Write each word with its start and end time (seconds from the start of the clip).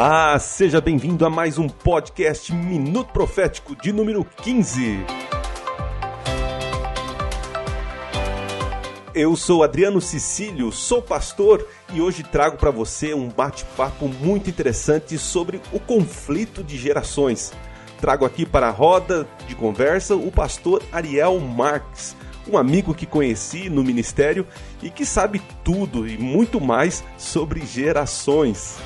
Olá, 0.00 0.38
seja 0.38 0.80
bem-vindo 0.80 1.26
a 1.26 1.28
mais 1.28 1.58
um 1.58 1.68
podcast 1.68 2.54
Minuto 2.54 3.12
Profético 3.12 3.74
de 3.74 3.92
número 3.92 4.24
15. 4.24 5.04
Eu 9.12 9.34
sou 9.34 9.64
Adriano 9.64 10.00
Cecílio, 10.00 10.70
sou 10.70 11.02
pastor 11.02 11.66
e 11.92 12.00
hoje 12.00 12.22
trago 12.22 12.56
para 12.56 12.70
você 12.70 13.12
um 13.12 13.28
bate-papo 13.28 14.06
muito 14.06 14.48
interessante 14.48 15.18
sobre 15.18 15.60
o 15.72 15.80
conflito 15.80 16.62
de 16.62 16.78
gerações. 16.78 17.52
Trago 18.00 18.24
aqui 18.24 18.46
para 18.46 18.68
a 18.68 18.70
roda 18.70 19.26
de 19.48 19.56
conversa 19.56 20.14
o 20.14 20.30
pastor 20.30 20.80
Ariel 20.92 21.40
Marques, 21.40 22.14
um 22.48 22.56
amigo 22.56 22.94
que 22.94 23.04
conheci 23.04 23.68
no 23.68 23.82
ministério 23.82 24.46
e 24.80 24.90
que 24.90 25.04
sabe 25.04 25.42
tudo 25.64 26.06
e 26.08 26.16
muito 26.16 26.60
mais 26.60 27.02
sobre 27.16 27.66
gerações. 27.66 28.78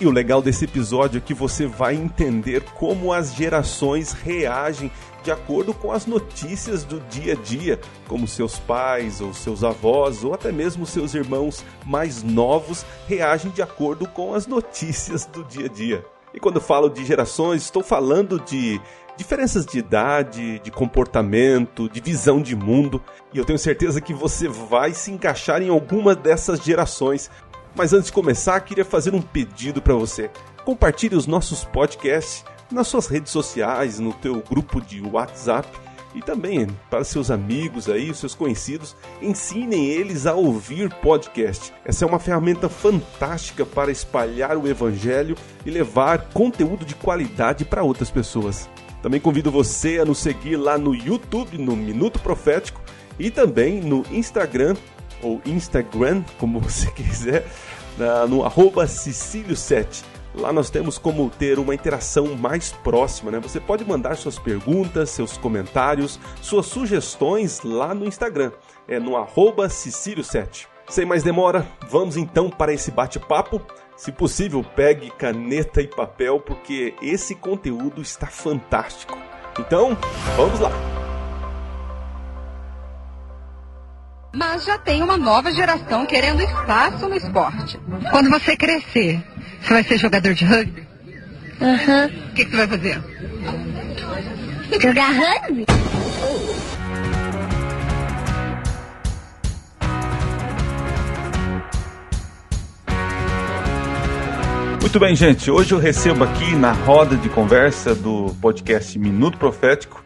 E 0.00 0.06
o 0.06 0.10
legal 0.10 0.42
desse 0.42 0.64
episódio 0.64 1.18
é 1.18 1.20
que 1.20 1.32
você 1.32 1.66
vai 1.66 1.94
entender 1.94 2.64
como 2.74 3.12
as 3.12 3.32
gerações 3.32 4.12
reagem 4.12 4.90
de 5.22 5.30
acordo 5.30 5.72
com 5.72 5.92
as 5.92 6.04
notícias 6.04 6.82
do 6.84 7.00
dia 7.08 7.34
a 7.34 7.36
dia, 7.36 7.80
como 8.08 8.26
seus 8.26 8.58
pais 8.58 9.20
ou 9.20 9.32
seus 9.32 9.62
avós 9.62 10.24
ou 10.24 10.34
até 10.34 10.50
mesmo 10.50 10.84
seus 10.84 11.14
irmãos 11.14 11.64
mais 11.86 12.22
novos 12.22 12.84
reagem 13.06 13.50
de 13.52 13.62
acordo 13.62 14.06
com 14.08 14.34
as 14.34 14.46
notícias 14.48 15.26
do 15.26 15.44
dia 15.44 15.66
a 15.66 15.68
dia. 15.68 16.04
E 16.34 16.40
quando 16.40 16.60
falo 16.60 16.88
de 16.88 17.04
gerações, 17.04 17.62
estou 17.62 17.82
falando 17.82 18.40
de 18.40 18.80
diferenças 19.16 19.64
de 19.64 19.78
idade, 19.78 20.58
de 20.58 20.70
comportamento, 20.70 21.88
de 21.88 22.00
visão 22.00 22.42
de 22.42 22.56
mundo, 22.56 23.00
e 23.32 23.38
eu 23.38 23.44
tenho 23.44 23.58
certeza 23.58 24.00
que 24.00 24.12
você 24.12 24.48
vai 24.48 24.92
se 24.92 25.10
encaixar 25.10 25.62
em 25.62 25.68
alguma 25.68 26.14
dessas 26.14 26.60
gerações. 26.60 27.30
Mas 27.74 27.92
antes 27.92 28.06
de 28.06 28.12
começar, 28.12 28.60
queria 28.60 28.84
fazer 28.84 29.14
um 29.14 29.22
pedido 29.22 29.82
para 29.82 29.94
você. 29.94 30.30
Compartilhe 30.64 31.16
os 31.16 31.26
nossos 31.26 31.64
podcasts 31.64 32.44
nas 32.70 32.88
suas 32.88 33.06
redes 33.06 33.32
sociais, 33.32 33.98
no 33.98 34.12
teu 34.12 34.42
grupo 34.48 34.80
de 34.80 35.00
WhatsApp 35.00 35.68
e 36.14 36.22
também 36.22 36.68
para 36.88 37.02
seus 37.02 37.30
amigos 37.30 37.88
aí, 37.88 38.14
seus 38.14 38.34
conhecidos, 38.34 38.96
ensinem 39.20 39.86
eles 39.88 40.26
a 40.26 40.34
ouvir 40.34 40.88
podcast. 41.02 41.72
Essa 41.84 42.04
é 42.04 42.08
uma 42.08 42.20
ferramenta 42.20 42.68
fantástica 42.68 43.66
para 43.66 43.90
espalhar 43.90 44.56
o 44.56 44.68
evangelho 44.68 45.36
e 45.66 45.70
levar 45.70 46.30
conteúdo 46.32 46.84
de 46.84 46.94
qualidade 46.94 47.64
para 47.64 47.82
outras 47.82 48.10
pessoas. 48.10 48.68
Também 49.02 49.20
convido 49.20 49.50
você 49.50 49.98
a 49.98 50.04
nos 50.04 50.18
seguir 50.18 50.56
lá 50.56 50.78
no 50.78 50.94
YouTube, 50.94 51.58
no 51.58 51.76
Minuto 51.76 52.20
Profético, 52.20 52.80
e 53.18 53.30
também 53.30 53.80
no 53.80 54.04
Instagram, 54.10 54.74
ou 55.24 55.40
Instagram, 55.46 56.22
como 56.38 56.60
você 56.60 56.90
quiser, 56.92 57.46
no 58.28 58.44
arroba 58.44 58.84
Cecílio7. 58.84 60.04
Lá 60.34 60.52
nós 60.52 60.68
temos 60.68 60.98
como 60.98 61.30
ter 61.30 61.60
uma 61.60 61.74
interação 61.74 62.34
mais 62.34 62.72
próxima, 62.72 63.30
né? 63.30 63.38
Você 63.38 63.60
pode 63.60 63.84
mandar 63.84 64.16
suas 64.16 64.36
perguntas, 64.36 65.10
seus 65.10 65.36
comentários, 65.36 66.18
suas 66.42 66.66
sugestões 66.66 67.62
lá 67.62 67.94
no 67.94 68.04
Instagram. 68.04 68.50
É 68.88 68.98
no 68.98 69.16
arroba 69.16 69.68
Cecílio7. 69.68 70.66
Sem 70.88 71.06
mais 71.06 71.22
demora, 71.22 71.66
vamos 71.88 72.16
então 72.16 72.50
para 72.50 72.72
esse 72.72 72.90
bate-papo. 72.90 73.60
Se 73.96 74.10
possível, 74.10 74.64
pegue 74.74 75.10
caneta 75.10 75.80
e 75.80 75.86
papel, 75.86 76.40
porque 76.40 76.94
esse 77.00 77.34
conteúdo 77.34 78.02
está 78.02 78.26
fantástico. 78.26 79.16
Então, 79.58 79.96
vamos 80.36 80.58
lá! 80.58 81.03
Mas 84.34 84.64
já 84.64 84.76
tem 84.76 85.00
uma 85.00 85.16
nova 85.16 85.52
geração 85.52 86.04
querendo 86.04 86.42
espaço 86.42 87.08
no 87.08 87.14
esporte. 87.14 87.78
Quando 88.10 88.28
você 88.30 88.56
crescer, 88.56 89.22
você 89.62 89.72
vai 89.72 89.84
ser 89.84 89.96
jogador 89.96 90.34
de 90.34 90.44
rugby? 90.44 90.86
Aham. 91.60 92.06
O 92.06 92.34
que, 92.34 92.44
que 92.44 92.50
você 92.50 92.56
vai 92.56 92.66
fazer? 92.66 93.02
Jogar 94.80 95.10
rugby? 95.12 95.66
Muito 104.80 105.00
bem, 105.00 105.14
gente. 105.14 105.48
Hoje 105.50 105.72
eu 105.72 105.78
recebo 105.78 106.24
aqui 106.24 106.56
na 106.56 106.72
roda 106.72 107.16
de 107.16 107.28
conversa 107.28 107.94
do 107.94 108.34
podcast 108.40 108.98
Minuto 108.98 109.38
Profético 109.38 110.04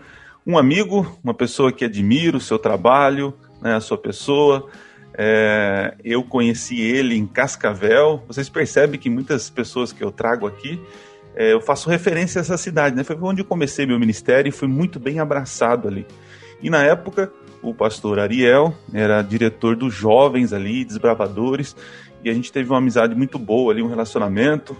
um 0.48 0.56
amigo, 0.56 1.06
uma 1.22 1.34
pessoa 1.34 1.70
que 1.70 1.84
admiro 1.84 2.38
o 2.38 2.40
seu 2.40 2.58
trabalho, 2.58 3.34
né, 3.60 3.74
a 3.74 3.80
sua 3.80 3.98
pessoa. 3.98 4.68
É, 5.16 5.94
eu 6.04 6.22
conheci 6.22 6.80
ele 6.80 7.16
em 7.16 7.26
Cascavel. 7.26 8.22
Vocês 8.26 8.48
percebem 8.48 8.98
que 9.00 9.10
muitas 9.10 9.50
pessoas 9.50 9.92
que 9.92 10.02
eu 10.02 10.12
trago 10.12 10.46
aqui, 10.46 10.80
é, 11.34 11.52
eu 11.52 11.60
faço 11.60 11.90
referência 11.90 12.40
a 12.40 12.42
essa 12.42 12.56
cidade, 12.56 12.94
né? 12.94 13.02
Foi 13.02 13.16
onde 13.20 13.40
eu 13.40 13.44
comecei 13.44 13.84
meu 13.86 13.98
ministério 13.98 14.48
e 14.48 14.52
fui 14.52 14.68
muito 14.68 15.00
bem 15.00 15.18
abraçado 15.18 15.88
ali. 15.88 16.06
E 16.62 16.70
na 16.70 16.82
época, 16.84 17.32
o 17.62 17.74
pastor 17.74 18.18
Ariel 18.18 18.74
era 18.92 19.22
diretor 19.22 19.74
dos 19.76 19.92
jovens 19.94 20.52
ali, 20.52 20.84
desbravadores, 20.84 21.74
e 22.24 22.30
a 22.30 22.34
gente 22.34 22.52
teve 22.52 22.68
uma 22.70 22.78
amizade 22.78 23.14
muito 23.14 23.38
boa 23.38 23.72
ali, 23.72 23.82
um 23.82 23.88
relacionamento. 23.88 24.76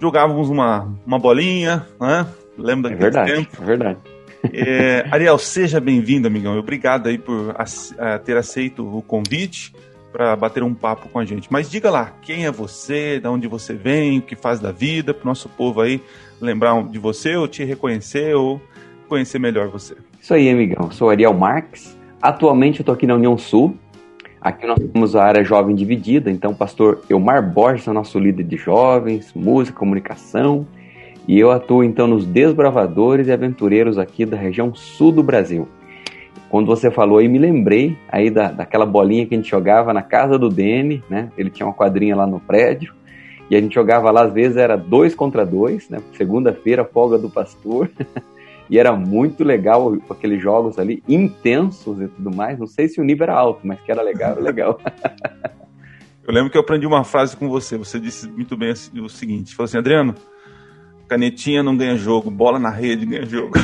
Jogávamos 0.00 0.48
uma, 0.48 0.88
uma 1.06 1.18
bolinha, 1.18 1.86
né? 2.00 2.26
Lembra 2.58 2.90
É 2.92 2.96
daquele 2.96 3.10
verdade, 3.10 3.32
tempo? 3.34 3.62
é 3.62 3.64
verdade. 3.64 3.98
É, 4.52 5.06
Ariel, 5.10 5.38
seja 5.38 5.80
bem-vindo, 5.80 6.26
amigão. 6.26 6.58
Obrigado 6.58 7.08
aí 7.08 7.18
por 7.18 7.54
eh, 7.98 8.18
ter 8.18 8.36
aceito 8.36 8.84
o 8.86 9.02
convite 9.02 9.72
para 10.12 10.36
bater 10.36 10.62
um 10.62 10.74
papo 10.74 11.08
com 11.08 11.18
a 11.18 11.24
gente. 11.24 11.48
Mas 11.50 11.70
diga 11.70 11.90
lá, 11.90 12.12
quem 12.22 12.44
é 12.44 12.50
você, 12.50 13.18
de 13.20 13.28
onde 13.28 13.46
você 13.48 13.74
vem, 13.74 14.18
o 14.18 14.22
que 14.22 14.36
faz 14.36 14.60
da 14.60 14.70
vida, 14.70 15.14
para 15.14 15.24
o 15.24 15.26
nosso 15.26 15.48
povo 15.48 15.80
aí 15.80 16.02
lembrar 16.40 16.82
de 16.84 16.98
você, 16.98 17.36
ou 17.36 17.48
te 17.48 17.64
reconhecer, 17.64 18.34
ou 18.34 18.60
conhecer 19.08 19.38
melhor 19.38 19.68
você. 19.68 19.96
Isso 20.20 20.34
aí, 20.34 20.50
amigão. 20.50 20.90
Sou 20.90 21.08
Ariel 21.08 21.32
Marques. 21.32 21.96
Atualmente 22.20 22.80
eu 22.80 22.86
tô 22.86 22.92
aqui 22.92 23.06
na 23.06 23.14
União 23.14 23.38
Sul. 23.38 23.76
Aqui 24.40 24.66
nós 24.66 24.78
temos 24.92 25.14
a 25.14 25.22
área 25.22 25.44
jovem 25.44 25.74
dividida, 25.74 26.28
então 26.28 26.50
o 26.50 26.54
pastor 26.54 27.02
Elmar 27.08 27.48
Borges 27.48 27.86
é 27.86 27.92
nosso 27.92 28.18
líder 28.18 28.42
de 28.42 28.56
jovens, 28.56 29.32
música, 29.34 29.78
comunicação. 29.78 30.66
E 31.26 31.38
eu 31.38 31.50
atuo 31.50 31.84
então 31.84 32.06
nos 32.06 32.26
desbravadores 32.26 33.28
e 33.28 33.32
aventureiros 33.32 33.98
aqui 33.98 34.26
da 34.26 34.36
região 34.36 34.74
sul 34.74 35.12
do 35.12 35.22
Brasil. 35.22 35.68
Quando 36.50 36.66
você 36.66 36.90
falou 36.90 37.18
aí, 37.18 37.28
me 37.28 37.38
lembrei 37.38 37.96
aí 38.08 38.28
da, 38.28 38.50
daquela 38.50 38.84
bolinha 38.84 39.24
que 39.24 39.34
a 39.34 39.38
gente 39.38 39.50
jogava 39.50 39.92
na 39.92 40.02
casa 40.02 40.38
do 40.38 40.48
Dene, 40.48 41.02
né? 41.08 41.30
Ele 41.38 41.48
tinha 41.48 41.66
uma 41.66 41.72
quadrinha 41.72 42.14
lá 42.14 42.26
no 42.26 42.40
prédio. 42.40 42.92
E 43.48 43.56
a 43.56 43.60
gente 43.60 43.74
jogava 43.74 44.10
lá, 44.10 44.24
às 44.24 44.32
vezes 44.32 44.56
era 44.56 44.76
dois 44.76 45.14
contra 45.14 45.46
dois, 45.46 45.88
né? 45.88 45.98
Segunda-feira, 46.14 46.84
folga 46.84 47.18
do 47.18 47.30
pastor. 47.30 47.90
E 48.70 48.78
era 48.78 48.90
muito 48.90 49.44
legal 49.44 49.98
aqueles 50.08 50.40
jogos 50.40 50.78
ali, 50.78 51.02
intensos 51.06 52.00
e 52.00 52.08
tudo 52.08 52.34
mais. 52.34 52.58
Não 52.58 52.66
sei 52.66 52.88
se 52.88 53.02
o 53.02 53.04
nível 53.04 53.24
era 53.24 53.34
alto, 53.34 53.60
mas 53.66 53.78
que 53.80 53.92
era 53.92 54.00
legal, 54.00 54.40
legal. 54.40 54.80
Eu 56.26 56.32
lembro 56.32 56.50
que 56.50 56.56
eu 56.56 56.62
aprendi 56.62 56.86
uma 56.86 57.02
frase 57.02 57.36
com 57.36 57.48
você. 57.48 57.76
Você 57.76 57.98
disse 57.98 58.30
muito 58.30 58.56
bem 58.56 58.72
o 58.72 59.08
seguinte: 59.08 59.56
falou 59.56 59.64
assim, 59.64 59.76
Adriano, 59.76 60.14
canetinha 61.12 61.62
não 61.62 61.76
ganha 61.76 61.94
jogo, 61.94 62.30
bola 62.30 62.58
na 62.58 62.70
rede 62.70 63.04
ganha 63.04 63.26
jogo. 63.26 63.52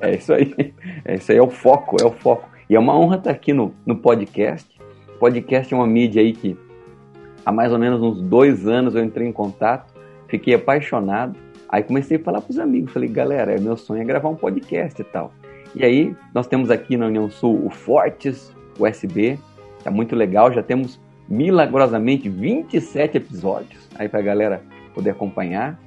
É 0.00 0.16
isso 0.16 0.34
aí. 0.34 0.74
É 1.04 1.14
isso 1.14 1.32
aí, 1.32 1.38
é 1.38 1.42
o 1.42 1.48
foco, 1.48 1.96
é 2.00 2.04
o 2.04 2.10
foco. 2.10 2.48
E 2.68 2.74
é 2.74 2.78
uma 2.78 2.98
honra 2.98 3.16
estar 3.16 3.30
aqui 3.30 3.54
no, 3.54 3.72
no 3.86 3.96
podcast. 3.96 4.68
Podcast 5.18 5.72
é 5.72 5.76
uma 5.76 5.86
mídia 5.86 6.20
aí 6.20 6.34
que 6.34 6.56
há 7.44 7.50
mais 7.50 7.72
ou 7.72 7.78
menos 7.78 8.02
uns 8.02 8.20
dois 8.20 8.66
anos 8.66 8.94
eu 8.94 9.02
entrei 9.02 9.26
em 9.26 9.32
contato, 9.32 9.94
fiquei 10.28 10.54
apaixonado. 10.54 11.36
Aí 11.68 11.82
comecei 11.82 12.18
a 12.18 12.20
falar 12.20 12.42
para 12.42 12.50
os 12.50 12.58
amigos, 12.58 12.92
falei, 12.92 13.08
galera, 13.08 13.58
meu 13.58 13.76
sonho 13.78 14.02
é 14.02 14.04
gravar 14.04 14.28
um 14.28 14.34
podcast 14.34 15.00
e 15.00 15.04
tal. 15.04 15.32
E 15.74 15.82
aí 15.84 16.14
nós 16.34 16.46
temos 16.46 16.70
aqui 16.70 16.96
na 16.96 17.06
União 17.06 17.30
Sul 17.30 17.64
o 17.64 17.70
Fortes 17.70 18.54
USB, 18.78 19.38
tá 19.82 19.90
muito 19.90 20.14
legal, 20.14 20.52
já 20.52 20.62
temos 20.62 21.00
milagrosamente 21.28 22.28
27 22.28 23.16
episódios 23.16 23.88
aí 23.94 24.08
para 24.08 24.20
a 24.20 24.22
galera 24.22 24.62
poder 24.94 25.10
acompanhar. 25.10 25.78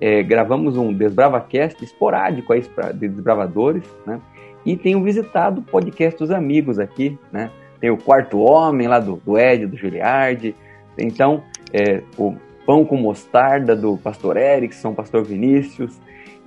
É, 0.00 0.22
gravamos 0.22 0.76
um 0.76 0.92
DesbravaCast 0.92 1.82
esporádico 1.82 2.52
aí 2.52 2.62
de 2.94 3.08
desbravadores, 3.08 3.84
né? 4.06 4.20
E 4.64 4.76
tenho 4.76 5.02
visitado 5.02 5.60
o 5.60 5.64
podcast 5.64 6.18
dos 6.18 6.30
amigos 6.30 6.78
aqui, 6.78 7.18
né? 7.32 7.50
Tem 7.80 7.90
o 7.90 7.96
Quarto 7.96 8.38
Homem 8.40 8.88
lá 8.88 8.98
do, 8.98 9.16
do 9.24 9.38
Ed, 9.38 9.66
do 9.66 9.76
Giliardi. 9.76 10.54
Então, 10.98 11.42
é, 11.72 12.02
o 12.18 12.34
Pão 12.66 12.84
com 12.84 12.96
Mostarda 12.96 13.76
do 13.76 13.96
Pastor 13.96 14.36
Erickson, 14.36 14.92
Pastor 14.92 15.22
Vinícius. 15.24 15.98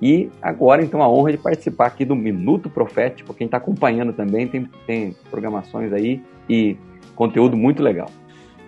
E 0.02 0.30
agora, 0.40 0.82
então, 0.82 1.02
a 1.02 1.08
honra 1.08 1.32
de 1.32 1.38
participar 1.38 1.86
aqui 1.86 2.04
do 2.04 2.14
Minuto 2.14 2.68
Profético. 2.68 3.34
Quem 3.34 3.46
está 3.46 3.56
acompanhando 3.56 4.12
também 4.12 4.46
tem, 4.46 4.68
tem 4.86 5.16
programações 5.30 5.92
aí 5.92 6.22
e 6.48 6.76
conteúdo 7.14 7.56
muito 7.56 7.82
legal. 7.82 8.10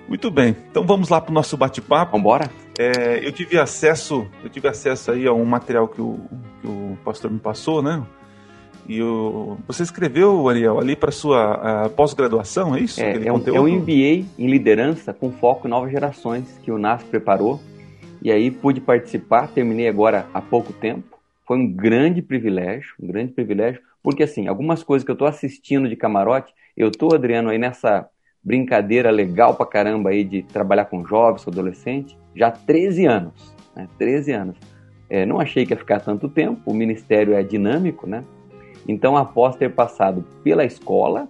Muito 0.08 0.30
bem, 0.30 0.56
então 0.70 0.84
vamos 0.84 1.08
lá 1.08 1.20
para 1.20 1.30
o 1.30 1.34
nosso 1.34 1.56
bate-papo. 1.56 2.12
Vamos 2.12 2.20
embora? 2.20 2.61
É, 2.78 3.26
eu 3.26 3.32
tive 3.32 3.58
acesso, 3.58 4.26
eu 4.42 4.48
tive 4.48 4.68
acesso 4.68 5.12
aí 5.12 5.26
a 5.26 5.32
um 5.32 5.44
material 5.44 5.86
que 5.88 6.00
o, 6.00 6.18
que 6.60 6.66
o 6.66 6.96
pastor 7.04 7.30
me 7.30 7.38
passou, 7.38 7.82
né? 7.82 8.02
E 8.88 9.00
o, 9.02 9.58
você 9.66 9.82
escreveu, 9.82 10.48
Ariel, 10.48 10.80
ali 10.80 10.96
para 10.96 11.12
sua 11.12 11.88
pós-graduação, 11.90 12.74
é 12.74 12.80
isso? 12.80 13.00
É, 13.00 13.26
é 13.26 13.32
um, 13.32 13.42
é 13.46 13.60
um 13.60 13.68
MBA 13.78 14.26
em 14.38 14.46
liderança 14.46 15.12
com 15.12 15.30
foco 15.30 15.66
em 15.66 15.70
novas 15.70 15.92
gerações 15.92 16.58
que 16.62 16.72
o 16.72 16.78
NAS 16.78 17.02
preparou. 17.02 17.60
E 18.20 18.30
aí 18.30 18.50
pude 18.50 18.80
participar, 18.80 19.48
terminei 19.48 19.88
agora 19.88 20.26
há 20.32 20.40
pouco 20.40 20.72
tempo. 20.72 21.18
Foi 21.46 21.56
um 21.58 21.70
grande 21.70 22.22
privilégio, 22.22 22.94
um 23.00 23.06
grande 23.06 23.32
privilégio, 23.32 23.80
porque 24.02 24.22
assim, 24.22 24.48
algumas 24.48 24.82
coisas 24.82 25.04
que 25.04 25.10
eu 25.10 25.14
estou 25.14 25.28
assistindo 25.28 25.88
de 25.88 25.96
camarote, 25.96 26.52
eu 26.76 26.88
estou, 26.88 27.14
Adriano, 27.14 27.50
aí 27.50 27.58
nessa 27.58 28.08
brincadeira 28.42 29.10
legal 29.10 29.54
pra 29.54 29.66
caramba 29.66 30.10
aí 30.10 30.24
de 30.24 30.42
trabalhar 30.42 30.86
com 30.86 31.06
jovens, 31.06 31.44
com 31.44 31.50
adolescentes, 31.50 32.16
já 32.34 32.48
há 32.48 32.50
13 32.50 33.06
anos, 33.06 33.54
né? 33.74 33.88
13 33.98 34.32
anos. 34.32 34.56
É, 35.08 35.26
não 35.26 35.38
achei 35.38 35.66
que 35.66 35.72
ia 35.72 35.76
ficar 35.76 36.00
tanto 36.00 36.28
tempo, 36.28 36.60
o 36.70 36.74
ministério 36.74 37.34
é 37.34 37.42
dinâmico, 37.42 38.06
né? 38.06 38.24
Então, 38.88 39.16
após 39.16 39.54
ter 39.56 39.70
passado 39.72 40.24
pela 40.42 40.64
escola, 40.64 41.28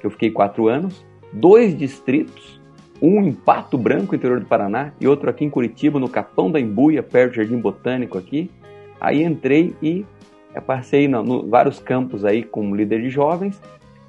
que 0.00 0.06
eu 0.06 0.10
fiquei 0.10 0.30
quatro 0.30 0.68
anos, 0.68 1.04
dois 1.32 1.76
distritos, 1.76 2.60
um 3.00 3.22
em 3.22 3.32
Pato 3.32 3.78
Branco, 3.78 4.14
interior 4.14 4.40
do 4.40 4.46
Paraná, 4.46 4.92
e 5.00 5.06
outro 5.06 5.30
aqui 5.30 5.44
em 5.44 5.50
Curitiba, 5.50 5.98
no 5.98 6.08
Capão 6.08 6.50
da 6.50 6.60
Embuia, 6.60 7.02
perto 7.02 7.32
do 7.32 7.36
Jardim 7.36 7.58
Botânico 7.58 8.18
aqui. 8.18 8.50
Aí 9.00 9.22
entrei 9.22 9.74
e 9.82 10.04
passei 10.66 11.08
no, 11.08 11.22
no, 11.22 11.48
vários 11.48 11.78
campos 11.78 12.24
aí 12.24 12.42
como 12.42 12.74
líder 12.74 13.02
de 13.02 13.10
jovens 13.10 13.60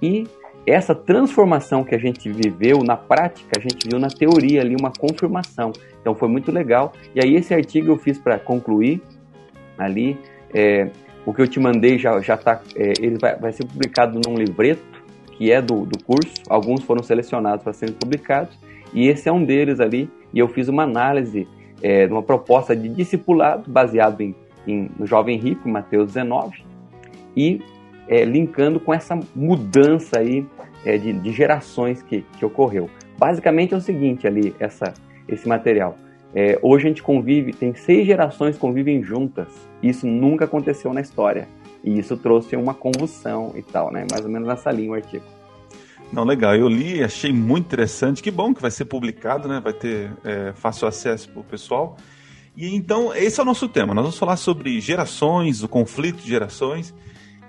e 0.02 0.28
essa 0.67 0.95
transformação 0.95 1.83
que 1.83 1.94
a 1.94 1.97
gente 1.97 2.29
viveu 2.31 2.79
na 2.83 2.97
prática, 2.97 3.51
a 3.57 3.59
gente 3.59 3.88
viu 3.88 4.00
na 4.00 4.07
teoria 4.07 4.62
ali 4.62 4.75
uma 4.79 4.91
confirmação. 4.91 5.71
Então 6.01 6.15
foi 6.15 6.27
muito 6.27 6.51
legal. 6.51 6.94
E 7.13 7.23
aí 7.23 7.35
esse 7.35 7.53
artigo 7.53 7.91
eu 7.91 7.97
fiz 7.97 8.17
para 8.17 8.39
concluir 8.39 9.01
ali. 9.77 10.17
É, 10.53 10.89
o 11.25 11.33
que 11.33 11.41
eu 11.41 11.47
te 11.47 11.59
mandei 11.59 11.97
já 11.97 12.19
já 12.21 12.35
está, 12.35 12.62
é, 12.75 12.94
ele 13.00 13.17
vai, 13.17 13.35
vai, 13.35 13.51
ser 13.51 13.65
publicado 13.65 14.19
num 14.25 14.35
livreto 14.35 14.83
que 15.33 15.51
é 15.51 15.62
do, 15.62 15.85
do 15.85 16.03
curso. 16.03 16.33
Alguns 16.50 16.83
foram 16.83 17.03
selecionados 17.03 17.63
para 17.63 17.73
serem 17.73 17.94
publicados 17.94 18.57
e 18.94 19.07
esse 19.07 19.27
é 19.27 19.31
um 19.31 19.44
deles 19.44 19.79
ali. 19.79 20.09
E 20.33 20.39
eu 20.39 20.47
fiz 20.47 20.67
uma 20.67 20.83
análise 20.83 21.47
é, 21.81 22.07
uma 22.07 22.23
proposta 22.23 22.75
de 22.75 22.89
discipulado 22.89 23.69
baseado 23.69 24.21
em, 24.21 24.35
em 24.67 24.89
no 24.97 25.06
jovem 25.06 25.38
rico, 25.38 25.67
Mateus 25.69 26.07
19, 26.07 26.63
e 27.35 27.62
é, 28.07 28.23
linkando 28.23 28.79
com 28.79 28.94
essa 28.94 29.19
mudança 29.35 30.19
aí 30.19 30.45
é, 30.86 30.98
de, 30.98 31.12
de, 31.14 31.32
gerações 31.32 32.02
que, 32.02 32.24
que 32.38 32.46
ocorreu. 32.46 32.90
Basicamente 33.18 33.74
é 33.74 33.78
o 33.78 33.82
seguinte 33.82 34.28
ali, 34.28 34.56
essa, 34.60 34.94
esse 35.28 35.48
material. 35.48 35.98
É, 36.34 36.60
hoje 36.62 36.86
a 36.86 36.90
gente 36.90 37.02
convive, 37.02 37.54
tem 37.54 37.74
seis 37.74 38.06
gerações 38.06 38.58
convivem 38.58 39.02
juntas. 39.02 39.48
Isso 39.82 40.06
nunca 40.06 40.46
aconteceu 40.46 40.94
na 40.94 41.02
história. 41.02 41.48
E 41.84 41.98
isso 42.00 42.18
trouxe 42.18 42.56
uma 42.56 42.74
convulsão 42.74 43.54
e 43.56 43.62
tal, 43.62 43.92
né? 43.92 44.06
Mais 44.10 44.26
ou 44.26 44.32
menos 44.32 44.48
nessa 44.48 44.72
linha 44.72 44.92
o 44.92 44.94
artigo. 44.96 45.24
Não, 46.12 46.24
legal. 46.24 46.56
Eu 46.56 46.68
li, 46.68 47.04
achei 47.04 47.32
muito 47.32 47.66
interessante. 47.66 48.24
Que 48.24 48.32
bom 48.32 48.54
que 48.54 48.62
vai 48.62 48.72
ser 48.72 48.86
publicado, 48.86 49.48
né? 49.48 49.62
Vai 49.64 49.74
ter 49.74 50.12
é, 50.24 50.52
fácil 50.56 50.88
acesso 50.88 51.30
para 51.30 51.42
o 51.42 51.44
pessoal. 51.44 51.96
E 52.58 52.74
então, 52.76 53.14
esse 53.14 53.40
é 53.40 53.44
o 53.44 53.46
nosso 53.46 53.68
tema. 53.68 53.94
Nós 53.94 54.04
vamos 54.04 54.18
falar 54.18 54.38
sobre 54.38 54.80
gerações, 54.80 55.62
o 55.62 55.68
conflito 55.68 56.24
de 56.24 56.30
gerações. 56.30 56.94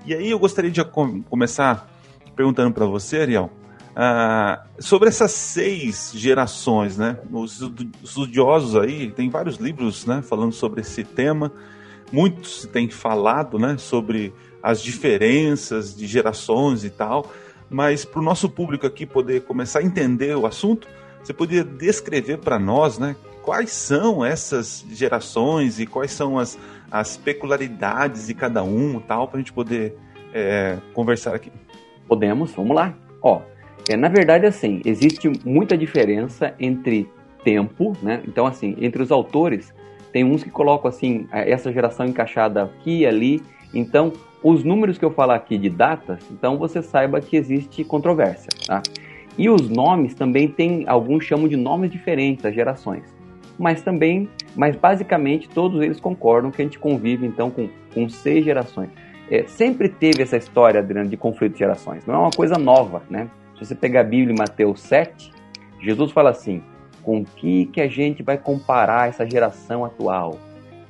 E 0.04 0.14
aí 0.14 0.30
eu 0.30 0.38
gostaria 0.38 0.70
de 0.70 0.84
começar 1.28 1.88
perguntando 2.36 2.72
para 2.72 2.86
você, 2.86 3.18
Ariel, 3.18 3.50
uh, 3.92 4.62
sobre 4.78 5.08
essas 5.08 5.32
seis 5.32 6.12
gerações, 6.14 6.96
né? 6.96 7.18
Os 7.32 7.60
estudiosos 8.02 8.76
aí, 8.76 9.10
tem 9.10 9.30
vários 9.30 9.56
livros, 9.56 10.04
né, 10.06 10.22
falando 10.22 10.52
sobre 10.52 10.82
esse 10.82 11.02
tema. 11.02 11.50
Muitos 12.12 12.66
têm 12.66 12.88
falado, 12.88 13.58
né, 13.58 13.76
sobre 13.78 14.32
as 14.62 14.82
diferenças 14.82 15.96
de 15.96 16.06
gerações 16.06 16.84
e 16.84 16.90
tal. 16.90 17.32
Mas 17.68 18.04
para 18.04 18.20
o 18.20 18.22
nosso 18.22 18.48
público 18.48 18.86
aqui 18.86 19.06
poder 19.06 19.42
começar 19.42 19.80
a 19.80 19.82
entender 19.82 20.36
o 20.36 20.46
assunto, 20.46 20.86
você 21.22 21.32
poderia 21.32 21.64
descrever 21.64 22.38
para 22.38 22.58
nós, 22.58 22.98
né, 22.98 23.16
quais 23.42 23.72
são 23.72 24.24
essas 24.24 24.84
gerações 24.92 25.80
e 25.80 25.86
quais 25.86 26.12
são 26.12 26.38
as 26.38 26.56
as 26.90 27.16
peculiaridades 27.16 28.28
de 28.28 28.34
cada 28.34 28.62
um 28.62 29.00
tal, 29.00 29.28
para 29.28 29.38
a 29.38 29.40
gente 29.40 29.52
poder 29.52 29.96
é, 30.32 30.78
conversar 30.94 31.34
aqui. 31.34 31.50
Podemos, 32.08 32.52
vamos 32.52 32.74
lá. 32.74 32.94
Ó, 33.22 33.40
é, 33.88 33.96
na 33.96 34.08
verdade, 34.08 34.46
assim, 34.46 34.80
existe 34.84 35.30
muita 35.44 35.76
diferença 35.76 36.54
entre 36.58 37.08
tempo, 37.44 37.92
né? 38.02 38.22
Então, 38.26 38.46
assim, 38.46 38.76
entre 38.80 39.02
os 39.02 39.10
autores, 39.10 39.72
tem 40.12 40.24
uns 40.24 40.42
que 40.42 40.50
colocam, 40.50 40.88
assim, 40.88 41.26
essa 41.30 41.72
geração 41.72 42.06
encaixada 42.06 42.64
aqui 42.64 43.00
e 43.00 43.06
ali. 43.06 43.42
Então, 43.74 44.12
os 44.42 44.64
números 44.64 44.98
que 44.98 45.04
eu 45.04 45.10
falar 45.10 45.36
aqui 45.36 45.58
de 45.58 45.68
datas, 45.68 46.20
então 46.30 46.56
você 46.56 46.82
saiba 46.82 47.20
que 47.20 47.36
existe 47.36 47.84
controvérsia, 47.84 48.50
tá? 48.66 48.82
E 49.38 49.50
os 49.50 49.68
nomes 49.68 50.14
também 50.14 50.48
tem, 50.48 50.84
alguns 50.86 51.24
chamam 51.24 51.46
de 51.46 51.56
nomes 51.56 51.90
diferentes, 51.90 52.44
as 52.44 52.54
gerações 52.54 53.16
mas 53.58 53.82
também, 53.82 54.28
mas 54.54 54.76
basicamente 54.76 55.48
todos 55.48 55.80
eles 55.80 55.98
concordam 55.98 56.50
que 56.50 56.60
a 56.60 56.64
gente 56.64 56.78
convive 56.78 57.26
então 57.26 57.50
com, 57.50 57.68
com 57.92 58.08
seis 58.08 58.44
gerações. 58.44 58.90
É, 59.30 59.44
sempre 59.46 59.88
teve 59.88 60.22
essa 60.22 60.36
história, 60.36 60.80
Adriano, 60.80 61.08
de 61.08 61.16
conflito 61.16 61.54
de 61.54 61.58
gerações, 61.58 62.06
não 62.06 62.14
é 62.14 62.18
uma 62.18 62.30
coisa 62.30 62.56
nova, 62.56 63.02
né? 63.10 63.28
Se 63.54 63.64
você 63.64 63.74
pegar 63.74 64.02
a 64.02 64.04
Bíblia 64.04 64.32
em 64.32 64.38
Mateus 64.38 64.80
7, 64.82 65.32
Jesus 65.80 66.12
fala 66.12 66.30
assim: 66.30 66.62
com 67.02 67.24
que 67.24 67.66
que 67.66 67.80
a 67.80 67.88
gente 67.88 68.22
vai 68.22 68.36
comparar 68.36 69.08
essa 69.08 69.28
geração 69.28 69.84
atual? 69.84 70.38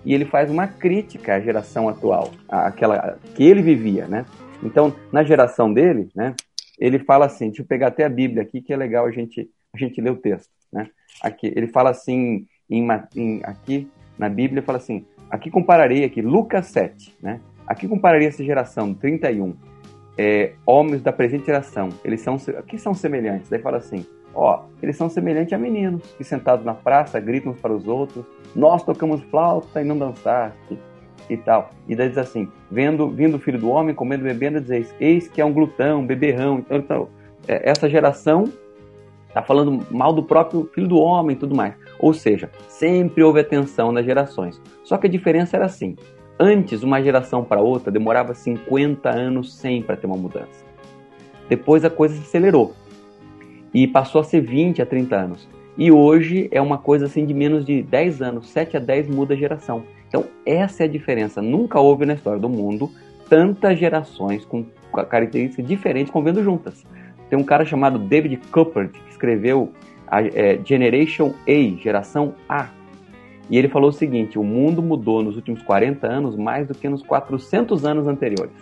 E 0.04 0.14
ele 0.14 0.24
faz 0.24 0.50
uma 0.50 0.66
crítica 0.66 1.34
à 1.34 1.40
geração 1.40 1.88
atual, 1.88 2.30
aquela 2.48 3.18
que 3.34 3.42
ele 3.42 3.60
vivia, 3.60 4.06
né? 4.06 4.24
Então, 4.62 4.94
na 5.12 5.22
geração 5.22 5.72
dele, 5.72 6.08
né, 6.14 6.34
ele 6.78 6.98
fala 6.98 7.26
assim, 7.26 7.46
deixa 7.46 7.62
eu 7.62 7.66
pegar 7.66 7.88
até 7.88 8.04
a 8.04 8.08
Bíblia 8.08 8.42
aqui, 8.42 8.60
que 8.60 8.72
é 8.72 8.76
legal 8.76 9.06
a 9.06 9.10
gente, 9.10 9.50
a 9.74 9.78
gente 9.78 10.00
ler 10.00 10.10
o 10.10 10.16
texto, 10.16 10.50
né? 10.72 10.88
Aqui, 11.22 11.52
ele 11.54 11.66
fala 11.66 11.90
assim, 11.90 12.46
em, 12.70 12.86
em, 13.14 13.40
aqui 13.44 13.88
na 14.18 14.28
Bíblia 14.28 14.62
fala 14.62 14.78
assim, 14.78 15.04
aqui 15.30 15.50
compararei 15.50 16.04
aqui, 16.04 16.22
Lucas 16.22 16.66
7, 16.66 17.16
né? 17.20 17.40
Aqui 17.66 17.88
compararia 17.88 18.28
essa 18.28 18.44
geração 18.44 18.94
31, 18.94 19.54
é, 20.18 20.52
homens 20.64 21.02
da 21.02 21.12
presente 21.12 21.46
geração, 21.46 21.88
eles 22.04 22.20
são, 22.20 22.36
aqui 22.58 22.78
são 22.78 22.94
semelhantes. 22.94 23.48
Daí 23.48 23.60
fala 23.60 23.78
assim, 23.78 24.06
ó, 24.34 24.64
eles 24.82 24.96
são 24.96 25.08
semelhantes 25.08 25.52
a 25.52 25.58
meninos 25.58 26.02
que 26.16 26.24
sentados 26.24 26.64
na 26.64 26.74
praça 26.74 27.20
gritam 27.20 27.52
uns 27.52 27.60
para 27.60 27.72
os 27.72 27.86
outros, 27.86 28.24
nós 28.54 28.82
tocamos 28.82 29.20
flauta 29.24 29.80
e 29.80 29.84
não 29.84 29.98
dançaste 29.98 30.78
e 31.28 31.36
tal. 31.36 31.70
E 31.88 31.94
daí 31.94 32.08
diz 32.08 32.18
assim, 32.18 32.48
vendo, 32.70 33.10
vindo 33.10 33.36
o 33.36 33.40
filho 33.40 33.58
do 33.58 33.68
homem, 33.68 33.94
comendo 33.94 34.24
bebendo, 34.24 34.60
diz, 34.60 34.94
eis 35.00 35.28
que 35.28 35.40
é 35.40 35.44
um 35.44 35.52
glutão, 35.52 36.06
beberrão. 36.06 36.58
Então, 36.58 36.78
então 36.78 37.08
é, 37.48 37.68
essa 37.68 37.88
geração 37.88 38.44
está 39.28 39.42
falando 39.42 39.84
mal 39.90 40.12
do 40.12 40.22
próprio 40.22 40.68
filho 40.72 40.88
do 40.88 40.98
homem 40.98 41.36
e 41.36 41.38
tudo 41.38 41.54
mais. 41.54 41.74
Ou 41.98 42.14
seja, 42.14 42.50
sempre 42.68 43.22
houve 43.22 43.40
atenção 43.40 43.92
nas 43.92 44.04
gerações. 44.04 44.60
Só 44.82 44.96
que 44.96 45.06
a 45.06 45.10
diferença 45.10 45.56
era 45.56 45.66
assim: 45.66 45.96
antes, 46.38 46.82
uma 46.82 47.02
geração 47.02 47.44
para 47.44 47.60
outra 47.60 47.90
demorava 47.90 48.34
50 48.34 49.08
anos 49.08 49.54
sem 49.54 49.82
para 49.82 49.96
ter 49.96 50.06
uma 50.06 50.16
mudança. 50.16 50.64
Depois 51.48 51.84
a 51.84 51.90
coisa 51.90 52.14
se 52.14 52.22
acelerou 52.22 52.74
e 53.72 53.86
passou 53.86 54.20
a 54.20 54.24
ser 54.24 54.40
20 54.40 54.82
a 54.82 54.86
30 54.86 55.16
anos. 55.16 55.48
E 55.78 55.92
hoje 55.92 56.48
é 56.50 56.60
uma 56.60 56.78
coisa 56.78 57.04
assim 57.04 57.26
de 57.26 57.34
menos 57.34 57.64
de 57.64 57.82
10 57.82 58.22
anos, 58.22 58.48
7 58.48 58.78
a 58.78 58.80
10 58.80 59.08
muda 59.08 59.34
a 59.34 59.36
geração. 59.36 59.84
Então, 60.08 60.24
essa 60.46 60.84
é 60.84 60.86
a 60.86 60.88
diferença. 60.88 61.42
Nunca 61.42 61.78
houve 61.78 62.06
na 62.06 62.14
história 62.14 62.40
do 62.40 62.48
mundo 62.48 62.90
tantas 63.28 63.78
gerações 63.78 64.44
com 64.44 64.64
características 65.10 65.66
diferentes 65.66 66.10
convivendo 66.10 66.42
juntas. 66.42 66.84
Tem 67.28 67.38
um 67.38 67.44
cara 67.44 67.64
chamado 67.64 67.98
David 67.98 68.40
Coppert 68.50 68.92
que 68.92 69.10
escreveu 69.10 69.72
a, 70.06 70.22
é, 70.22 70.58
Generation 70.64 71.34
A, 71.46 71.76
geração 71.82 72.34
A. 72.48 72.70
E 73.50 73.58
ele 73.58 73.68
falou 73.68 73.90
o 73.90 73.92
seguinte: 73.92 74.38
o 74.38 74.44
mundo 74.44 74.82
mudou 74.82 75.22
nos 75.22 75.36
últimos 75.36 75.62
40 75.62 76.06
anos 76.06 76.36
mais 76.36 76.66
do 76.66 76.74
que 76.74 76.88
nos 76.88 77.02
400 77.02 77.84
anos 77.84 78.06
anteriores. 78.06 78.54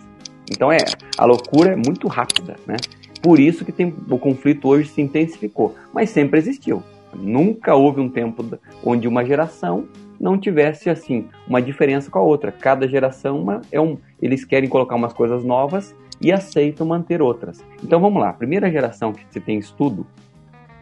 Então 0.51 0.71
é 0.71 0.77
a 1.17 1.25
loucura 1.25 1.71
é 1.71 1.75
muito 1.75 2.07
rápida, 2.07 2.55
né? 2.67 2.77
Por 3.21 3.39
isso 3.39 3.65
que 3.65 3.71
tem, 3.71 3.93
o 4.09 4.19
conflito 4.19 4.67
hoje 4.67 4.89
se 4.89 5.01
intensificou, 5.01 5.75
mas 5.91 6.11
sempre 6.11 6.39
existiu. 6.39 6.83
Nunca 7.15 7.73
houve 7.73 7.99
um 7.99 8.09
tempo 8.09 8.45
onde 8.83 9.07
uma 9.07 9.25
geração 9.25 9.87
não 10.19 10.37
tivesse 10.37 10.89
assim 10.89 11.27
uma 11.47 11.61
diferença 11.61 12.11
com 12.11 12.19
a 12.19 12.21
outra. 12.21 12.51
Cada 12.51 12.87
geração 12.87 13.41
uma, 13.41 13.61
é 13.71 13.81
um, 13.81 13.97
eles 14.21 14.45
querem 14.45 14.69
colocar 14.69 14.95
umas 14.95 15.13
coisas 15.13 15.43
novas 15.43 15.95
e 16.21 16.31
aceitam 16.31 16.85
manter 16.85 17.21
outras. 17.21 17.63
Então 17.83 17.99
vamos 17.99 18.21
lá. 18.21 18.29
A 18.29 18.33
primeira 18.33 18.69
geração 18.71 19.11
que 19.11 19.25
se 19.29 19.39
tem 19.39 19.57
estudo 19.57 20.05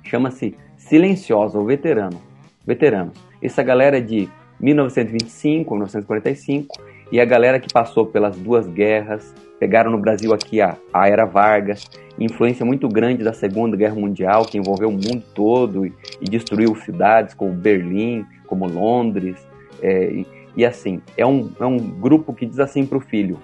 chama-se 0.03 0.55
Silenciosa, 0.77 1.57
ou 1.57 1.65
veterano. 1.65 2.21
Veteranos. 2.65 3.17
Essa 3.43 3.61
galera 3.61 4.01
de 4.01 4.29
1925, 4.61 5.73
1945, 5.73 6.81
e 7.11 7.19
a 7.19 7.25
galera 7.25 7.59
que 7.59 7.71
passou 7.71 8.05
pelas 8.05 8.37
duas 8.37 8.65
guerras, 8.65 9.35
pegaram 9.59 9.91
no 9.91 9.97
Brasil 9.97 10.33
aqui 10.33 10.61
a, 10.61 10.77
a 10.93 11.09
Era 11.09 11.25
Vargas, 11.25 11.83
influência 12.17 12.65
muito 12.65 12.87
grande 12.87 13.21
da 13.21 13.33
Segunda 13.33 13.75
Guerra 13.75 13.95
Mundial, 13.95 14.45
que 14.45 14.57
envolveu 14.57 14.87
o 14.87 14.93
mundo 14.93 15.21
todo 15.35 15.85
e, 15.85 15.93
e 16.21 16.25
destruiu 16.25 16.73
cidades 16.75 17.33
como 17.33 17.51
Berlim, 17.51 18.25
como 18.47 18.65
Londres, 18.65 19.45
é, 19.81 20.05
e, 20.05 20.27
e, 20.55 20.65
assim, 20.65 21.01
é 21.17 21.25
um, 21.25 21.51
é 21.59 21.65
um 21.65 21.77
grupo 21.77 22.33
que 22.33 22.45
diz 22.45 22.61
assim 22.61 22.85
para 22.85 22.97
o 22.97 23.01
filho, 23.01 23.37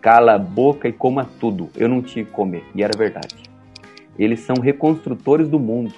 cala 0.00 0.36
a 0.36 0.38
boca 0.38 0.88
e 0.88 0.92
coma 0.92 1.28
tudo. 1.38 1.68
Eu 1.76 1.86
não 1.86 2.00
que 2.00 2.24
comer. 2.24 2.64
E 2.74 2.82
era 2.82 2.96
verdade. 2.96 3.36
Eles 4.18 4.40
são 4.40 4.56
reconstrutores 4.56 5.48
do 5.48 5.58
mundo. 5.58 5.92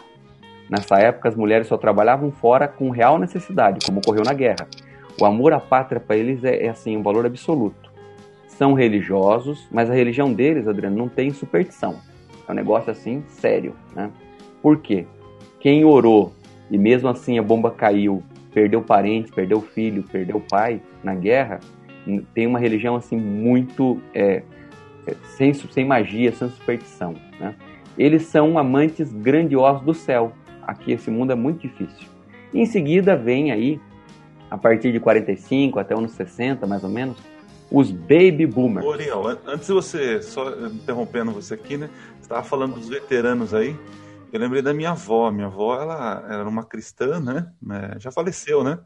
Nessa 0.70 1.00
época, 1.00 1.28
as 1.28 1.34
mulheres 1.34 1.66
só 1.66 1.76
trabalhavam 1.76 2.30
fora 2.30 2.68
com 2.68 2.90
real 2.90 3.18
necessidade, 3.18 3.84
como 3.84 3.98
ocorreu 3.98 4.22
na 4.24 4.32
guerra. 4.32 4.68
O 5.20 5.24
amor 5.24 5.52
à 5.52 5.58
pátria 5.58 6.00
para 6.00 6.16
eles 6.16 6.44
é, 6.44 6.66
é, 6.66 6.68
assim 6.68 6.96
um 6.96 7.02
valor 7.02 7.26
absoluto. 7.26 7.90
São 8.46 8.72
religiosos, 8.72 9.66
mas 9.72 9.90
a 9.90 9.94
religião 9.94 10.32
deles, 10.32 10.68
Adriano, 10.68 10.96
não 10.96 11.08
tem 11.08 11.32
superstição. 11.32 11.96
É 12.46 12.52
um 12.52 12.54
negócio 12.54 12.90
assim 12.90 13.24
sério, 13.26 13.74
né? 13.96 14.10
Por 14.62 14.78
quê? 14.78 15.06
Quem 15.58 15.84
orou 15.84 16.32
e 16.70 16.78
mesmo 16.78 17.08
assim 17.08 17.36
a 17.36 17.42
bomba 17.42 17.72
caiu, 17.72 18.22
perdeu 18.54 18.80
parentes, 18.80 19.32
perdeu 19.32 19.60
filho, 19.60 20.04
perdeu 20.04 20.40
pai 20.40 20.80
na 21.02 21.14
guerra, 21.14 21.58
tem 22.32 22.46
uma 22.46 22.60
religião 22.60 22.94
assim 22.94 23.16
muito 23.16 24.00
é, 24.14 24.42
é, 25.06 25.14
sem, 25.36 25.52
sem 25.52 25.84
magia, 25.84 26.32
sem 26.32 26.48
superstição. 26.48 27.14
Né? 27.40 27.54
Eles 27.98 28.22
são 28.22 28.58
amantes 28.58 29.12
grandiosos 29.12 29.82
do 29.82 29.94
céu. 29.94 30.32
Aqui 30.70 30.92
esse 30.92 31.10
mundo 31.10 31.32
é 31.32 31.34
muito 31.34 31.62
difícil. 31.62 32.06
E 32.54 32.60
em 32.60 32.64
seguida 32.64 33.16
vem 33.16 33.50
aí, 33.50 33.80
a 34.48 34.56
partir 34.56 34.92
de 34.92 35.00
45 35.00 35.80
até 35.80 35.94
anos 35.96 36.12
60, 36.12 36.64
mais 36.64 36.84
ou 36.84 36.88
menos, 36.88 37.16
os 37.68 37.90
baby 37.90 38.46
boomers. 38.46 38.86
Ô, 38.86 38.92
Ariel, 38.92 39.26
antes 39.48 39.66
de 39.66 39.72
você, 39.72 40.22
só 40.22 40.48
interrompendo 40.68 41.32
você 41.32 41.54
aqui, 41.54 41.76
né? 41.76 41.90
Você 42.14 42.22
estava 42.22 42.44
falando 42.44 42.76
dos 42.76 42.88
veteranos 42.88 43.52
aí. 43.52 43.76
Eu 44.32 44.38
lembrei 44.38 44.62
da 44.62 44.72
minha 44.72 44.90
avó. 44.90 45.28
Minha 45.32 45.48
avó, 45.48 45.74
ela 45.74 46.24
era 46.30 46.48
uma 46.48 46.62
cristã, 46.62 47.18
né? 47.18 47.48
É, 47.68 47.98
já 47.98 48.12
faleceu, 48.12 48.62
né? 48.62 48.78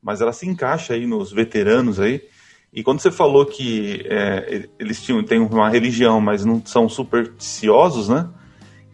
Mas 0.00 0.20
ela 0.20 0.32
se 0.32 0.48
encaixa 0.48 0.94
aí 0.94 1.08
nos 1.08 1.32
veteranos 1.32 1.98
aí. 1.98 2.22
E 2.72 2.84
quando 2.84 3.00
você 3.00 3.10
falou 3.10 3.44
que 3.46 4.06
é, 4.08 4.68
eles 4.78 5.02
tinham, 5.02 5.24
têm 5.24 5.40
uma 5.40 5.68
religião, 5.68 6.20
mas 6.20 6.44
não 6.44 6.64
são 6.64 6.88
supersticiosos, 6.88 8.08
né? 8.08 8.28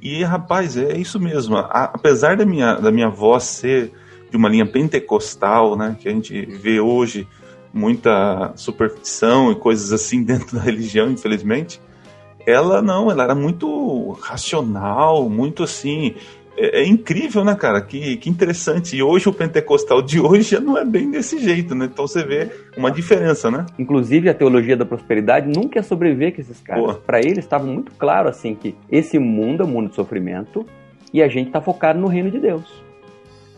E, 0.01 0.23
rapaz, 0.23 0.77
é 0.77 0.97
isso 0.97 1.19
mesmo. 1.19 1.57
A, 1.57 1.91
apesar 1.95 2.37
da 2.37 2.47
minha, 2.47 2.75
da 2.75 2.91
minha 2.91 3.09
voz 3.09 3.45
ser 3.45 3.93
de 4.31 4.37
uma 4.37 4.49
linha 4.49 4.67
pentecostal, 4.67 5.77
né? 5.77 5.97
Que 5.99 6.09
a 6.09 6.13
gente 6.13 6.47
vê 6.47 6.81
hoje 6.81 7.27
muita 7.73 8.53
superstição 8.57 9.51
e 9.53 9.57
coisas 9.57 9.93
assim 9.93 10.23
dentro 10.25 10.57
da 10.57 10.63
religião, 10.63 11.11
infelizmente. 11.11 11.81
Ela 12.47 12.81
não, 12.81 13.11
ela 13.11 13.25
era 13.25 13.35
muito 13.35 14.13
racional, 14.23 15.29
muito 15.29 15.63
assim, 15.63 16.15
é, 16.59 16.83
é, 16.83 16.87
incrível, 16.87 17.45
né, 17.45 17.55
cara? 17.55 17.81
Que, 17.81 18.17
que 18.17 18.29
interessante. 18.29 18.97
E 18.97 19.03
hoje 19.03 19.29
o 19.29 19.33
pentecostal 19.33 20.03
de 20.03 20.21
hoje 20.21 20.51
já 20.51 20.61
não 20.61 20.77
é 20.77 20.85
bem 20.85 21.11
desse 21.11 21.39
jeito, 21.39 21.75
né? 21.75 21.87
Então 21.87 22.07
você 22.07 22.25
vê 22.25 22.51
uma 22.77 22.91
diferença, 22.91 23.51
né? 23.51 23.65
Inclusive 23.79 24.29
a 24.29 24.35
teologia 24.35 24.77
da 24.77 24.85
prosperidade 24.85 25.49
nunca 25.49 25.79
ia 25.79 25.83
sobreviver 25.83 26.35
com 26.35 26.41
esses 26.41 26.61
caras. 26.61 26.97
Para 26.99 27.21
eles 27.21 27.39
estava 27.39 27.65
muito 27.65 27.93
claro 27.93 28.29
assim 28.29 28.55
que 28.55 28.75
esse 28.91 29.19
mundo 29.19 29.63
é 29.63 29.67
um 29.67 29.69
mundo 29.69 29.91
de 29.91 29.95
sofrimento 29.95 30.67
e 31.13 31.23
a 31.23 31.29
gente 31.29 31.47
está 31.47 31.61
focado 31.61 31.99
no 31.99 32.09
reino 32.09 32.31
de 32.31 32.41
Deus. 32.41 32.83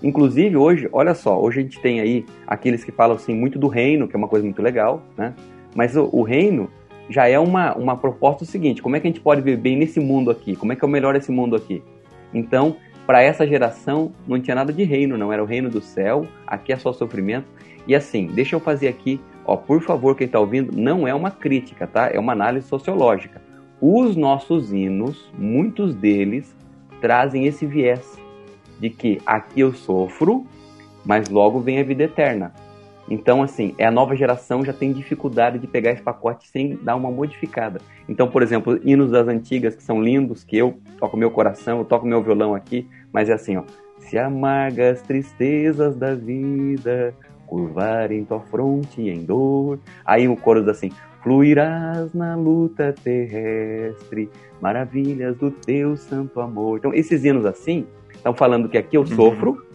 Inclusive 0.02 0.56
hoje, 0.56 0.88
olha 0.92 1.14
só, 1.14 1.40
hoje 1.40 1.60
a 1.60 1.62
gente 1.62 1.80
tem 1.80 2.00
aí 2.00 2.24
aqueles 2.46 2.84
que 2.84 2.92
falam 2.92 3.16
assim 3.16 3.34
muito 3.34 3.58
do 3.58 3.68
reino, 3.68 4.08
que 4.08 4.16
é 4.16 4.18
uma 4.18 4.28
coisa 4.28 4.44
muito 4.44 4.62
legal, 4.62 5.02
né? 5.16 5.34
Mas 5.74 5.96
o, 5.96 6.08
o 6.12 6.22
reino 6.22 6.70
já 7.08 7.28
é 7.28 7.38
uma, 7.38 7.74
uma 7.74 7.96
proposta 7.96 8.44
seguinte: 8.44 8.80
como 8.80 8.96
é 8.96 9.00
que 9.00 9.06
a 9.06 9.10
gente 9.10 9.20
pode 9.20 9.42
viver 9.42 9.58
bem 9.58 9.76
nesse 9.76 10.00
mundo 10.00 10.30
aqui? 10.30 10.56
Como 10.56 10.72
é 10.72 10.76
que 10.76 10.84
é 10.84 10.88
o 10.88 10.90
melhor 10.90 11.16
esse 11.16 11.30
mundo 11.30 11.56
aqui? 11.56 11.82
Então, 12.32 12.76
para 13.10 13.22
essa 13.22 13.44
geração 13.44 14.12
não 14.24 14.40
tinha 14.40 14.54
nada 14.54 14.72
de 14.72 14.84
reino, 14.84 15.18
não 15.18 15.32
era 15.32 15.42
o 15.42 15.44
reino 15.44 15.68
do 15.68 15.80
céu, 15.80 16.28
aqui 16.46 16.72
é 16.72 16.76
só 16.76 16.92
sofrimento. 16.92 17.48
E 17.84 17.92
assim, 17.92 18.28
deixa 18.28 18.54
eu 18.54 18.60
fazer 18.60 18.86
aqui, 18.86 19.20
ó, 19.44 19.56
por 19.56 19.82
favor, 19.82 20.14
quem 20.14 20.26
está 20.26 20.38
ouvindo, 20.38 20.70
não 20.80 21.08
é 21.08 21.12
uma 21.12 21.28
crítica, 21.28 21.88
tá? 21.88 22.08
É 22.08 22.20
uma 22.20 22.30
análise 22.30 22.68
sociológica. 22.68 23.42
Os 23.80 24.14
nossos 24.14 24.72
hinos, 24.72 25.28
muitos 25.36 25.92
deles 25.92 26.54
trazem 27.00 27.46
esse 27.46 27.66
viés 27.66 28.16
de 28.78 28.90
que 28.90 29.20
aqui 29.26 29.58
eu 29.58 29.72
sofro, 29.74 30.46
mas 31.04 31.28
logo 31.28 31.58
vem 31.58 31.80
a 31.80 31.82
vida 31.82 32.04
eterna. 32.04 32.54
Então, 33.10 33.42
assim, 33.42 33.74
é 33.76 33.84
a 33.84 33.90
nova 33.90 34.14
geração 34.14 34.64
já 34.64 34.72
tem 34.72 34.92
dificuldade 34.92 35.58
de 35.58 35.66
pegar 35.66 35.90
esse 35.90 36.00
pacote 36.00 36.46
sem 36.46 36.76
dar 36.76 36.94
uma 36.94 37.10
modificada. 37.10 37.80
Então, 38.08 38.28
por 38.28 38.40
exemplo, 38.40 38.78
hinos 38.84 39.10
das 39.10 39.26
antigas 39.26 39.74
que 39.74 39.82
são 39.82 40.00
lindos, 40.00 40.44
que 40.44 40.56
eu 40.56 40.78
toco 40.96 41.16
meu 41.16 41.30
coração, 41.32 41.78
eu 41.78 41.84
toco 41.84 42.06
meu 42.06 42.22
violão 42.22 42.54
aqui, 42.54 42.88
mas 43.12 43.28
é 43.28 43.32
assim, 43.32 43.56
ó. 43.56 43.64
Se 43.98 44.18
amargas 44.18 45.02
tristezas 45.02 45.96
da 45.96 46.14
vida 46.14 47.14
curvarem 47.46 48.24
tua 48.24 48.40
fronte 48.40 49.02
em 49.02 49.24
dor. 49.24 49.78
Aí 50.04 50.26
o 50.26 50.36
coro 50.36 50.60
diz 50.60 50.70
assim: 50.70 50.90
fluirás 51.22 52.14
na 52.14 52.34
luta 52.34 52.94
terrestre, 53.04 54.30
maravilhas 54.60 55.36
do 55.36 55.50
teu 55.50 55.96
santo 55.96 56.40
amor. 56.40 56.78
Então, 56.78 56.94
esses 56.94 57.24
hinos 57.24 57.44
assim 57.44 57.86
estão 58.14 58.32
falando 58.32 58.68
que 58.68 58.78
aqui 58.78 58.96
eu 58.96 59.02
uhum. 59.02 59.06
sofro, 59.06 59.50
uhum 59.50 59.70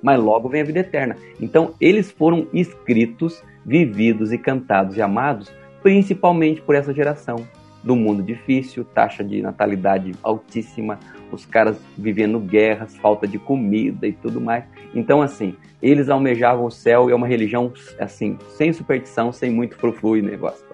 mas 0.00 0.22
logo 0.22 0.48
vem 0.48 0.60
a 0.60 0.64
vida 0.64 0.78
eterna. 0.78 1.16
Então, 1.40 1.74
eles 1.80 2.08
foram 2.08 2.46
escritos, 2.52 3.42
vividos 3.66 4.32
e 4.32 4.38
cantados 4.38 4.96
e 4.96 5.02
amados 5.02 5.52
principalmente 5.82 6.60
por 6.60 6.74
essa 6.74 6.92
geração 6.92 7.46
do 7.82 7.94
mundo 7.94 8.22
difícil, 8.22 8.84
taxa 8.84 9.22
de 9.22 9.40
natalidade 9.40 10.12
altíssima, 10.22 10.98
os 11.32 11.44
caras 11.46 11.78
vivendo 11.96 12.38
guerras, 12.38 12.96
falta 12.96 13.26
de 13.26 13.38
comida 13.38 14.06
e 14.06 14.12
tudo 14.12 14.40
mais. 14.40 14.64
Então, 14.94 15.22
assim, 15.22 15.54
eles 15.82 16.08
almejavam 16.08 16.64
o 16.64 16.70
céu 16.70 17.08
e 17.08 17.12
é 17.12 17.14
uma 17.14 17.26
religião, 17.26 17.72
assim, 17.98 18.38
sem 18.56 18.72
superstição, 18.72 19.32
sem 19.32 19.50
muito 19.50 19.76
frufru 19.76 20.16
e 20.16 20.22
negócio. 20.22 20.68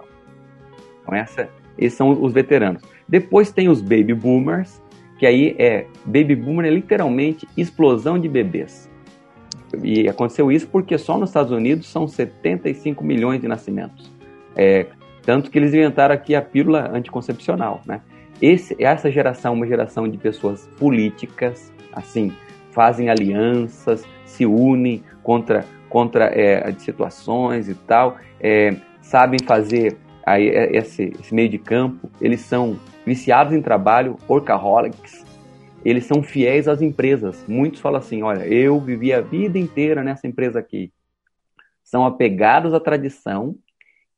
Então, 1.02 1.14
essa, 1.14 1.48
esses 1.76 1.96
são 1.96 2.10
os 2.10 2.32
veteranos. 2.32 2.82
Depois 3.08 3.52
tem 3.52 3.68
os 3.68 3.80
baby 3.80 4.14
boomers, 4.14 4.82
que 5.18 5.26
aí 5.26 5.54
é, 5.58 5.86
baby 6.04 6.34
boomer 6.34 6.66
é 6.66 6.70
literalmente 6.70 7.46
explosão 7.56 8.18
de 8.18 8.28
bebês. 8.28 8.90
E 9.82 10.08
aconteceu 10.08 10.50
isso 10.50 10.68
porque 10.68 10.96
só 10.96 11.18
nos 11.18 11.30
Estados 11.30 11.52
Unidos 11.52 11.86
são 11.88 12.06
75 12.06 13.04
milhões 13.04 13.40
de 13.40 13.48
nascimentos. 13.48 14.10
É, 14.56 14.86
tanto 15.22 15.50
que 15.50 15.58
eles 15.58 15.74
inventaram 15.74 16.14
aqui 16.14 16.34
a 16.34 16.42
pílula 16.42 16.90
anticoncepcional. 16.92 17.82
Né? 17.86 18.00
Esse, 18.40 18.76
essa 18.82 19.10
geração 19.10 19.52
é 19.52 19.56
uma 19.56 19.66
geração 19.66 20.08
de 20.08 20.18
pessoas 20.18 20.66
políticas, 20.78 21.72
assim, 21.92 22.32
fazem 22.72 23.08
alianças, 23.08 24.04
se 24.24 24.44
unem 24.44 25.02
contra, 25.22 25.64
contra 25.88 26.26
é, 26.26 26.72
situações 26.78 27.68
e 27.68 27.74
tal, 27.74 28.18
é, 28.40 28.76
sabem 29.00 29.38
fazer 29.46 29.96
aí, 30.26 30.48
é, 30.48 30.76
esse, 30.76 31.12
esse 31.20 31.34
meio 31.34 31.48
de 31.48 31.58
campo, 31.58 32.10
eles 32.20 32.40
são 32.40 32.78
viciados 33.06 33.52
em 33.52 33.62
trabalho, 33.62 34.16
workaholics, 34.28 35.24
eles 35.84 36.06
são 36.06 36.22
fiéis 36.22 36.66
às 36.66 36.80
empresas. 36.80 37.44
Muitos 37.46 37.80
falam 37.80 37.98
assim: 37.98 38.22
olha, 38.22 38.46
eu 38.46 38.80
vivi 38.80 39.12
a 39.12 39.20
vida 39.20 39.58
inteira 39.58 40.02
nessa 40.02 40.26
empresa 40.26 40.58
aqui. 40.58 40.90
São 41.82 42.06
apegados 42.06 42.72
à 42.72 42.80
tradição 42.80 43.54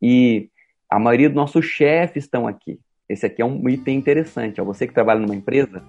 e 0.01 0.49
a 0.89 0.99
maioria 0.99 1.29
dos 1.29 1.37
nossos 1.37 1.65
chefes 1.65 2.25
estão 2.25 2.47
aqui. 2.47 2.79
Esse 3.09 3.27
aqui 3.27 3.41
é 3.41 3.45
um 3.45 3.69
item 3.69 3.97
interessante. 3.97 4.61
Ó, 4.61 4.65
você 4.65 4.87
que 4.87 4.95
trabalha 4.95 5.21
numa 5.21 5.35
empresa 5.35 5.83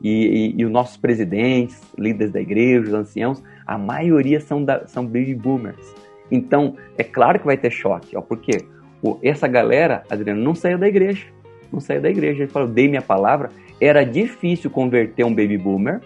e, 0.00 0.10
e, 0.10 0.54
e, 0.60 0.64
os 0.64 0.70
nossos 0.70 0.96
presidentes, 0.96 1.80
líderes 1.96 2.32
da 2.32 2.40
igreja, 2.40 2.88
os 2.88 2.94
anciãos, 2.94 3.42
a 3.66 3.78
maioria 3.78 4.40
são, 4.40 4.64
da, 4.64 4.86
são 4.86 5.04
baby 5.04 5.34
boomers. 5.34 5.94
Então, 6.30 6.76
é 6.98 7.04
claro 7.04 7.38
que 7.38 7.46
vai 7.46 7.56
ter 7.56 7.70
choque, 7.70 8.16
ó, 8.16 8.20
porque 8.20 8.64
o, 9.02 9.18
essa 9.22 9.46
galera, 9.46 10.02
Adriano, 10.10 10.42
não 10.42 10.54
saiu 10.54 10.78
da 10.78 10.88
igreja. 10.88 11.26
Não 11.72 11.80
saiu 11.80 12.02
da 12.02 12.10
igreja. 12.10 12.42
Ele 12.42 12.50
falou, 12.50 12.68
dei 12.68 12.88
minha 12.88 13.02
palavra, 13.02 13.50
era 13.80 14.04
difícil 14.04 14.70
converter 14.70 15.24
um 15.24 15.34
baby 15.34 15.56
boomer, 15.56 16.00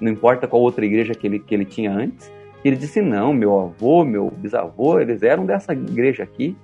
não 0.00 0.12
importa 0.12 0.46
qual 0.46 0.62
outra 0.62 0.84
igreja 0.84 1.14
que 1.14 1.26
ele, 1.26 1.38
que 1.38 1.54
ele 1.54 1.64
tinha 1.64 1.92
antes. 1.92 2.30
Ele 2.64 2.76
disse: 2.76 3.00
Não, 3.00 3.32
meu 3.32 3.58
avô, 3.58 4.04
meu 4.04 4.30
bisavô, 4.30 5.00
eles 5.00 5.22
eram 5.22 5.46
dessa 5.46 5.72
igreja 5.72 6.22
aqui, 6.22 6.56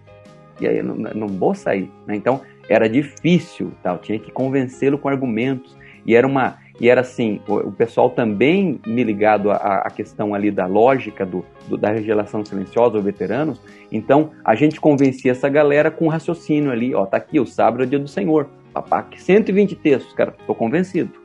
e 0.60 0.66
aí 0.66 0.82
não, 0.82 0.94
não 0.94 1.26
vou 1.26 1.54
sair. 1.54 1.90
Né? 2.06 2.16
Então 2.16 2.40
era 2.68 2.88
difícil, 2.88 3.72
tal, 3.82 3.98
tinha 3.98 4.18
que 4.18 4.30
convencê-lo 4.30 4.98
com 4.98 5.08
argumentos. 5.08 5.76
E 6.06 6.14
era 6.14 6.26
uma. 6.26 6.58
E 6.80 6.88
era 6.88 7.02
assim, 7.02 7.40
o, 7.46 7.54
o 7.54 7.72
pessoal 7.72 8.10
também 8.10 8.80
me 8.84 9.04
ligado 9.04 9.50
à, 9.50 9.88
questão 9.94 10.34
ali 10.34 10.50
da 10.50 10.66
lógica 10.66 11.24
do, 11.24 11.44
do, 11.68 11.76
da 11.76 11.90
revelação 11.90 12.44
silenciosa 12.44 12.96
aos 12.96 13.04
veteranos. 13.04 13.60
Então, 13.92 14.32
a 14.44 14.56
gente 14.56 14.80
convencia 14.80 15.30
essa 15.30 15.48
galera 15.48 15.90
com 15.90 16.08
raciocínio 16.08 16.72
ali, 16.72 16.92
ó, 16.92 17.06
tá 17.06 17.16
aqui, 17.16 17.38
o 17.38 17.46
sábado 17.46 17.84
é 17.84 17.86
o 17.86 17.88
dia 17.88 17.98
do 17.98 18.08
Senhor. 18.08 18.48
Papac, 18.72 19.22
120 19.22 19.76
textos, 19.76 20.12
cara, 20.14 20.34
tô 20.46 20.52
convencido? 20.52 21.23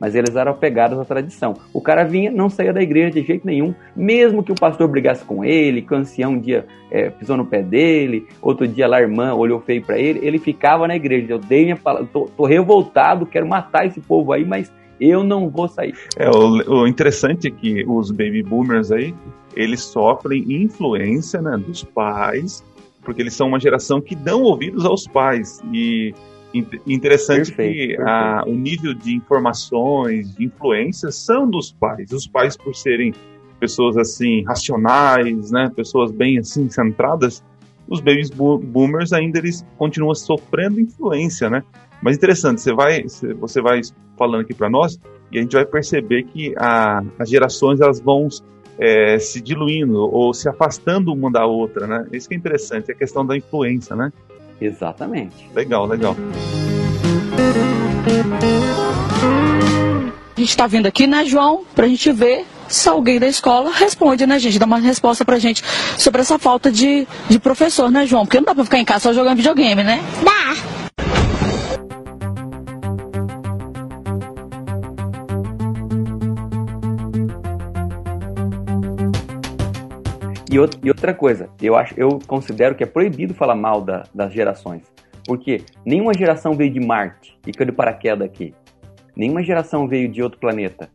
Mas 0.00 0.14
eles 0.14 0.34
eram 0.34 0.52
apegados 0.52 0.98
à 0.98 1.04
tradição. 1.04 1.54
O 1.72 1.80
cara 1.80 2.04
vinha, 2.04 2.30
não 2.30 2.48
saía 2.48 2.72
da 2.72 2.80
igreja 2.80 3.10
de 3.10 3.22
jeito 3.22 3.46
nenhum, 3.46 3.74
mesmo 3.94 4.42
que 4.42 4.50
o 4.50 4.54
pastor 4.54 4.88
brigasse 4.88 5.24
com 5.24 5.44
ele, 5.44 5.82
que 5.82 5.92
o 5.92 5.96
ancião 5.96 6.32
um 6.32 6.40
dia 6.40 6.66
é, 6.90 7.10
pisou 7.10 7.36
no 7.36 7.44
pé 7.44 7.62
dele, 7.62 8.26
outro 8.40 8.66
dia 8.66 8.88
lá 8.88 8.96
a 8.96 9.02
irmã 9.02 9.34
olhou 9.34 9.60
feio 9.60 9.82
para 9.82 9.98
ele, 9.98 10.20
ele 10.22 10.38
ficava 10.38 10.88
na 10.88 10.96
igreja. 10.96 11.34
Eu 11.34 11.38
dei 11.38 11.64
minha 11.64 11.76
palavra, 11.76 12.08
tô, 12.10 12.30
tô 12.34 12.46
revoltado, 12.46 13.26
quero 13.26 13.46
matar 13.46 13.86
esse 13.86 14.00
povo 14.00 14.32
aí, 14.32 14.44
mas 14.44 14.72
eu 14.98 15.22
não 15.22 15.50
vou 15.50 15.68
sair. 15.68 15.94
É, 16.16 16.30
o, 16.30 16.80
o, 16.80 16.86
interessante 16.86 17.48
é 17.48 17.50
que 17.50 17.84
os 17.86 18.10
baby 18.10 18.42
boomers 18.42 18.90
aí, 18.90 19.14
eles 19.54 19.82
sofrem 19.82 20.44
influência 20.48 21.42
né, 21.42 21.56
dos 21.58 21.84
pais 21.84 22.64
porque 23.02 23.22
eles 23.22 23.34
são 23.34 23.48
uma 23.48 23.58
geração 23.58 24.00
que 24.00 24.14
dão 24.14 24.42
ouvidos 24.42 24.84
aos 24.84 25.06
pais. 25.06 25.60
E 25.72 26.14
interessante 26.86 27.52
perfeito, 27.52 27.72
que 27.72 27.96
perfeito. 27.96 28.08
A, 28.08 28.44
o 28.46 28.54
nível 28.54 28.94
de 28.94 29.14
informações, 29.14 30.34
de 30.34 30.44
influências 30.44 31.14
são 31.16 31.48
dos 31.48 31.72
pais. 31.72 32.10
Os 32.12 32.26
pais, 32.26 32.56
por 32.56 32.74
serem 32.74 33.12
pessoas 33.58 33.96
assim 33.96 34.42
racionais, 34.44 35.50
né, 35.50 35.70
pessoas 35.74 36.10
bem 36.10 36.38
assim 36.38 36.68
centradas, 36.70 37.44
os 37.86 38.00
babies 38.00 38.30
boomers 38.30 39.12
ainda 39.12 39.38
eles 39.38 39.66
continuam 39.76 40.14
sofrendo 40.14 40.80
influência, 40.80 41.50
né? 41.50 41.62
Mas 42.00 42.16
interessante, 42.16 42.60
você 42.60 42.72
vai 42.72 43.04
você 43.38 43.60
vai 43.60 43.80
falando 44.16 44.42
aqui 44.42 44.54
para 44.54 44.70
nós 44.70 44.98
e 45.30 45.38
a 45.38 45.42
gente 45.42 45.52
vai 45.52 45.66
perceber 45.66 46.22
que 46.24 46.54
a, 46.56 47.02
as 47.18 47.28
gerações 47.28 47.80
elas 47.80 48.00
vão 48.00 48.28
é, 48.78 49.18
se 49.18 49.40
diluindo 49.40 49.98
ou 49.98 50.32
se 50.32 50.48
afastando 50.48 51.12
uma 51.12 51.30
da 51.30 51.44
outra, 51.44 51.86
né? 51.86 52.06
Isso 52.12 52.28
que 52.28 52.34
é 52.34 52.38
interessante, 52.38 52.90
é 52.90 52.94
a 52.94 52.96
questão 52.96 53.26
da 53.26 53.36
influência, 53.36 53.94
né? 53.94 54.12
Exatamente. 54.60 55.50
Legal, 55.54 55.86
legal. 55.86 56.16
A 60.36 60.40
gente 60.40 60.48
está 60.50 60.66
vindo 60.66 60.86
aqui, 60.86 61.06
né, 61.06 61.24
João, 61.24 61.64
para 61.74 61.86
a 61.86 61.88
gente 61.88 62.10
ver 62.12 62.46
se 62.66 62.88
alguém 62.88 63.18
da 63.18 63.26
escola 63.26 63.70
responde, 63.72 64.26
né, 64.26 64.38
gente? 64.38 64.58
Dá 64.58 64.64
uma 64.64 64.78
resposta 64.78 65.24
pra 65.24 65.38
gente 65.38 65.62
sobre 65.98 66.20
essa 66.22 66.38
falta 66.38 66.70
de, 66.70 67.06
de 67.28 67.38
professor, 67.38 67.90
né, 67.90 68.06
João? 68.06 68.24
Porque 68.24 68.38
não 68.38 68.44
dá 68.44 68.54
pra 68.54 68.64
ficar 68.64 68.78
em 68.78 68.84
casa 68.84 69.00
só 69.00 69.12
jogando 69.12 69.36
videogame, 69.36 69.82
né? 69.82 70.02
Dá. 70.24 70.69
E, 80.52 80.58
outra 80.58 81.14
coisa, 81.14 81.48
eu 81.62 81.76
acho, 81.76 81.94
eu 81.96 82.18
considero 82.26 82.74
que 82.74 82.82
é 82.82 82.86
proibido 82.86 83.32
falar 83.32 83.54
mal 83.54 83.80
da, 83.80 84.02
das 84.12 84.32
gerações. 84.32 84.82
Porque 85.24 85.62
nenhuma 85.86 86.12
geração 86.12 86.54
veio 86.54 86.72
de 86.72 86.80
Marte 86.80 87.38
e 87.46 87.52
caiu 87.52 87.70
de 87.70 87.76
paraquedas 87.76 88.26
aqui. 88.26 88.52
Nenhuma 89.14 89.44
geração 89.44 89.86
veio 89.86 90.08
de 90.08 90.20
outro 90.20 90.40
planeta. 90.40 90.90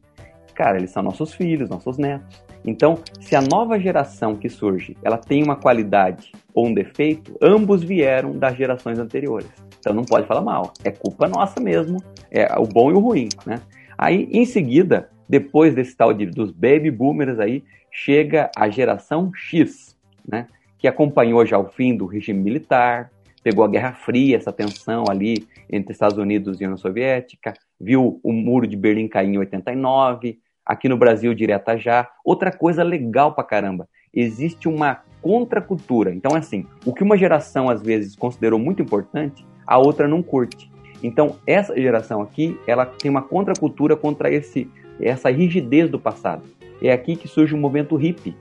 Cara, 0.54 0.78
eles 0.78 0.92
são 0.92 1.02
nossos 1.02 1.34
filhos, 1.34 1.70
nossos 1.70 1.98
netos. 1.98 2.44
Então, 2.66 3.00
se 3.22 3.34
a 3.34 3.42
nova 3.42 3.80
geração 3.80 4.36
que 4.36 4.50
surge, 4.50 4.98
ela 5.02 5.18
tem 5.18 5.42
uma 5.42 5.56
qualidade 5.56 6.34
ou 6.54 6.66
um 6.66 6.74
defeito, 6.74 7.38
ambos 7.42 7.82
vieram 7.82 8.38
das 8.38 8.58
gerações 8.58 9.00
anteriores. 9.00 9.50
Então 9.80 9.94
não 9.94 10.04
pode 10.04 10.28
falar 10.28 10.42
mal. 10.42 10.74
É 10.84 10.92
culpa 10.92 11.30
nossa 11.30 11.62
mesmo, 11.62 12.04
é 12.30 12.48
o 12.58 12.66
bom 12.66 12.92
e 12.92 12.94
o 12.94 13.00
ruim, 13.00 13.30
né? 13.46 13.62
Aí, 13.98 14.28
em 14.32 14.46
seguida, 14.46 15.10
depois 15.28 15.74
desse 15.74 15.96
tal 15.96 16.14
de, 16.14 16.26
dos 16.26 16.52
baby 16.52 16.92
boomers 16.92 17.40
aí, 17.40 17.64
chega 17.92 18.50
a 18.56 18.70
geração 18.70 19.32
X, 19.34 19.98
né, 20.28 20.48
que 20.78 20.88
acompanhou 20.88 21.46
já 21.46 21.58
o 21.58 21.66
fim 21.66 21.96
do 21.96 22.06
regime 22.06 22.42
militar, 22.42 23.12
pegou 23.44 23.64
a 23.64 23.68
Guerra 23.68 23.94
Fria, 23.94 24.38
essa 24.38 24.52
tensão 24.52 25.06
ali 25.10 25.48
entre 25.70 25.94
Estados 25.94 26.18
Unidos 26.18 26.60
e 26.60 26.64
União 26.64 26.78
Soviética, 26.78 27.54
viu 27.80 28.20
o 28.24 28.34
Muro 28.34 28.68
de 28.68 28.76
Berlim 28.76 29.08
cair 29.08 29.30
em 29.30 29.38
89, 29.38 30.40
aqui 30.66 30.90
no 30.90 30.98
Brasil 30.98 31.34
direta 31.34 31.78
já. 31.78 32.10
Outra 32.24 32.52
coisa 32.52 32.84
legal 32.84 33.34
pra 33.34 33.44
caramba, 33.44 33.88
existe 34.14 34.68
uma 34.68 35.04
contracultura. 35.22 36.14
Então, 36.14 36.36
assim, 36.36 36.66
o 36.86 36.94
que 36.94 37.04
uma 37.04 37.18
geração 37.18 37.70
às 37.70 37.82
vezes 37.82 38.16
considerou 38.16 38.60
muito 38.60 38.82
importante, 38.82 39.46
a 39.66 39.78
outra 39.78 40.08
não 40.08 40.22
curte. 40.22 40.72
Então, 41.04 41.36
essa 41.46 41.76
geração 41.80 42.22
aqui, 42.22 42.60
ela 42.66 42.86
tem 42.86 43.12
uma 43.12 43.22
contracultura 43.22 43.96
contra 43.96 44.32
esse, 44.32 44.70
essa 45.00 45.30
rigidez 45.30 45.90
do 45.90 46.00
passado. 46.00 46.44
É 46.82 46.92
aqui 46.92 47.16
que 47.16 47.28
surge 47.28 47.54
o 47.54 47.58
movimento 47.58 47.96
hippie, 47.96 48.36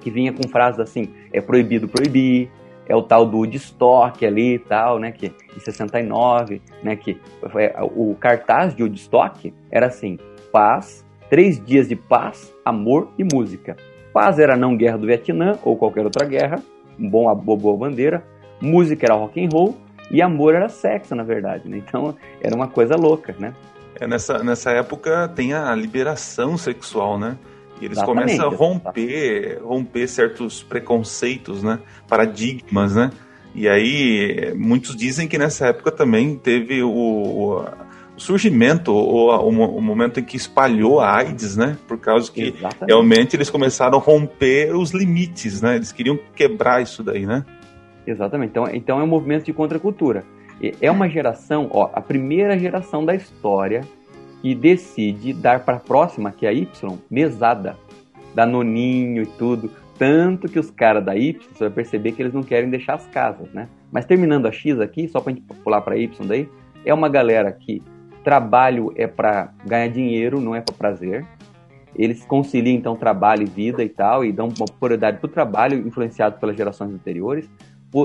que 0.00 0.10
vinha 0.10 0.32
com 0.32 0.48
frases 0.48 0.80
assim: 0.80 1.10
é 1.32 1.40
proibido 1.40 1.88
proibir, 1.88 2.50
é 2.88 2.94
o 2.94 3.02
tal 3.02 3.26
do 3.26 3.38
Woodstock 3.38 4.24
ali 4.24 4.54
e 4.54 4.58
tal, 4.58 4.98
né, 4.98 5.10
que 5.10 5.32
em 5.56 5.60
69, 5.60 6.62
né, 6.82 6.94
que 6.96 7.18
o 7.94 8.14
cartaz 8.14 8.74
de 8.74 8.82
Woodstock 8.82 9.52
era 9.70 9.86
assim: 9.86 10.18
paz, 10.52 11.04
três 11.28 11.62
dias 11.64 11.88
de 11.88 11.96
paz, 11.96 12.54
amor 12.64 13.08
e 13.18 13.24
música. 13.24 13.76
Paz 14.12 14.38
era 14.38 14.56
não 14.56 14.76
guerra 14.76 14.96
do 14.96 15.06
Vietnã 15.06 15.58
ou 15.62 15.76
qualquer 15.76 16.04
outra 16.04 16.24
guerra, 16.26 16.62
um 16.98 17.08
bom 17.08 17.34
boa 17.34 17.76
bandeira. 17.76 18.24
Música 18.60 19.04
era 19.04 19.14
rock 19.14 19.44
and 19.44 19.50
roll 19.52 19.76
e 20.10 20.22
amor 20.22 20.54
era 20.54 20.68
sexo, 20.68 21.14
na 21.14 21.22
verdade, 21.22 21.68
né? 21.68 21.76
Então 21.76 22.14
era 22.40 22.54
uma 22.54 22.68
coisa 22.68 22.96
louca, 22.96 23.34
né? 23.38 23.52
É, 23.98 24.06
nessa, 24.06 24.42
nessa 24.42 24.70
época 24.70 25.28
tem 25.28 25.54
a 25.54 25.74
liberação 25.74 26.56
sexual, 26.56 27.18
né? 27.18 27.36
E 27.80 27.84
eles 27.84 27.98
Exatamente, 27.98 28.36
começam 28.36 28.46
a 28.46 28.54
romper, 28.54 29.60
romper 29.62 30.08
certos 30.08 30.62
preconceitos, 30.62 31.62
né? 31.62 31.78
Paradigmas, 32.08 32.94
né? 32.94 33.10
E 33.54 33.68
aí, 33.68 34.54
muitos 34.54 34.94
dizem 34.94 35.26
que 35.26 35.38
nessa 35.38 35.68
época 35.68 35.90
também 35.90 36.36
teve 36.36 36.82
o, 36.82 36.90
o, 36.90 37.64
surgimento, 38.16 38.92
ou 38.92 39.30
o, 39.30 39.48
o, 39.48 39.80
momento 39.80 40.20
em 40.20 40.24
que 40.24 40.36
espalhou 40.36 41.00
a 41.00 41.16
AIDS, 41.16 41.56
né? 41.56 41.76
Por 41.88 41.98
causa 41.98 42.30
que 42.30 42.48
Exatamente. 42.48 42.86
realmente 42.86 43.36
eles 43.36 43.48
começaram 43.48 43.98
a 43.98 44.00
romper 44.00 44.74
os 44.74 44.90
limites, 44.90 45.62
né? 45.62 45.76
Eles 45.76 45.90
queriam 45.90 46.18
quebrar 46.34 46.82
isso 46.82 47.02
daí, 47.02 47.24
né? 47.24 47.44
Exatamente. 48.06 48.50
Então, 48.50 48.68
então 48.72 49.00
é 49.00 49.02
um 49.02 49.06
movimento 49.06 49.44
de 49.44 49.52
contracultura. 49.52 50.24
É 50.80 50.90
uma 50.90 51.08
geração, 51.08 51.68
ó, 51.70 51.90
a 51.92 52.00
primeira 52.00 52.58
geração 52.58 53.04
da 53.04 53.14
história 53.14 53.82
que 54.40 54.54
decide 54.54 55.32
dar 55.32 55.64
para 55.64 55.76
a 55.76 55.80
próxima, 55.80 56.32
que 56.32 56.46
é 56.46 56.48
a 56.48 56.52
Y, 56.52 56.98
mesada, 57.10 57.76
da 58.34 58.46
noninho 58.46 59.22
e 59.22 59.26
tudo. 59.26 59.70
Tanto 59.98 60.48
que 60.48 60.58
os 60.58 60.70
caras 60.70 61.04
da 61.04 61.16
Y, 61.16 61.38
você 61.52 61.64
vai 61.64 61.70
perceber 61.70 62.12
que 62.12 62.22
eles 62.22 62.32
não 62.32 62.42
querem 62.42 62.70
deixar 62.70 62.94
as 62.94 63.06
casas, 63.06 63.50
né? 63.52 63.68
Mas 63.90 64.04
terminando 64.04 64.46
a 64.46 64.52
X 64.52 64.78
aqui, 64.80 65.08
só 65.08 65.20
para 65.20 65.32
gente 65.32 65.42
pular 65.64 65.80
para 65.80 65.96
Y 65.96 66.26
daí, 66.26 66.48
é 66.84 66.92
uma 66.92 67.08
galera 67.08 67.50
que 67.52 67.82
trabalho 68.22 68.92
é 68.96 69.06
para 69.06 69.52
ganhar 69.64 69.88
dinheiro, 69.88 70.40
não 70.40 70.54
é 70.54 70.60
para 70.60 70.74
prazer. 70.74 71.24
Eles 71.94 72.24
conciliam 72.26 72.76
então 72.76 72.94
trabalho 72.94 73.42
e 73.42 73.46
vida 73.46 73.82
e 73.82 73.88
tal, 73.88 74.24
e 74.24 74.32
dão 74.32 74.48
uma 74.48 74.66
prioridade 74.66 75.18
para 75.18 75.26
o 75.26 75.30
trabalho, 75.30 75.86
influenciado 75.86 76.38
pelas 76.38 76.56
gerações 76.56 76.92
anteriores 76.92 77.48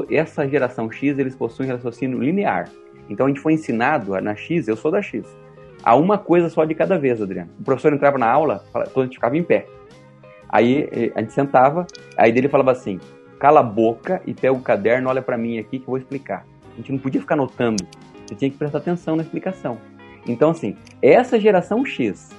essa 0.09 0.47
geração 0.47 0.91
X, 0.91 1.17
eles 1.17 1.35
possuem 1.35 1.69
raciocínio 1.69 2.21
linear. 2.21 2.69
Então 3.09 3.25
a 3.25 3.29
gente 3.29 3.41
foi 3.41 3.53
ensinado 3.53 4.19
na 4.21 4.35
X, 4.35 4.67
eu 4.67 4.77
sou 4.77 4.91
da 4.91 5.01
X, 5.01 5.25
a 5.83 5.95
uma 5.95 6.17
coisa 6.17 6.49
só 6.49 6.63
de 6.63 6.73
cada 6.75 6.97
vez, 6.97 7.21
Adriano. 7.21 7.49
O 7.59 7.63
professor 7.63 7.93
entrava 7.93 8.17
na 8.17 8.29
aula, 8.29 8.63
todo 8.93 9.01
a 9.01 9.03
gente 9.05 9.15
ficava 9.15 9.37
em 9.37 9.43
pé. 9.43 9.65
Aí 10.47 10.87
eh, 10.91 11.11
a 11.15 11.21
gente 11.21 11.33
sentava, 11.33 11.87
aí 12.17 12.31
dele 12.31 12.47
falava 12.47 12.71
assim: 12.71 12.99
cala 13.39 13.61
a 13.61 13.63
boca 13.63 14.21
e 14.25 14.33
pega 14.33 14.53
o 14.53 14.61
caderno, 14.61 15.09
olha 15.09 15.21
para 15.21 15.37
mim 15.37 15.57
aqui 15.57 15.79
que 15.79 15.83
eu 15.83 15.87
vou 15.87 15.97
explicar. 15.97 16.45
A 16.73 16.77
gente 16.77 16.91
não 16.91 16.99
podia 16.99 17.19
ficar 17.19 17.35
anotando, 17.35 17.83
você 18.25 18.35
tinha 18.35 18.51
que 18.51 18.57
prestar 18.57 18.77
atenção 18.77 19.15
na 19.15 19.23
explicação. 19.23 19.77
Então, 20.27 20.51
assim, 20.51 20.77
essa 21.01 21.39
geração 21.39 21.83
X, 21.83 22.29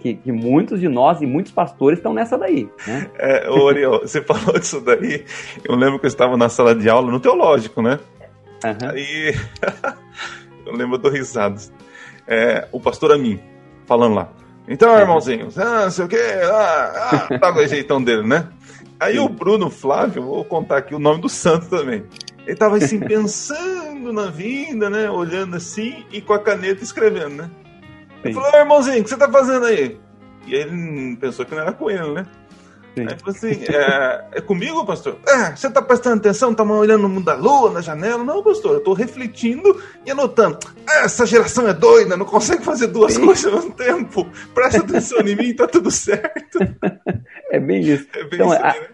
que, 0.00 0.14
que, 0.14 0.32
muitos 0.32 0.80
de 0.80 0.88
nós 0.88 1.20
e 1.20 1.26
muitos 1.26 1.52
pastores 1.52 1.98
estão 1.98 2.14
nessa 2.14 2.38
daí. 2.38 2.68
Né? 2.86 3.10
É, 3.18 3.50
ô 3.50 3.68
Ariel, 3.68 4.00
você 4.00 4.22
falou 4.22 4.58
disso 4.58 4.80
daí. 4.80 5.24
Eu 5.64 5.74
lembro 5.74 5.98
que 5.98 6.06
eu 6.06 6.08
estava 6.08 6.36
na 6.36 6.48
sala 6.48 6.74
de 6.74 6.88
aula, 6.88 7.10
no 7.10 7.20
teológico, 7.20 7.82
né? 7.82 7.98
Uhum. 8.64 8.90
Aí 8.90 9.34
eu 10.66 10.72
lembro, 10.72 10.96
eu 10.96 10.98
dou 10.98 11.10
risadas. 11.10 11.72
É, 12.26 12.68
o 12.72 12.80
pastor 12.80 13.12
Amin 13.12 13.40
falando 13.86 14.14
lá. 14.14 14.28
Então, 14.68 14.92
uhum. 14.92 15.00
irmãozinho, 15.00 15.48
ah, 15.56 15.84
não 15.84 15.90
sei 15.90 16.04
o 16.04 16.08
quê, 16.08 16.20
ah, 16.44 17.26
ah, 17.30 17.38
tava 17.38 17.60
o 17.60 17.66
jeitão 17.66 18.02
dele, 18.02 18.26
né? 18.26 18.48
Aí 19.00 19.14
Sim. 19.14 19.20
o 19.20 19.28
Bruno 19.28 19.70
Flávio, 19.70 20.22
vou 20.22 20.44
contar 20.44 20.78
aqui 20.78 20.94
o 20.94 20.98
nome 20.98 21.22
do 21.22 21.28
santo 21.28 21.68
também. 21.68 22.04
Ele 22.46 22.56
tava 22.56 22.76
assim, 22.76 22.98
pensando 23.00 24.12
na 24.12 24.26
vinda, 24.26 24.90
né? 24.90 25.10
Olhando 25.10 25.56
assim 25.56 26.04
e 26.12 26.20
com 26.20 26.34
a 26.34 26.38
caneta 26.38 26.84
escrevendo, 26.84 27.36
né? 27.36 27.50
Ele 28.24 28.34
falou, 28.34 28.54
irmãozinho, 28.54 29.00
o 29.00 29.04
que 29.04 29.10
você 29.10 29.16
tá 29.16 29.30
fazendo 29.30 29.66
aí? 29.66 29.98
E 30.46 30.54
ele 30.54 31.16
pensou 31.16 31.44
que 31.44 31.54
não 31.54 31.62
era 31.62 31.72
com 31.72 31.90
ele, 31.90 32.12
né? 32.12 32.26
Sim. 32.98 33.06
Aí 33.08 33.18
falou 33.18 33.36
assim: 33.36 33.64
é, 33.72 34.24
é 34.32 34.40
comigo, 34.40 34.84
pastor? 34.84 35.18
É, 35.26 35.54
você 35.54 35.70
tá 35.70 35.80
prestando 35.80 36.16
atenção, 36.16 36.54
tá 36.54 36.64
olhando 36.64 37.02
no 37.02 37.08
mundo 37.08 37.24
da 37.24 37.34
lua, 37.34 37.70
na 37.70 37.80
janela? 37.80 38.24
Não, 38.24 38.42
pastor, 38.42 38.74
eu 38.74 38.80
tô 38.80 38.92
refletindo 38.92 39.80
e 40.04 40.10
anotando. 40.10 40.58
Essa 40.88 41.24
geração 41.24 41.68
é 41.68 41.74
doida, 41.74 42.16
não 42.16 42.26
consegue 42.26 42.64
fazer 42.64 42.88
duas 42.88 43.14
Sim. 43.14 43.24
coisas 43.24 43.44
ao 43.44 43.52
mesmo 43.52 43.72
tempo. 43.72 44.26
Presta 44.52 44.80
atenção 44.80 45.20
em 45.20 45.36
mim, 45.36 45.54
tá 45.54 45.66
tudo 45.66 45.90
certo. 45.90 46.58
É 47.50 47.58
bem 47.58 47.80
isso. 47.80 48.06
É 48.12 48.24
bem 48.24 48.30
então, 48.34 48.52
isso 48.52 48.62
aí, 48.62 48.80
né? 48.80 48.86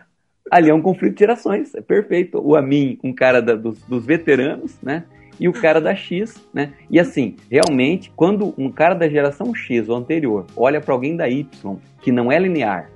ali 0.48 0.70
é 0.70 0.74
um 0.74 0.80
conflito 0.80 1.14
de 1.14 1.18
gerações, 1.18 1.74
é 1.74 1.80
perfeito. 1.80 2.38
O 2.38 2.54
Amin, 2.54 3.00
um 3.02 3.12
cara 3.12 3.42
da, 3.42 3.56
dos, 3.56 3.80
dos 3.82 4.06
veteranos, 4.06 4.76
né? 4.80 5.02
E 5.38 5.48
o 5.48 5.52
cara 5.52 5.80
da 5.80 5.94
X, 5.94 6.46
né? 6.52 6.72
E 6.90 6.98
assim, 6.98 7.36
realmente, 7.50 8.12
quando 8.14 8.54
um 8.56 8.70
cara 8.70 8.94
da 8.94 9.08
geração 9.08 9.54
X 9.54 9.88
ou 9.88 9.96
anterior 9.96 10.46
olha 10.56 10.80
para 10.80 10.94
alguém 10.94 11.16
da 11.16 11.28
Y, 11.28 11.76
que 12.00 12.12
não 12.12 12.30
é 12.30 12.38
linear, 12.38 12.90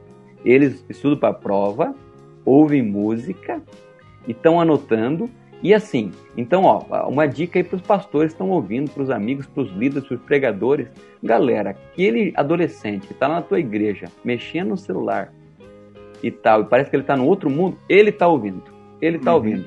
eles 0.45 0.85
estudam 0.89 1.19
para 1.19 1.31
a 1.31 1.35
prova, 1.35 1.95
ouvem 2.45 2.83
música 2.83 3.61
e 4.27 4.33
estão 4.33 4.61
anotando. 4.61 5.29
E 5.61 5.75
assim, 5.75 6.13
então, 6.37 6.63
ó, 6.63 7.09
uma 7.09 7.27
dica 7.27 7.59
aí 7.59 7.65
para 7.65 7.77
os 7.77 7.83
pastores 7.83 8.33
que 8.33 8.35
estão 8.35 8.51
ouvindo, 8.51 8.91
para 8.91 9.03
os 9.03 9.11
amigos, 9.11 9.47
para 9.47 9.65
os 9.65 9.71
líderes, 9.73 10.07
para 10.07 10.17
os 10.17 10.23
pregadores. 10.23 10.89
Galera, 11.23 11.71
aquele 11.71 12.33
adolescente 12.37 13.09
que 13.09 13.13
está 13.13 13.29
na 13.29 13.43
tua 13.43 13.59
igreja, 13.59 14.07
mexendo 14.25 14.69
no 14.69 14.77
celular 14.77 15.33
e 16.23 16.31
tal, 16.31 16.63
e 16.63 16.65
parece 16.67 16.91
que 16.91 16.97
ele 16.97 17.03
está 17.03 17.17
no 17.17 17.27
outro 17.27 17.51
mundo, 17.51 17.77
ele 17.89 18.11
está 18.11 18.29
ouvindo. 18.29 18.63
Ele 19.01 19.17
está 19.17 19.33
uhum. 19.33 19.37
ouvindo. 19.37 19.67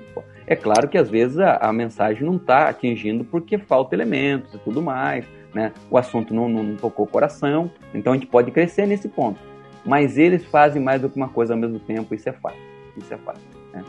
É 0.51 0.55
claro 0.57 0.89
que 0.89 0.97
às 0.97 1.09
vezes 1.09 1.39
a, 1.39 1.55
a 1.61 1.71
mensagem 1.71 2.25
não 2.25 2.35
está 2.35 2.67
atingindo 2.67 3.23
porque 3.23 3.57
falta 3.57 3.95
elementos 3.95 4.53
e 4.53 4.57
tudo 4.57 4.81
mais, 4.81 5.25
né? 5.53 5.71
O 5.89 5.97
assunto 5.97 6.33
não, 6.33 6.49
não, 6.49 6.61
não 6.61 6.75
tocou 6.75 7.05
o 7.05 7.07
coração, 7.07 7.71
então 7.93 8.11
a 8.11 8.17
gente 8.17 8.27
pode 8.27 8.51
crescer 8.51 8.85
nesse 8.85 9.07
ponto. 9.07 9.39
Mas 9.85 10.17
eles 10.17 10.43
fazem 10.43 10.81
mais 10.81 11.01
do 11.01 11.09
que 11.09 11.15
uma 11.15 11.29
coisa 11.29 11.53
ao 11.53 11.57
mesmo 11.57 11.79
tempo, 11.79 12.13
isso 12.13 12.27
é 12.27 12.33
fato. 12.33 12.57
Isso 12.97 13.13
é 13.13 13.17
fato. 13.19 13.39
Né? 13.71 13.81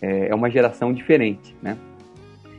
É, 0.00 0.28
é 0.28 0.34
uma 0.36 0.48
geração 0.48 0.92
diferente, 0.92 1.56
né? 1.60 1.76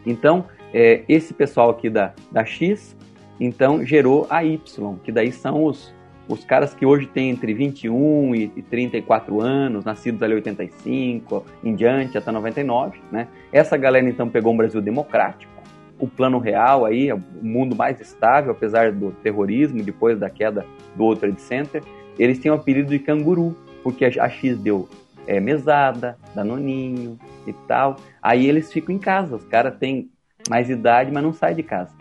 Então, 0.05 0.43
é, 0.73 1.05
esse 1.07 1.33
pessoal 1.33 1.69
aqui 1.69 1.89
da, 1.89 2.12
da 2.29 2.43
X, 2.43 2.97
então 3.39 3.86
gerou 3.86 4.27
a 4.29 4.43
Y, 4.43 4.97
que 5.05 5.10
daí 5.10 5.31
são 5.31 5.63
os, 5.63 5.95
os 6.27 6.43
caras 6.43 6.73
que 6.73 6.85
hoje 6.85 7.07
têm 7.07 7.29
entre 7.29 7.53
21 7.53 8.35
e 8.35 8.61
34 8.61 9.41
anos, 9.41 9.85
nascidos 9.85 10.21
ali 10.21 10.33
85 10.35 11.45
em 11.63 11.73
diante, 11.73 12.17
até 12.17 12.31
99, 12.31 12.99
né? 13.11 13.27
Essa 13.51 13.77
galera 13.77 14.07
então 14.07 14.27
pegou 14.27 14.53
um 14.53 14.57
Brasil 14.57 14.81
democrático, 14.81 15.51
o 15.99 16.07
plano 16.07 16.37
real 16.37 16.85
aí, 16.85 17.11
o 17.11 17.21
mundo 17.41 17.75
mais 17.75 17.99
estável, 17.99 18.51
apesar 18.51 18.91
do 18.91 19.11
terrorismo, 19.23 19.81
depois 19.81 20.19
da 20.19 20.29
queda 20.29 20.65
do 20.95 21.05
outro 21.05 21.21
Trade 21.21 21.41
Center, 21.41 21.83
eles 22.19 22.39
têm 22.39 22.51
o 22.51 22.55
apelido 22.55 22.89
de 22.89 22.99
canguru, 22.99 23.55
porque 23.83 24.05
a 24.05 24.29
X 24.29 24.57
deu 24.57 24.87
é, 25.25 25.39
mesada, 25.39 26.17
danoninho 26.35 27.17
e 27.45 27.53
tal. 27.67 27.97
Aí 28.21 28.47
eles 28.47 28.71
ficam 28.71 28.93
em 28.93 28.99
casa, 28.99 29.35
os 29.35 29.43
caras 29.45 29.75
têm 29.77 30.09
mais 30.49 30.69
idade, 30.69 31.11
mas 31.11 31.23
não 31.23 31.33
saem 31.33 31.55
de 31.55 31.63
casa. 31.63 31.93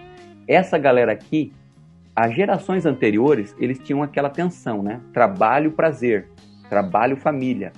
Essa 0.46 0.78
galera 0.78 1.12
aqui 1.12 1.52
as 2.16 2.34
gerações 2.34 2.86
anteriores, 2.86 3.54
eles 3.58 3.78
tinham 3.78 4.02
aquela 4.02 4.30
tensão, 4.30 4.82
né? 4.82 5.02
Trabalho, 5.12 5.72
prazer, 5.72 6.28
trabalho, 6.70 7.14
família. 7.14 7.74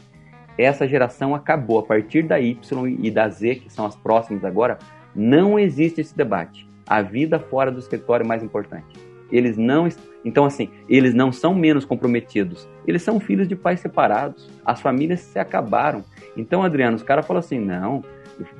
Essa 0.56 0.86
geração 0.86 1.34
acabou. 1.34 1.80
A 1.80 1.82
partir 1.82 2.22
da 2.22 2.38
Y 2.38 2.96
e 3.02 3.10
da 3.10 3.28
Z, 3.28 3.56
que 3.56 3.72
são 3.72 3.84
as 3.84 3.96
próximas 3.96 4.44
agora, 4.44 4.78
não 5.12 5.58
existe 5.58 6.00
esse 6.00 6.16
debate. 6.16 6.68
A 6.86 7.02
vida 7.02 7.40
fora 7.40 7.72
do 7.72 7.80
escritório 7.80 8.22
é 8.22 8.26
mais 8.26 8.42
importante. 8.42 8.86
Eles 9.30 9.56
não. 9.56 9.88
Então, 10.24 10.44
assim, 10.44 10.70
eles 10.88 11.14
não 11.14 11.32
são 11.32 11.52
menos 11.52 11.84
comprometidos. 11.84 12.68
Eles 12.86 13.02
são 13.02 13.18
filhos 13.18 13.48
de 13.48 13.56
pais 13.56 13.80
separados. 13.80 14.48
As 14.64 14.80
famílias 14.80 15.20
se 15.20 15.38
acabaram. 15.38 16.04
Então, 16.36 16.62
Adriano, 16.62 16.96
os 16.96 17.02
caras 17.02 17.26
falam 17.26 17.40
assim: 17.40 17.58
não, 17.58 18.04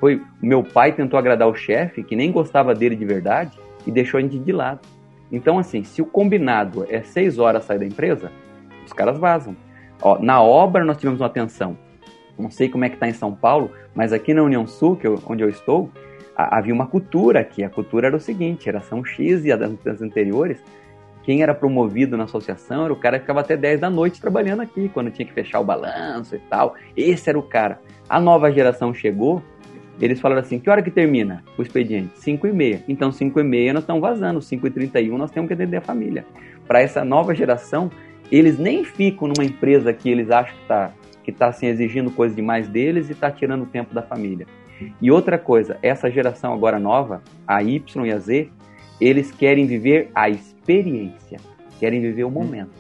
foi 0.01 0.21
meu 0.43 0.65
pai 0.65 0.93
tentou 0.93 1.19
agradar 1.19 1.49
o 1.49 1.55
chefe, 1.55 2.03
que 2.03 2.17
nem 2.17 2.33
gostava 2.33 2.75
dele 2.75 2.97
de 2.97 3.05
verdade, 3.05 3.59
e 3.87 3.93
deixou 3.93 4.19
a 4.19 4.21
gente 4.21 4.39
de 4.39 4.53
lado. 4.53 4.81
Então, 5.31 5.59
assim, 5.59 5.85
se 5.85 6.01
o 6.01 6.07
combinado 6.07 6.87
é 6.89 7.03
seis 7.03 7.39
horas 7.39 7.65
sair 7.65 7.79
da 7.79 7.87
empresa, 7.87 8.33
os 8.85 8.93
caras 8.93 9.19
vazam. 9.19 9.57
Ó, 10.01 10.19
na 10.19 10.43
obra 10.43 10.85
nós 10.85 10.97
tivemos 10.97 11.21
uma 11.21 11.29
tensão. 11.29 11.77
Não 12.39 12.51
sei 12.51 12.69
como 12.69 12.85
é 12.85 12.89
que 12.89 12.95
está 12.95 13.09
em 13.09 13.13
São 13.13 13.35
Paulo, 13.35 13.71
mas 13.95 14.13
aqui 14.13 14.33
na 14.33 14.43
União 14.43 14.67
Sul, 14.67 14.97
que 14.97 15.07
eu, 15.07 15.21
onde 15.27 15.43
eu 15.43 15.49
estou, 15.49 15.91
havia 16.37 16.73
uma 16.73 16.87
cultura 16.87 17.41
aqui. 17.41 17.65
A 17.65 17.69
cultura 17.69 18.07
era 18.07 18.17
o 18.17 18.21
seguinte, 18.21 18.69
era 18.69 18.81
São 18.81 19.05
X 19.05 19.45
e 19.45 19.53
as 19.53 20.01
anteriores, 20.01 20.63
quem 21.29 21.43
era 21.43 21.55
promovido 21.55 22.17
na 22.17 22.25
associação 22.25 22.85
era 22.85 22.93
o 22.93 22.97
cara 22.97 23.19
que 23.19 23.25
ficava 23.25 23.41
até 23.41 23.55
10 23.55 23.81
da 23.81 23.91
noite 23.91 24.19
trabalhando 24.19 24.63
aqui, 24.63 24.89
quando 24.89 25.11
tinha 25.11 25.27
que 25.27 25.35
fechar 25.35 25.61
o 25.61 25.65
balanço 25.65 26.35
e 26.35 26.39
tal. 26.39 26.75
Esse 26.97 27.29
era 27.29 27.39
o 27.39 27.43
cara. 27.43 27.83
A 28.09 28.19
nova 28.19 28.51
geração 28.51 28.95
chegou, 28.95 29.43
eles 30.01 30.21
falaram 30.21 30.41
assim, 30.41 30.59
que 30.59 30.71
hora 30.71 30.83
que 30.83 30.91
termina 30.91 31.43
o 31.57 31.63
expediente? 31.63 32.19
5 32.19 32.47
e 32.47 32.53
meia. 32.53 32.85
Então, 32.89 33.11
5 33.11 33.41
e 33.41 33.43
meia 33.43 33.73
nós 33.73 33.83
estamos 33.83 34.01
vazando, 34.01 34.41
5 34.41 34.67
e 34.67 34.71
31 34.71 35.19
nós 35.19 35.31
temos 35.31 35.49
que 35.49 35.55
atender 35.55 35.79
a 35.79 35.81
família. 35.81 36.25
Para 36.67 36.81
essa 36.81 37.05
nova 37.05 37.35
geração, 37.35 37.91
eles 38.31 38.59
nem 38.59 38.85
ficam 38.85 39.29
numa 39.29 39.45
empresa 39.45 39.93
que 39.93 40.09
eles 40.09 40.31
acham 40.31 40.55
que 40.55 40.63
está 40.63 40.93
que 41.29 41.33
tá, 41.33 41.49
assim, 41.49 41.67
exigindo 41.67 42.11
coisas 42.11 42.35
demais 42.35 42.69
deles 42.69 43.11
e 43.11 43.13
está 43.13 43.31
tirando 43.31 43.65
o 43.65 43.67
tempo 43.67 43.93
da 43.93 44.01
família. 44.01 44.47
E 44.99 45.11
outra 45.11 45.37
coisa, 45.37 45.77
essa 45.83 46.11
geração 46.11 46.55
agora 46.55 46.79
nova, 46.79 47.23
a 47.47 47.63
Y 47.63 48.07
e 48.07 48.11
a 48.11 48.19
Z, 48.19 48.49
eles 48.99 49.31
querem 49.31 49.67
viver 49.67 50.11
a 50.15 50.31
experiência, 50.31 51.39
querem 51.79 52.01
viver 52.01 52.25
o 52.25 52.31
momento. 52.31 52.71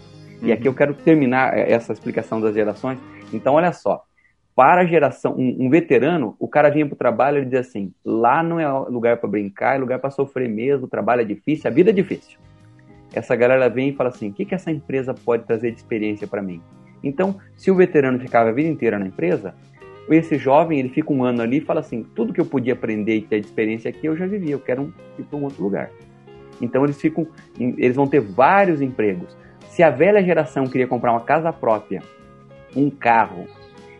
Uhum. 0.40 0.48
E 0.48 0.52
aqui 0.52 0.66
eu 0.66 0.72
quero 0.72 0.94
terminar 0.94 1.58
essa 1.58 1.92
explicação 1.92 2.40
das 2.40 2.54
gerações. 2.54 2.98
Então, 3.34 3.52
olha 3.52 3.70
só, 3.70 4.02
para 4.58 4.80
a 4.80 4.84
geração, 4.84 5.36
um, 5.38 5.66
um 5.66 5.70
veterano, 5.70 6.34
o 6.36 6.48
cara 6.48 6.68
vinha 6.68 6.84
para 6.84 6.94
o 6.94 6.98
trabalho 6.98 7.38
e 7.38 7.44
dizia 7.44 7.60
assim: 7.60 7.92
lá 8.04 8.42
não 8.42 8.58
é 8.58 8.68
lugar 8.90 9.16
para 9.18 9.30
brincar, 9.30 9.76
é 9.76 9.78
lugar 9.78 10.00
para 10.00 10.10
sofrer 10.10 10.48
mesmo, 10.48 10.86
o 10.86 10.88
trabalho 10.88 11.22
é 11.22 11.24
difícil, 11.24 11.70
a 11.70 11.72
vida 11.72 11.90
é 11.90 11.92
difícil. 11.92 12.40
Essa 13.14 13.36
galera 13.36 13.68
vem 13.68 13.90
e 13.90 13.92
fala 13.92 14.08
assim: 14.08 14.30
o 14.30 14.32
que, 14.32 14.44
que 14.44 14.56
essa 14.56 14.72
empresa 14.72 15.14
pode 15.14 15.44
trazer 15.44 15.70
de 15.70 15.76
experiência 15.76 16.26
para 16.26 16.42
mim? 16.42 16.60
Então, 17.04 17.38
se 17.54 17.70
o 17.70 17.74
veterano 17.76 18.18
ficava 18.18 18.48
a 18.48 18.52
vida 18.52 18.68
inteira 18.68 18.98
na 18.98 19.06
empresa, 19.06 19.54
esse 20.10 20.36
jovem 20.36 20.80
ele 20.80 20.88
fica 20.88 21.12
um 21.12 21.22
ano 21.22 21.40
ali 21.40 21.58
e 21.58 21.64
fala 21.64 21.78
assim: 21.78 22.02
tudo 22.02 22.32
que 22.32 22.40
eu 22.40 22.46
podia 22.46 22.72
aprender 22.72 23.14
e 23.14 23.22
ter 23.22 23.38
de 23.38 23.46
experiência 23.46 23.88
aqui 23.88 24.06
eu 24.06 24.16
já 24.16 24.26
vivi, 24.26 24.50
eu 24.50 24.58
quero 24.58 24.92
ir 25.16 25.22
para 25.22 25.38
um 25.38 25.44
outro 25.44 25.62
lugar. 25.62 25.88
Então 26.60 26.82
eles 26.82 27.00
ficam, 27.00 27.28
eles 27.56 27.94
vão 27.94 28.08
ter 28.08 28.18
vários 28.18 28.82
empregos. 28.82 29.36
Se 29.68 29.84
a 29.84 29.90
velha 29.90 30.20
geração 30.20 30.66
queria 30.66 30.88
comprar 30.88 31.12
uma 31.12 31.20
casa 31.20 31.52
própria, 31.52 32.02
um 32.74 32.90
carro, 32.90 33.46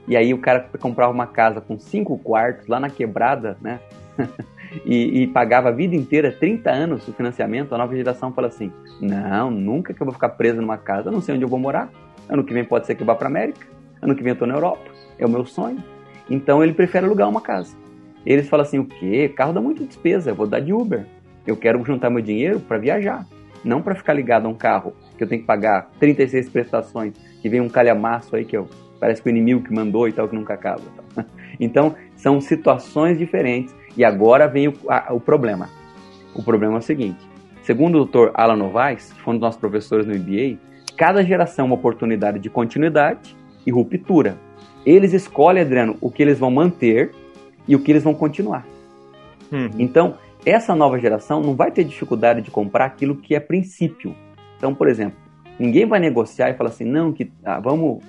e 0.08 0.16
aí 0.16 0.32
o 0.32 0.38
cara 0.38 0.66
comprava 0.80 1.12
uma 1.12 1.26
casa 1.26 1.60
com 1.60 1.78
cinco 1.78 2.16
quartos 2.16 2.66
lá 2.66 2.80
na 2.80 2.88
quebrada, 2.88 3.58
né? 3.60 3.78
e, 4.84 5.22
e, 5.22 5.26
pagava 5.26 5.68
a 5.68 5.72
vida 5.72 5.94
inteira, 5.94 6.32
30 6.32 6.70
anos 6.70 7.06
o 7.06 7.12
financiamento, 7.12 7.74
a 7.74 7.78
nova 7.78 7.94
geração 7.94 8.32
fala 8.32 8.48
assim: 8.48 8.72
não, 9.00 9.50
nunca 9.50 9.92
que 9.92 10.00
eu 10.00 10.06
vou 10.06 10.14
ficar 10.14 10.30
preso 10.30 10.60
numa 10.62 10.78
casa, 10.78 11.08
eu 11.08 11.12
não 11.12 11.20
sei 11.20 11.34
onde 11.34 11.44
eu 11.44 11.48
vou 11.48 11.58
morar. 11.58 11.90
Ano 12.26 12.42
que 12.42 12.54
vem 12.54 12.64
pode 12.64 12.86
ser 12.86 12.94
que 12.94 13.02
eu 13.02 13.06
vá 13.06 13.14
para 13.14 13.28
América, 13.28 13.66
ano 14.00 14.14
que 14.14 14.22
vem 14.22 14.30
eu 14.30 14.32
estou 14.32 14.48
na 14.48 14.54
Europa, 14.54 14.90
é 15.18 15.26
o 15.26 15.28
meu 15.28 15.44
sonho. 15.44 15.82
Então 16.28 16.64
ele 16.64 16.72
prefere 16.72 17.06
alugar 17.06 17.28
uma 17.28 17.40
casa. 17.40 17.76
Eles 18.24 18.48
falam 18.48 18.64
assim: 18.64 18.78
o 18.78 18.86
quê? 18.86 19.28
Carro 19.28 19.52
dá 19.52 19.60
muita 19.60 19.84
despesa, 19.84 20.30
eu 20.30 20.34
vou 20.34 20.46
dar 20.46 20.60
de 20.60 20.72
Uber. 20.72 21.04
Eu 21.46 21.56
quero 21.56 21.84
juntar 21.84 22.08
meu 22.08 22.22
dinheiro 22.22 22.60
para 22.60 22.78
viajar, 22.78 23.26
não 23.62 23.82
para 23.82 23.94
ficar 23.94 24.14
ligado 24.14 24.46
a 24.46 24.48
um 24.48 24.54
carro 24.54 24.94
que 25.18 25.22
eu 25.24 25.28
tenho 25.28 25.42
que 25.42 25.46
pagar 25.46 25.90
36 25.98 26.48
prestações, 26.48 27.14
que 27.40 27.48
vem 27.48 27.60
um 27.60 27.68
calhamaço 27.68 28.34
aí 28.34 28.44
que 28.44 28.56
eu 28.56 28.68
parece 28.98 29.22
que 29.22 29.28
o 29.28 29.30
inimigo 29.30 29.62
que 29.62 29.72
mandou 29.72 30.08
e 30.08 30.12
tal, 30.12 30.28
que 30.28 30.36
nunca 30.36 30.54
acaba. 30.54 30.82
Então, 31.60 31.96
são 32.14 32.40
situações 32.40 33.18
diferentes. 33.18 33.74
E 33.96 34.04
agora 34.04 34.46
vem 34.46 34.68
o, 34.68 34.74
a, 34.88 35.12
o 35.12 35.18
problema. 35.18 35.68
O 36.32 36.40
problema 36.40 36.74
é 36.74 36.78
o 36.78 36.82
seguinte: 36.82 37.18
segundo 37.62 38.00
o 38.00 38.04
Dr. 38.04 38.30
Alan 38.34 38.56
Novaes, 38.56 39.12
que 39.12 39.20
foi 39.20 39.34
um 39.34 39.36
dos 39.38 39.42
nossos 39.42 39.60
professores 39.60 40.06
no 40.06 40.14
MBA, 40.14 40.56
cada 40.96 41.24
geração 41.24 41.64
é 41.64 41.66
uma 41.66 41.74
oportunidade 41.74 42.38
de 42.38 42.48
continuidade 42.48 43.36
e 43.66 43.72
ruptura. 43.72 44.38
Eles 44.86 45.12
escolhem, 45.12 45.62
Adriano, 45.62 45.96
o 46.00 46.10
que 46.10 46.22
eles 46.22 46.38
vão 46.38 46.50
manter 46.50 47.10
e 47.66 47.74
o 47.74 47.80
que 47.80 47.90
eles 47.90 48.04
vão 48.04 48.14
continuar. 48.14 48.64
Uhum. 49.50 49.70
Então, 49.78 50.16
essa 50.46 50.74
nova 50.74 50.98
geração 50.98 51.40
não 51.40 51.54
vai 51.54 51.70
ter 51.70 51.84
dificuldade 51.84 52.42
de 52.42 52.50
comprar 52.50 52.84
aquilo 52.84 53.16
que 53.16 53.34
é 53.34 53.40
princípio. 53.40 54.14
Então, 54.56 54.74
por 54.74 54.88
exemplo, 54.88 55.18
ninguém 55.58 55.86
vai 55.86 56.00
negociar 56.00 56.50
e 56.50 56.54
falar 56.54 56.70
assim, 56.70 56.84
não, 56.84 57.12
que 57.12 57.30
ah, 57.44 57.60
vamos 57.60 58.02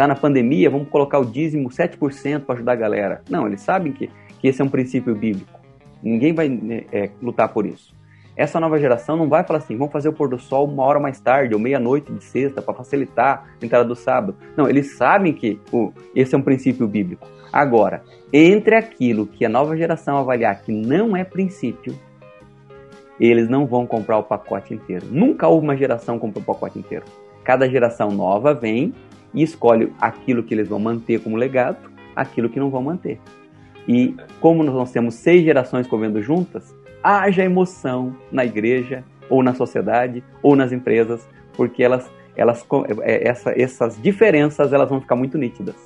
tá 0.00 0.06
na 0.06 0.14
pandemia, 0.14 0.70
vamos 0.70 0.88
colocar 0.88 1.18
o 1.18 1.26
dízimo 1.26 1.68
7% 1.68 2.46
para 2.46 2.54
ajudar 2.54 2.72
a 2.72 2.76
galera. 2.76 3.22
Não, 3.28 3.46
eles 3.46 3.60
sabem 3.60 3.92
que, 3.92 4.08
que 4.38 4.48
esse 4.48 4.62
é 4.62 4.64
um 4.64 4.68
princípio 4.68 5.14
bíblico. 5.14 5.60
Ninguém 6.02 6.32
vai 6.32 6.48
né, 6.48 6.84
é, 6.90 7.10
lutar 7.20 7.50
por 7.50 7.66
isso. 7.66 7.94
Essa 8.34 8.58
nova 8.58 8.78
geração 8.78 9.14
não 9.14 9.28
vai 9.28 9.44
falar 9.44 9.58
assim, 9.58 9.76
vamos 9.76 9.92
fazer 9.92 10.08
o 10.08 10.12
pôr 10.14 10.30
do 10.30 10.38
sol 10.38 10.66
uma 10.66 10.84
hora 10.84 10.98
mais 10.98 11.20
tarde 11.20 11.52
ou 11.52 11.60
meia-noite 11.60 12.10
de 12.10 12.24
sexta 12.24 12.62
para 12.62 12.72
facilitar 12.72 13.50
a 13.60 13.66
entrada 13.66 13.84
do 13.84 13.94
sábado. 13.94 14.34
Não, 14.56 14.66
eles 14.66 14.96
sabem 14.96 15.34
que 15.34 15.60
o, 15.70 15.92
esse 16.16 16.34
é 16.34 16.38
um 16.38 16.42
princípio 16.42 16.88
bíblico. 16.88 17.28
Agora, 17.52 18.02
entre 18.32 18.76
aquilo 18.76 19.26
que 19.26 19.44
a 19.44 19.50
nova 19.50 19.76
geração 19.76 20.16
avaliar 20.16 20.62
que 20.62 20.72
não 20.72 21.14
é 21.14 21.24
princípio, 21.24 21.94
eles 23.20 23.50
não 23.50 23.66
vão 23.66 23.86
comprar 23.86 24.16
o 24.16 24.22
pacote 24.22 24.72
inteiro. 24.72 25.04
Nunca 25.10 25.46
houve 25.46 25.66
uma 25.66 25.76
geração 25.76 26.14
que 26.14 26.22
comprou 26.22 26.42
o 26.42 26.46
pacote 26.46 26.78
inteiro. 26.78 27.04
Cada 27.44 27.68
geração 27.68 28.08
nova 28.08 28.54
vem 28.54 28.94
e 29.34 29.42
escolhe 29.42 29.92
aquilo 30.00 30.42
que 30.42 30.54
eles 30.54 30.68
vão 30.68 30.78
manter 30.78 31.20
como 31.20 31.36
legado, 31.36 31.90
aquilo 32.14 32.48
que 32.48 32.60
não 32.60 32.70
vão 32.70 32.82
manter. 32.82 33.20
E 33.88 34.14
como 34.40 34.62
nós 34.62 34.92
temos 34.92 35.14
seis 35.14 35.44
gerações 35.44 35.86
comendo 35.86 36.22
juntas, 36.22 36.74
haja 37.02 37.42
emoção 37.44 38.14
na 38.30 38.44
igreja, 38.44 39.04
ou 39.28 39.42
na 39.42 39.54
sociedade, 39.54 40.22
ou 40.42 40.56
nas 40.56 40.72
empresas, 40.72 41.26
porque 41.54 41.82
elas, 41.82 42.10
elas 42.36 42.66
é, 43.02 43.28
essa, 43.28 43.50
essas 43.58 44.00
diferenças 44.02 44.72
elas 44.72 44.88
vão 44.88 45.00
ficar 45.00 45.16
muito 45.16 45.38
nítidas. 45.38 45.76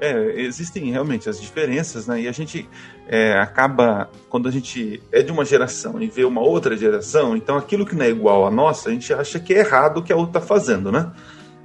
É, 0.00 0.40
existem 0.40 0.90
realmente 0.90 1.28
as 1.28 1.40
diferenças, 1.40 2.08
né? 2.08 2.22
E 2.22 2.28
a 2.28 2.32
gente 2.32 2.68
é, 3.06 3.38
acaba, 3.38 4.10
quando 4.28 4.48
a 4.48 4.50
gente 4.50 5.00
é 5.12 5.22
de 5.22 5.30
uma 5.30 5.44
geração 5.44 6.02
e 6.02 6.08
vê 6.08 6.24
uma 6.24 6.40
outra 6.40 6.76
geração, 6.76 7.36
então 7.36 7.56
aquilo 7.56 7.86
que 7.86 7.94
não 7.94 8.04
é 8.04 8.10
igual 8.10 8.44
à 8.44 8.50
nossa, 8.50 8.88
a 8.88 8.92
gente 8.92 9.14
acha 9.14 9.38
que 9.38 9.54
é 9.54 9.58
errado 9.58 9.98
o 9.98 10.02
que 10.02 10.12
a 10.12 10.16
outra 10.16 10.40
está 10.40 10.54
fazendo, 10.54 10.90
né? 10.90 11.12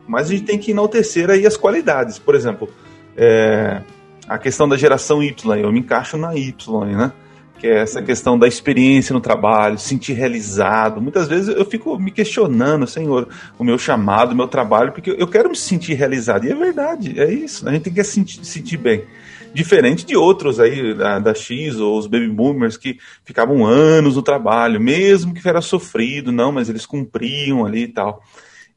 Mas 0.08 0.28
a 0.28 0.32
gente 0.32 0.46
tem 0.46 0.58
que 0.58 0.72
enaltecer 0.72 1.30
aí 1.30 1.46
as 1.46 1.58
qualidades. 1.58 2.18
Por 2.18 2.34
exemplo, 2.34 2.70
é, 3.16 3.82
a 4.28 4.38
questão 4.38 4.68
da 4.68 4.78
geração 4.78 5.22
Y, 5.22 5.58
eu 5.58 5.72
me 5.72 5.80
encaixo 5.80 6.18
na 6.18 6.36
Y, 6.36 6.86
né? 6.96 7.12
Que 7.60 7.68
é 7.68 7.80
essa 7.80 8.04
questão 8.04 8.38
da 8.38 8.48
experiência 8.48 9.14
no 9.14 9.20
trabalho, 9.20 9.80
sentir 9.80 10.14
realizado. 10.14 11.02
Muitas 11.02 11.28
vezes 11.28 11.56
eu 11.56 11.66
fico 11.66 11.98
me 11.98 12.12
questionando, 12.12 12.86
Senhor, 12.86 13.28
o 13.58 13.64
meu 13.64 13.80
chamado, 13.80 14.32
o 14.32 14.36
meu 14.36 14.48
trabalho, 14.48 14.92
porque 14.92 15.16
eu 15.18 15.28
quero 15.28 15.50
me 15.50 15.56
sentir 15.56 15.96
realizado. 15.96 16.46
E 16.46 16.52
é 16.52 16.56
verdade, 16.56 17.20
é 17.20 17.32
isso. 17.32 17.68
A 17.68 17.72
gente 17.72 17.84
tem 17.84 17.94
que 17.94 18.04
se 18.04 18.12
sentir, 18.12 18.46
sentir 18.46 18.78
bem. 18.78 19.06
Diferente 19.54 20.06
de 20.06 20.16
outros 20.16 20.60
aí 20.60 20.94
da, 20.94 21.18
da 21.18 21.34
X 21.34 21.78
ou 21.78 21.98
os 21.98 22.06
baby 22.06 22.28
boomers 22.28 22.78
que 22.78 23.00
ficavam 23.24 23.66
anos 23.66 24.16
no 24.16 24.22
trabalho, 24.22 24.80
mesmo 24.80 25.34
que 25.34 25.48
era 25.48 25.62
sofrido, 25.62 26.32
não, 26.32 26.52
mas 26.52 26.70
eles 26.70 26.86
cumpriam 26.86 27.66
ali 27.66 27.84
e 27.84 27.88
tal. 27.88 28.22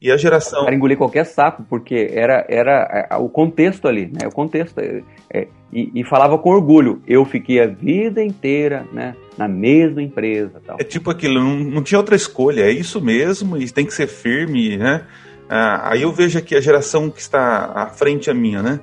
E 0.01 0.11
a 0.11 0.17
geração. 0.17 0.65
Para 0.65 0.73
engolir 0.73 0.97
qualquer 0.97 1.25
sapo, 1.25 1.63
porque 1.69 2.09
era, 2.11 2.43
era 2.49 3.07
o 3.19 3.29
contexto 3.29 3.87
ali, 3.87 4.07
né? 4.07 4.27
O 4.27 4.31
contexto. 4.31 4.79
É, 4.79 5.03
é, 5.31 5.47
e, 5.71 5.91
e, 5.93 6.03
falava 6.03 6.39
com 6.39 6.49
orgulho. 6.49 7.01
Eu 7.07 7.23
fiquei 7.23 7.61
a 7.61 7.67
vida 7.67 8.23
inteira, 8.23 8.85
né? 8.91 9.15
Na 9.37 9.47
mesma 9.47 10.01
empresa. 10.01 10.59
Tal. 10.65 10.77
É 10.79 10.83
tipo 10.83 11.11
aquilo, 11.11 11.39
não, 11.39 11.55
não 11.55 11.83
tinha 11.83 11.99
outra 11.99 12.15
escolha, 12.15 12.61
é 12.61 12.71
isso 12.71 12.99
mesmo, 12.99 13.55
e 13.55 13.69
tem 13.69 13.85
que 13.85 13.93
ser 13.93 14.07
firme, 14.07 14.75
né? 14.75 15.05
Ah, 15.47 15.91
aí 15.91 16.01
eu 16.01 16.11
vejo 16.11 16.39
aqui 16.39 16.55
a 16.55 16.61
geração 16.61 17.09
que 17.09 17.21
está 17.21 17.71
à 17.75 17.87
frente 17.87 18.29
a 18.29 18.33
minha, 18.33 18.63
né? 18.63 18.79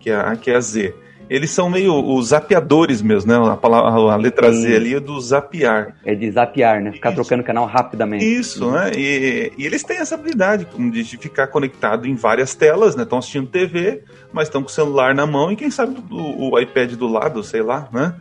Que 0.00 0.10
é 0.10 0.36
que 0.36 0.50
é 0.50 0.56
a 0.56 0.60
Z 0.60 0.94
eles 1.32 1.50
são 1.50 1.70
meio 1.70 1.94
os 1.94 2.28
zapeadores 2.28 3.00
mesmo, 3.00 3.32
né? 3.32 3.52
A, 3.52 3.56
palavra, 3.56 4.12
a 4.12 4.16
letra 4.16 4.52
Sim. 4.52 4.60
Z 4.60 4.76
ali 4.76 4.94
é 4.94 5.00
do 5.00 5.18
zapear. 5.18 5.96
É 6.04 6.14
de 6.14 6.30
zapear, 6.30 6.82
né? 6.82 6.92
Ficar 6.92 7.08
Isso. 7.08 7.22
trocando 7.22 7.42
canal 7.42 7.64
rapidamente. 7.64 8.22
Isso, 8.22 8.70
né? 8.70 8.90
E, 8.94 9.50
e, 9.56 9.64
eles 9.64 9.82
têm 9.82 9.96
essa 9.96 10.14
habilidade 10.14 10.66
de 10.90 11.04
ficar 11.16 11.46
conectado 11.46 12.06
em 12.06 12.14
várias 12.14 12.54
telas, 12.54 12.94
né? 12.94 13.04
Estão 13.04 13.18
assistindo 13.18 13.46
TV, 13.46 14.02
mas 14.30 14.48
estão 14.48 14.62
com 14.62 14.68
o 14.68 14.70
celular 14.70 15.14
na 15.14 15.26
mão 15.26 15.50
e 15.50 15.56
quem 15.56 15.70
sabe 15.70 15.96
o, 16.10 16.50
o 16.50 16.60
iPad 16.60 16.92
do 16.96 17.06
lado, 17.06 17.42
sei 17.42 17.62
lá, 17.62 17.88
né? 17.90 18.14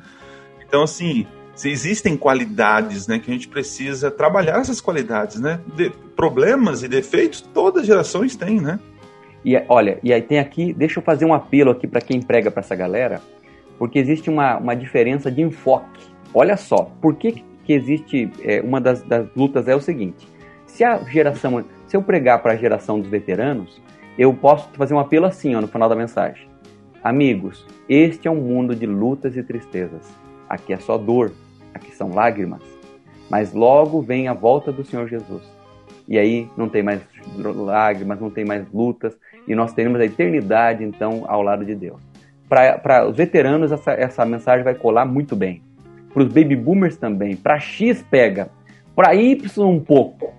Então, 0.65 0.83
assim, 0.83 1.27
se 1.53 1.69
existem 1.69 2.15
qualidades, 2.15 3.07
né, 3.07 3.19
que 3.19 3.29
a 3.29 3.33
gente 3.33 3.49
precisa 3.49 4.09
trabalhar 4.09 4.61
essas 4.61 4.79
qualidades, 4.79 5.37
né? 5.37 5.59
De, 5.75 5.89
problemas 6.15 6.81
e 6.81 6.87
defeitos 6.87 7.41
todas 7.41 7.81
as 7.81 7.87
gerações 7.87 8.37
têm, 8.37 8.61
né? 8.61 8.79
E 9.43 9.55
olha, 9.67 9.97
e 10.03 10.13
aí 10.13 10.21
tem 10.21 10.39
aqui, 10.39 10.73
deixa 10.73 10.99
eu 10.99 11.03
fazer 11.03 11.25
um 11.25 11.33
apelo 11.33 11.71
aqui 11.71 11.87
para 11.87 12.01
quem 12.01 12.21
prega 12.21 12.51
para 12.51 12.61
essa 12.61 12.75
galera, 12.75 13.21
porque 13.77 13.97
existe 13.97 14.29
uma, 14.29 14.57
uma 14.57 14.75
diferença 14.75 15.31
de 15.31 15.41
enfoque. 15.41 15.99
Olha 16.33 16.55
só, 16.55 16.91
por 17.01 17.15
que, 17.15 17.43
que 17.63 17.73
existe 17.73 18.31
é, 18.43 18.61
uma 18.61 18.79
das, 18.79 19.01
das 19.03 19.27
lutas 19.35 19.67
é 19.67 19.75
o 19.75 19.81
seguinte: 19.81 20.27
se 20.65 20.83
a 20.83 20.99
geração, 20.99 21.65
se 21.87 21.97
eu 21.97 22.03
pregar 22.03 22.41
para 22.41 22.53
a 22.53 22.55
geração 22.55 22.99
dos 22.99 23.09
veteranos, 23.09 23.81
eu 24.17 24.33
posso 24.33 24.69
fazer 24.73 24.93
um 24.93 24.99
apelo 24.99 25.25
assim 25.25 25.55
ó, 25.55 25.61
no 25.61 25.67
final 25.67 25.89
da 25.89 25.95
mensagem. 25.95 26.47
Amigos, 27.03 27.65
este 27.89 28.27
é 28.27 28.31
um 28.31 28.35
mundo 28.35 28.75
de 28.75 28.85
lutas 28.85 29.35
e 29.35 29.41
tristezas. 29.41 30.07
Aqui 30.47 30.71
é 30.71 30.77
só 30.77 30.97
dor, 30.97 31.31
aqui 31.73 31.91
são 31.91 32.13
lágrimas. 32.13 32.61
Mas 33.29 33.53
logo 33.53 34.01
vem 34.01 34.27
a 34.27 34.33
volta 34.33 34.71
do 34.71 34.83
Senhor 34.83 35.07
Jesus. 35.07 35.41
E 36.07 36.19
aí 36.19 36.47
não 36.57 36.67
tem 36.67 36.83
mais 36.83 37.01
lágrimas, 37.37 38.19
não 38.19 38.29
tem 38.29 38.43
mais 38.43 38.65
lutas, 38.71 39.17
e 39.47 39.55
nós 39.55 39.73
teremos 39.73 39.99
a 39.99 40.05
eternidade, 40.05 40.83
então, 40.83 41.23
ao 41.27 41.41
lado 41.41 41.65
de 41.65 41.75
Deus. 41.75 41.99
Para 42.47 43.07
os 43.07 43.15
veteranos, 43.15 43.71
essa, 43.71 43.91
essa 43.91 44.25
mensagem 44.25 44.63
vai 44.63 44.75
colar 44.75 45.05
muito 45.05 45.35
bem. 45.35 45.61
Para 46.13 46.23
os 46.23 46.27
baby 46.27 46.55
boomers 46.55 46.97
também. 46.97 47.35
Para 47.35 47.59
X 47.59 48.03
pega. 48.09 48.49
Para 48.95 49.15
Y 49.15 49.65
um 49.65 49.79
pouco. 49.79 50.33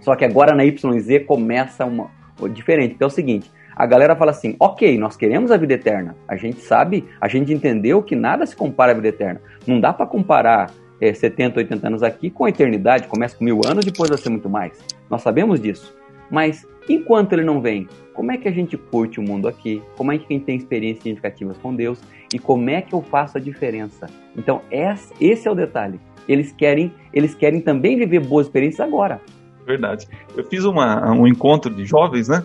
Só 0.00 0.16
que 0.16 0.24
agora 0.24 0.54
na 0.54 0.62
YZ 0.62 1.26
começa 1.26 1.84
uma 1.84 2.10
diferente. 2.52 2.94
Então 2.94 3.06
é 3.06 3.10
o 3.10 3.14
seguinte, 3.14 3.50
a 3.74 3.84
galera 3.84 4.16
fala 4.16 4.30
assim: 4.30 4.56
ok, 4.58 4.96
nós 4.98 5.16
queremos 5.16 5.50
a 5.50 5.56
vida 5.56 5.74
eterna. 5.74 6.16
A 6.26 6.36
gente 6.36 6.60
sabe, 6.60 7.04
a 7.20 7.28
gente 7.28 7.52
entendeu 7.52 8.02
que 8.02 8.16
nada 8.16 8.46
se 8.46 8.56
compara 8.56 8.92
à 8.92 8.94
vida 8.94 9.08
eterna. 9.08 9.40
Não 9.66 9.78
dá 9.78 9.92
para 9.92 10.06
comparar 10.06 10.70
é, 11.00 11.12
70, 11.12 11.58
80 11.58 11.86
anos 11.86 12.02
aqui 12.02 12.30
com 12.30 12.44
a 12.44 12.48
eternidade. 12.48 13.08
Começa 13.08 13.36
com 13.36 13.44
mil 13.44 13.60
anos, 13.66 13.84
depois 13.84 14.08
vai 14.08 14.18
ser 14.18 14.30
muito 14.30 14.48
mais. 14.48 14.78
Nós 15.10 15.22
sabemos 15.22 15.60
disso. 15.60 15.94
Mas 16.30 16.66
enquanto 16.88 17.32
ele 17.32 17.44
não 17.44 17.60
vem, 17.60 17.88
como 18.16 18.32
é 18.32 18.38
que 18.38 18.48
a 18.48 18.52
gente 18.52 18.76
curte 18.76 19.20
o 19.20 19.22
mundo 19.22 19.46
aqui? 19.46 19.82
Como 19.96 20.10
é 20.10 20.18
que 20.18 20.24
a 20.24 20.32
gente 20.32 20.44
tem 20.44 20.56
experiências 20.56 21.02
significativas 21.02 21.58
com 21.58 21.74
Deus? 21.74 22.00
E 22.32 22.38
como 22.38 22.70
é 22.70 22.80
que 22.80 22.94
eu 22.94 23.02
faço 23.02 23.36
a 23.36 23.40
diferença? 23.40 24.06
Então, 24.36 24.62
esse 24.70 25.46
é 25.46 25.50
o 25.50 25.54
detalhe. 25.54 26.00
Eles 26.26 26.50
querem, 26.50 26.92
eles 27.12 27.34
querem 27.34 27.60
também 27.60 27.96
viver 27.96 28.20
boas 28.20 28.46
experiências 28.46 28.80
agora. 28.80 29.20
Verdade. 29.66 30.08
Eu 30.36 30.44
fiz 30.44 30.64
uma, 30.64 31.12
um 31.12 31.26
encontro 31.26 31.72
de 31.74 31.84
jovens, 31.84 32.28
né? 32.28 32.42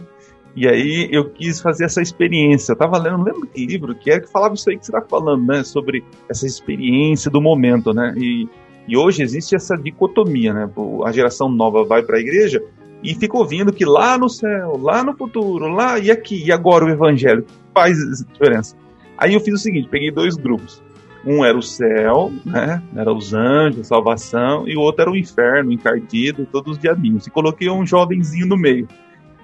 E 0.56 0.68
aí 0.68 1.08
eu 1.10 1.30
quis 1.30 1.62
fazer 1.62 1.86
essa 1.86 2.02
experiência. 2.02 2.74
Eu 2.74 2.78
tava 2.78 2.98
lendo, 2.98 3.20
não 3.20 3.24
lembro 3.24 3.48
que 3.48 3.66
livro 3.66 3.96
que 3.96 4.12
era 4.12 4.20
que 4.20 4.30
falava 4.30 4.54
isso 4.54 4.70
aí 4.70 4.78
que 4.78 4.86
você 4.86 4.92
tá 4.92 5.02
falando, 5.02 5.46
né? 5.46 5.64
Sobre 5.64 6.04
essa 6.30 6.46
experiência 6.46 7.32
do 7.32 7.42
momento, 7.42 7.94
né? 7.94 8.14
E, 8.18 8.50
e 8.88 8.98
hoje 8.98 9.24
existe 9.24 9.56
essa 9.56 9.76
dicotomia, 9.78 10.54
né? 10.54 10.70
A 11.06 11.12
geração 11.12 11.48
nova 11.48 11.86
vai 11.86 12.04
para 12.04 12.18
a 12.18 12.20
igreja 12.20 12.62
e 13.04 13.16
fica 13.16 13.38
ouvindo 13.38 13.74
que 13.74 13.86
lá 13.86 14.18
no 14.18 14.30
céu, 14.30 14.78
lá 14.82 15.04
no 15.04 15.16
futuro, 15.16 15.68
lá 15.68 15.98
e 15.98 16.12
aqui, 16.12 16.44
e 16.46 16.52
agora 16.52 16.86
o 16.86 16.90
evangelho 16.90 17.46
faz 17.74 17.98
diferença. 18.32 18.76
Aí 19.18 19.34
eu 19.34 19.40
fiz 19.40 19.54
o 19.56 19.58
seguinte, 19.58 19.88
peguei 19.90 20.12
dois 20.12 20.36
grupos. 20.36 20.82
Um 21.26 21.46
era 21.46 21.58
o 21.58 21.62
céu, 21.62 22.32
né? 22.44 22.82
Era 22.96 23.14
os 23.14 23.34
anjos, 23.34 23.88
salvação, 23.88 24.68
e 24.68 24.76
o 24.76 24.82
outro 24.82 25.04
era 25.04 25.12
o 25.12 25.16
inferno, 25.16 25.72
encardido, 25.72 26.48
todos 26.52 26.74
os 26.74 26.80
diabinhos. 26.80 27.28
E 27.28 27.30
coloquei 27.30 27.70
um 27.70 27.86
jovenzinho 27.86 28.48
no 28.48 28.58
meio. 28.58 28.88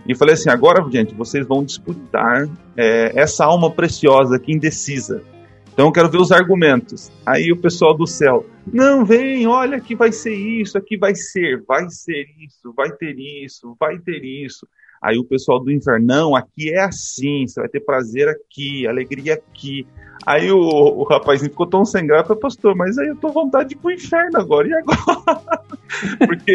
E 0.08 0.16
falei 0.16 0.34
assim: 0.34 0.50
agora, 0.50 0.84
gente, 0.90 1.14
vocês 1.14 1.46
vão 1.46 1.64
disputar 1.64 2.50
é, 2.76 3.12
essa 3.20 3.46
alma 3.46 3.70
preciosa 3.70 4.38
aqui, 4.38 4.54
indecisa. 4.54 5.22
Então 5.78 5.86
eu 5.86 5.92
quero 5.92 6.10
ver 6.10 6.18
os 6.18 6.32
argumentos. 6.32 7.12
Aí 7.24 7.52
o 7.52 7.62
pessoal 7.62 7.96
do 7.96 8.08
céu, 8.08 8.44
não, 8.74 9.06
vem, 9.06 9.46
olha 9.46 9.80
que 9.80 9.96
vai 9.96 10.12
ser 10.12 10.34
isso, 10.34 10.76
aqui 10.76 10.98
vai 10.98 11.14
ser, 11.14 11.64
vai 11.68 11.88
ser 11.88 12.26
isso, 12.40 12.74
vai 12.76 12.90
ter 12.90 13.16
isso, 13.16 13.78
vai 13.80 14.00
ter 14.00 14.24
isso. 14.26 14.68
Aí 15.00 15.20
o 15.20 15.24
pessoal 15.24 15.64
do 15.64 15.72
inferno, 15.72 16.08
não, 16.08 16.36
aqui 16.36 16.74
é 16.74 16.80
assim, 16.80 17.46
você 17.46 17.60
vai 17.60 17.70
ter 17.70 17.82
prazer 17.82 18.28
aqui, 18.28 18.88
alegria 18.88 19.36
aqui. 19.36 19.86
Aí 20.26 20.52
o, 20.52 20.58
o 20.58 21.04
rapazinho 21.04 21.52
ficou 21.52 21.68
tão 21.68 21.86
sem 21.86 22.08
graça, 22.08 22.36
pastor, 22.36 22.76
mas 22.76 22.98
aí 22.98 23.10
eu 23.10 23.16
tô 23.16 23.30
vontade 23.30 23.70
de 23.70 23.76
ir 23.76 23.78
pro 23.78 23.92
inferno 23.92 24.40
agora, 24.40 24.68
e 24.68 24.74
agora? 24.74 25.42
Porque 26.26 26.54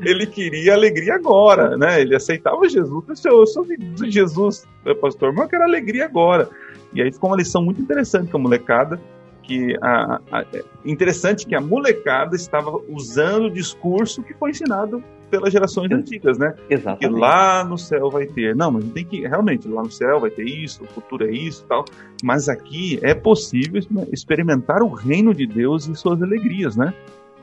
ele 0.00 0.26
queria 0.26 0.72
alegria 0.72 1.16
agora, 1.16 1.76
né? 1.76 2.00
Ele 2.00 2.16
aceitava 2.16 2.66
Jesus, 2.66 3.22
eu 3.22 3.46
sou 3.46 3.66
de 3.66 4.10
Jesus, 4.10 4.66
pastor, 4.98 5.34
mas 5.34 5.44
eu 5.44 5.50
quero 5.50 5.64
alegria 5.64 6.06
agora. 6.06 6.48
E 6.96 7.02
aí 7.02 7.12
ficou 7.12 7.30
uma 7.30 7.36
lição 7.36 7.62
muito 7.62 7.80
interessante 7.80 8.30
com 8.30 8.38
a 8.38 8.40
molecada, 8.40 8.98
que 9.42 9.76
a, 9.80 10.20
a, 10.32 10.40
é 10.52 10.64
interessante 10.84 11.46
que 11.46 11.54
a 11.54 11.60
molecada 11.60 12.34
estava 12.34 12.80
usando 12.88 13.44
o 13.44 13.50
discurso 13.50 14.22
que 14.22 14.34
foi 14.34 14.50
ensinado 14.50 15.02
pelas 15.30 15.52
gerações 15.52 15.90
antigas, 15.92 16.38
né? 16.38 16.54
Exatamente. 16.70 17.12
Que 17.12 17.20
lá 17.20 17.64
no 17.64 17.76
céu 17.76 18.10
vai 18.10 18.26
ter. 18.26 18.56
Não, 18.56 18.70
mas 18.70 18.84
tem 18.92 19.04
que 19.04 19.26
realmente 19.26 19.68
lá 19.68 19.82
no 19.82 19.90
céu 19.90 20.20
vai 20.20 20.30
ter 20.30 20.44
isso, 20.44 20.84
o 20.84 20.86
futuro 20.86 21.26
é 21.26 21.30
isso, 21.30 21.64
tal. 21.68 21.84
Mas 22.22 22.48
aqui 22.48 22.98
é 23.02 23.14
possível 23.14 23.80
experimentar 24.12 24.82
o 24.82 24.88
reino 24.88 25.34
de 25.34 25.46
Deus 25.46 25.86
e 25.86 25.94
suas 25.94 26.22
alegrias, 26.22 26.76
né? 26.76 26.94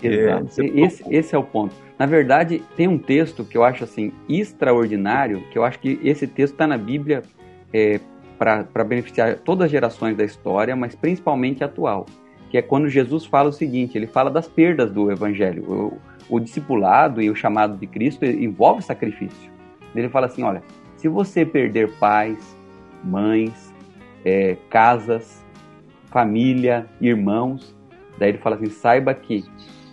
Exato. 0.02 0.62
É, 0.62 0.66
esse, 0.82 1.04
esse 1.10 1.36
é 1.36 1.38
o 1.38 1.44
ponto. 1.44 1.74
Na 1.98 2.06
verdade, 2.06 2.62
tem 2.76 2.88
um 2.88 2.98
texto 2.98 3.46
que 3.46 3.58
eu 3.58 3.64
acho 3.64 3.84
assim 3.84 4.12
extraordinário, 4.28 5.44
que 5.52 5.58
eu 5.58 5.64
acho 5.64 5.80
que 5.80 6.00
esse 6.04 6.28
texto 6.28 6.54
está 6.54 6.68
na 6.68 6.78
Bíblia 6.78 7.24
é, 7.72 8.00
para 8.44 8.84
beneficiar 8.84 9.38
todas 9.38 9.66
as 9.66 9.72
gerações 9.72 10.18
da 10.18 10.24
história, 10.26 10.76
mas 10.76 10.96
principalmente 10.96 11.64
atual, 11.64 12.06
que 12.50 12.58
é 12.58 12.62
quando 12.62 12.90
Jesus 12.90 13.26
fala 13.26 13.50
o 13.50 13.54
seguinte: 13.54 13.98
ele 13.98 14.08
fala 14.08 14.30
das 14.30 14.48
perdas 14.48 14.92
do 14.92 15.10
evangelho. 15.10 15.64
O, 16.30 16.36
o 16.36 16.40
discipulado 16.40 17.22
e 17.22 17.30
o 17.30 17.36
chamado 17.36 17.78
de 17.78 17.88
Cristo 17.88 18.26
envolve 18.26 18.82
sacrifício. 18.82 19.52
Ele 19.96 20.10
fala 20.10 20.26
assim: 20.26 20.44
olha, 20.44 20.62
se 20.98 21.08
você 21.08 21.46
perder 21.46 21.92
pais, 22.00 22.58
mães, 23.04 23.74
é, 24.26 24.58
casas, 24.70 25.44
família, 26.12 26.86
irmãos, 27.00 27.74
daí 28.18 28.30
ele 28.30 28.40
fala 28.40 28.58
assim: 28.58 28.70
saiba 28.70 29.14
que 29.14 29.46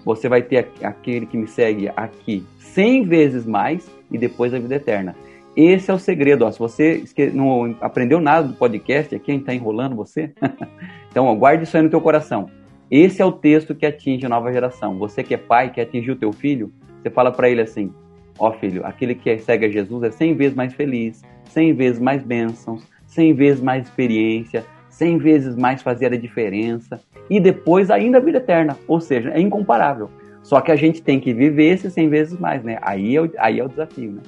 você 0.05 0.29
vai 0.29 0.43
ter 0.43 0.71
aquele 0.83 1.27
que 1.27 1.37
me 1.37 1.47
segue 1.47 1.89
aqui 1.95 2.45
cem 2.59 3.05
vezes 3.05 3.47
mais 3.47 3.89
e 4.11 4.19
depois 4.19 4.53
a 4.53 4.59
vida 4.59 4.75
eterna. 4.75 5.15
Esse 5.57 5.91
é 5.91 5.95
o 5.95 5.99
segredo. 5.99 6.45
Ó. 6.45 6.51
Se 6.51 6.59
você 6.59 7.05
não 7.33 7.77
aprendeu 7.81 8.21
nada 8.21 8.49
do 8.49 8.55
podcast, 8.55 9.15
a 9.15 9.19
gente 9.19 9.41
está 9.41 9.55
enrolando 9.55 9.97
você, 9.97 10.33
então 11.11 11.27
ó, 11.27 11.35
guarde 11.35 11.65
isso 11.65 11.77
aí 11.77 11.83
no 11.83 11.91
teu 11.91 12.01
coração. 12.01 12.49
Esse 12.91 13.23
é 13.23 13.25
o 13.25 13.33
texto 13.33 13.75
que 13.75 13.87
atinge 13.87 14.27
a 14.27 14.29
nova 14.29 14.53
geração. 14.53 14.99
Você 14.99 15.23
que 15.23 15.35
é 15.35 15.37
pai, 15.37 15.71
que 15.71 15.81
atingiu 15.81 16.15
o 16.15 16.19
teu 16.19 16.33
filho, 16.33 16.73
você 17.01 17.11
fala 17.11 17.31
para 17.31 17.49
ele 17.49 17.61
assim, 17.61 17.93
ó 18.39 18.53
filho, 18.53 18.85
aquele 18.85 19.15
que 19.15 19.39
segue 19.39 19.67
a 19.67 19.69
Jesus 19.69 20.03
é 20.03 20.11
cem 20.11 20.35
vezes 20.35 20.57
mais 20.57 20.75
feliz, 20.75 21.23
cem 21.45 21.73
vezes 21.73 22.01
mais 22.01 22.23
bênçãos, 22.23 22.83
cem 23.07 23.33
vezes 23.33 23.63
mais 23.63 23.85
experiência, 23.85 24.65
cem 24.89 25.19
vezes 25.19 25.57
mais 25.57 25.83
fazer 25.83 26.13
a 26.13 26.17
diferença 26.17 27.01
e 27.29 27.39
depois 27.39 27.91
ainda 27.91 28.19
a 28.19 28.21
vida 28.21 28.39
eterna. 28.39 28.77
Ou 28.89 29.01
seja, 29.01 29.31
é 29.31 29.41
incomparável. 29.41 30.11
Só 30.43 30.61
que 30.61 30.73
a 30.73 30.77
gente 30.77 31.03
tem 31.03 31.21
que 31.21 31.33
viver 31.33 31.75
esse 31.75 31.91
cem 31.91 32.09
vezes 32.09 32.39
mais, 32.39 32.63
né? 32.65 32.79
Aí 32.83 33.15
é 33.15 33.21
o, 33.21 33.31
aí 33.39 33.61
é 33.61 33.65
o 33.65 33.69
desafio, 33.69 34.13
né? 34.13 34.23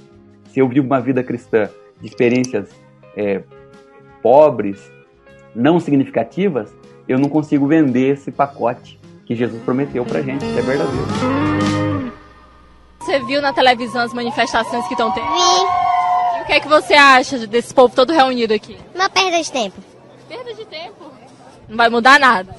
Se 0.52 0.60
eu 0.60 0.68
vivo 0.68 0.86
uma 0.86 1.00
vida 1.00 1.22
cristã 1.22 1.68
de 1.98 2.06
experiências 2.06 2.68
é, 3.16 3.42
pobres, 4.22 4.78
não 5.54 5.80
significativas, 5.80 6.74
eu 7.08 7.18
não 7.18 7.28
consigo 7.28 7.66
vender 7.66 8.12
esse 8.12 8.30
pacote 8.30 9.00
que 9.24 9.34
Jesus 9.34 9.62
prometeu 9.62 10.04
pra 10.04 10.20
gente, 10.20 10.44
que 10.44 10.58
é 10.58 10.62
verdadeiro. 10.62 12.12
Você 13.00 13.18
viu 13.20 13.40
na 13.40 13.52
televisão 13.52 14.02
as 14.02 14.12
manifestações 14.12 14.86
que 14.86 14.92
estão 14.92 15.10
tendo? 15.10 15.26
Vi. 15.26 16.38
E 16.38 16.42
o 16.42 16.46
que 16.46 16.52
é 16.52 16.60
que 16.60 16.68
você 16.68 16.94
acha 16.94 17.46
desse 17.46 17.72
povo 17.72 17.94
todo 17.94 18.12
reunido 18.12 18.52
aqui? 18.52 18.76
Uma 18.94 19.08
perda 19.08 19.42
de 19.42 19.50
tempo. 19.50 19.80
Perda 20.28 20.52
de 20.52 20.66
tempo? 20.66 21.10
Não 21.66 21.76
vai 21.76 21.88
mudar 21.88 22.20
nada. 22.20 22.54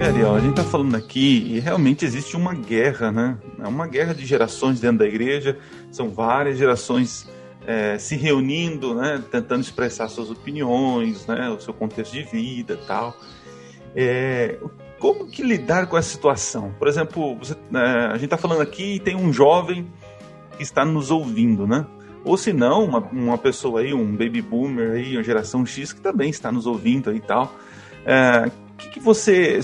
É, 0.00 0.06
Ariel, 0.06 0.34
a 0.34 0.40
gente 0.40 0.52
está 0.52 0.64
falando 0.64 0.94
aqui 0.94 1.44
e 1.46 1.60
realmente 1.60 2.06
existe 2.06 2.34
uma 2.34 2.54
guerra, 2.54 3.12
né? 3.12 3.36
É 3.62 3.68
uma 3.68 3.86
guerra 3.86 4.14
de 4.14 4.24
gerações 4.24 4.80
dentro 4.80 5.00
da 5.00 5.06
igreja, 5.06 5.58
são 5.92 6.08
várias 6.08 6.56
gerações 6.56 7.28
é, 7.66 7.98
se 7.98 8.16
reunindo, 8.16 8.94
né? 8.94 9.22
Tentando 9.30 9.60
expressar 9.60 10.08
suas 10.08 10.30
opiniões, 10.30 11.26
né? 11.26 11.50
O 11.50 11.60
seu 11.60 11.74
contexto 11.74 12.12
de 12.12 12.22
vida 12.22 12.78
tal. 12.86 13.14
É, 13.94 14.58
como 14.98 15.26
que 15.26 15.42
lidar 15.42 15.86
com 15.86 15.98
essa 15.98 16.08
situação? 16.08 16.74
Por 16.78 16.88
exemplo, 16.88 17.36
você, 17.36 17.52
é, 17.52 18.06
a 18.06 18.14
gente 18.14 18.24
está 18.24 18.38
falando 18.38 18.62
aqui 18.62 18.94
e 18.94 19.00
tem 19.00 19.14
um 19.14 19.30
jovem 19.30 19.86
que 20.56 20.62
está 20.62 20.82
nos 20.82 21.10
ouvindo, 21.10 21.66
né? 21.66 21.84
Ou 22.24 22.38
se 22.38 22.54
não, 22.54 22.86
uma, 22.86 23.00
uma 23.00 23.36
pessoa 23.36 23.80
aí, 23.80 23.92
um 23.92 24.12
baby 24.12 24.40
boomer 24.40 24.92
aí, 24.92 25.14
uma 25.14 25.22
geração 25.22 25.66
X 25.66 25.92
que 25.92 26.00
também 26.00 26.30
está 26.30 26.50
nos 26.50 26.64
ouvindo 26.64 27.10
aí 27.10 27.18
e 27.18 27.20
tal. 27.20 27.54
É, 28.06 28.50
que, 28.80 28.88
que 28.90 29.00
você 29.00 29.60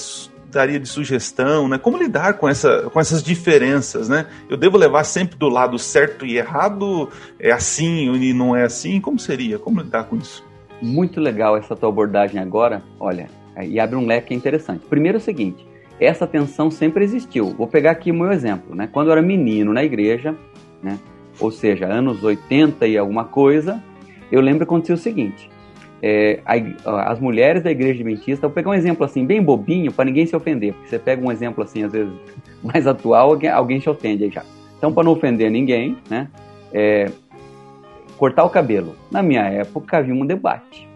daria 0.50 0.80
de 0.80 0.88
sugestão, 0.88 1.68
né? 1.68 1.78
Como 1.78 1.98
lidar 1.98 2.34
com, 2.34 2.48
essa, 2.48 2.88
com 2.90 2.98
essas 3.00 3.22
diferenças, 3.22 4.08
né? 4.08 4.26
Eu 4.48 4.56
devo 4.56 4.78
levar 4.78 5.04
sempre 5.04 5.36
do 5.36 5.48
lado 5.48 5.78
certo 5.78 6.24
e 6.24 6.38
errado? 6.38 7.08
É 7.38 7.50
assim 7.50 8.12
e 8.14 8.32
não 8.32 8.56
é 8.56 8.64
assim? 8.64 9.00
Como 9.00 9.18
seria? 9.18 9.58
Como 9.58 9.80
lidar 9.80 10.04
com 10.04 10.16
isso? 10.16 10.44
Muito 10.80 11.20
legal 11.20 11.56
essa 11.56 11.74
tua 11.74 11.88
abordagem 11.88 12.40
agora, 12.40 12.82
olha, 13.00 13.28
e 13.62 13.80
abre 13.80 13.96
um 13.96 14.06
leque 14.06 14.34
interessante. 14.34 14.84
Primeiro 14.86 15.16
é 15.16 15.20
o 15.20 15.24
seguinte, 15.24 15.66
essa 15.98 16.26
tensão 16.26 16.70
sempre 16.70 17.04
existiu. 17.04 17.54
Vou 17.56 17.66
pegar 17.66 17.92
aqui 17.92 18.10
o 18.10 18.14
meu 18.14 18.30
exemplo, 18.30 18.74
né? 18.74 18.88
Quando 18.90 19.08
eu 19.08 19.12
era 19.12 19.22
menino 19.22 19.72
na 19.72 19.82
igreja, 19.82 20.34
né? 20.82 20.98
Ou 21.40 21.50
seja, 21.50 21.86
anos 21.86 22.22
80 22.22 22.86
e 22.86 22.96
alguma 22.96 23.24
coisa, 23.24 23.82
eu 24.30 24.40
lembro 24.40 24.60
que 24.60 24.64
acontecia 24.64 24.94
o 24.94 24.98
seguinte, 24.98 25.50
é, 26.02 26.40
a, 26.44 27.12
as 27.12 27.20
mulheres 27.20 27.62
da 27.62 27.70
igreja 27.70 27.94
adventista, 27.94 28.46
vou 28.46 28.54
pegar 28.54 28.70
um 28.70 28.74
exemplo 28.74 29.04
assim, 29.04 29.24
bem 29.24 29.42
bobinho, 29.42 29.92
para 29.92 30.04
ninguém 30.04 30.26
se 30.26 30.36
ofender, 30.36 30.72
porque 30.74 30.88
você 30.88 30.98
pega 30.98 31.24
um 31.24 31.32
exemplo 31.32 31.62
assim, 31.62 31.84
às 31.84 31.92
vezes, 31.92 32.12
mais 32.62 32.86
atual, 32.86 33.30
alguém, 33.30 33.50
alguém 33.50 33.80
se 33.80 33.88
ofende 33.88 34.24
aí 34.24 34.30
já. 34.30 34.44
Então, 34.76 34.92
para 34.92 35.04
não 35.04 35.12
ofender 35.12 35.50
ninguém, 35.50 35.96
né, 36.08 36.28
é, 36.72 37.10
cortar 38.18 38.44
o 38.44 38.50
cabelo. 38.50 38.94
Na 39.10 39.22
minha 39.22 39.42
época 39.42 39.98
havia 39.98 40.14
um 40.14 40.26
debate. 40.26 40.86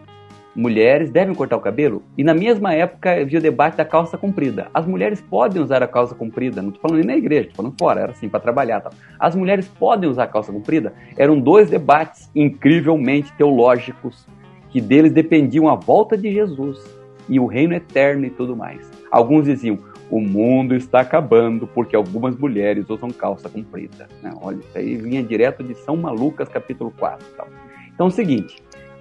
Mulheres 0.53 1.09
devem 1.09 1.33
cortar 1.33 1.55
o 1.55 1.61
cabelo? 1.61 2.03
E 2.17 2.25
na 2.25 2.33
mesma 2.33 2.73
época 2.73 3.21
havia 3.21 3.39
o 3.39 3.41
debate 3.41 3.77
da 3.77 3.85
calça 3.85 4.17
comprida. 4.17 4.67
As 4.73 4.85
mulheres 4.85 5.21
podem 5.21 5.61
usar 5.61 5.81
a 5.81 5.87
calça 5.87 6.13
comprida, 6.13 6.61
não 6.61 6.69
estou 6.69 6.81
falando 6.81 6.97
nem 6.97 7.07
na 7.07 7.15
igreja, 7.15 7.47
estou 7.47 7.63
falando 7.63 7.75
fora, 7.79 8.01
era 8.01 8.11
assim, 8.11 8.27
para 8.27 8.41
trabalhar. 8.41 8.81
Tá? 8.81 8.89
As 9.17 9.33
mulheres 9.33 9.69
podem 9.69 10.09
usar 10.09 10.23
a 10.23 10.27
calça 10.27 10.51
comprida? 10.51 10.93
Eram 11.15 11.39
dois 11.39 11.69
debates 11.69 12.29
incrivelmente 12.35 13.31
teológicos, 13.33 14.27
que 14.71 14.79
deles 14.79 15.11
dependiam 15.11 15.67
a 15.67 15.75
volta 15.75 16.17
de 16.17 16.31
Jesus 16.31 16.79
e 17.27 17.39
o 17.39 17.45
reino 17.45 17.73
eterno 17.73 18.25
e 18.25 18.29
tudo 18.29 18.55
mais. 18.55 18.89
Alguns 19.11 19.45
diziam: 19.45 19.77
o 20.09 20.19
mundo 20.19 20.73
está 20.73 21.01
acabando 21.01 21.67
porque 21.67 21.95
algumas 21.95 22.35
mulheres 22.37 22.89
usam 22.89 23.09
calça 23.09 23.49
comprida. 23.49 24.07
Olha, 24.41 24.57
isso 24.57 24.77
aí 24.77 24.95
vinha 24.95 25.21
direto 25.21 25.63
de 25.63 25.75
São 25.75 25.95
Malucas, 25.95 26.49
capítulo 26.49 26.91
4. 26.97 27.25
Tal. 27.35 27.47
Então 27.93 28.07
é 28.07 28.09
o 28.09 28.11
seguinte: 28.11 28.55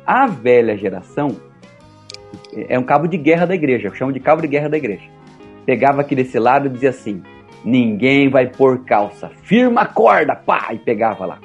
a 0.05 0.27
velha 0.27 0.77
geração 0.77 1.29
é 2.69 2.79
um 2.79 2.85
cabo 2.85 3.07
de 3.07 3.17
guerra 3.17 3.47
da 3.47 3.55
igreja, 3.55 3.89
eu 3.89 3.95
chamo 3.95 4.13
de 4.13 4.21
cabo 4.21 4.43
de 4.43 4.49
guerra 4.49 4.69
da 4.69 4.77
igreja. 4.77 5.09
Pegava 5.65 6.01
aqui 6.01 6.15
desse 6.15 6.39
lado 6.39 6.67
e 6.67 6.71
dizia 6.71 6.91
assim: 6.91 7.23
ninguém 7.65 8.29
vai 8.29 8.49
pôr 8.49 8.85
calça, 8.85 9.31
firma 9.43 9.83
a 9.83 9.87
corda, 9.87 10.35
pá, 10.35 10.69
e 10.73 10.79
pegava 10.79 11.27
lá. 11.27 11.39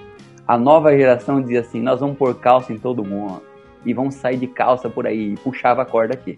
A 0.47 0.57
nova 0.57 0.95
geração 0.95 1.41
dizia 1.41 1.61
assim: 1.61 1.79
nós 1.79 1.99
vamos 1.99 2.17
pôr 2.17 2.35
calça 2.35 2.73
em 2.73 2.77
todo 2.77 3.03
mundo 3.03 3.54
e 3.85 3.93
vão 3.93 4.09
sair 4.09 4.37
de 4.37 4.47
calça 4.47 4.89
por 4.89 5.05
aí 5.05 5.33
e 5.33 5.37
puxava 5.37 5.81
a 5.81 5.85
corda 5.85 6.13
aqui. 6.13 6.35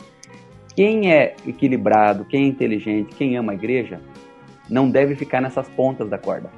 Quem 0.76 1.12
é 1.12 1.36
equilibrado, 1.48 2.26
quem 2.26 2.46
é 2.46 2.48
inteligente, 2.48 3.16
quem 3.16 3.38
ama 3.38 3.54
a 3.54 3.56
igreja, 3.56 4.00
não 4.70 4.90
deve 4.90 5.16
ficar 5.16 5.42
nessas 5.42 5.68
pontas 5.70 6.10
da 6.10 6.18
corda. 6.18 6.52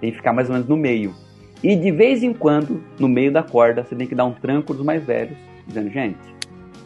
Tem 0.00 0.10
que 0.10 0.16
ficar 0.16 0.32
mais 0.32 0.48
ou 0.48 0.54
menos 0.54 0.68
no 0.68 0.76
meio. 0.76 1.14
E 1.62 1.74
de 1.76 1.90
vez 1.90 2.22
em 2.22 2.32
quando, 2.32 2.82
no 2.98 3.08
meio 3.08 3.32
da 3.32 3.42
corda, 3.42 3.84
você 3.84 3.94
tem 3.94 4.06
que 4.06 4.14
dar 4.14 4.24
um 4.24 4.32
tranco 4.32 4.72
dos 4.72 4.84
mais 4.84 5.02
velhos, 5.04 5.36
dizendo, 5.66 5.90
gente, 5.90 6.18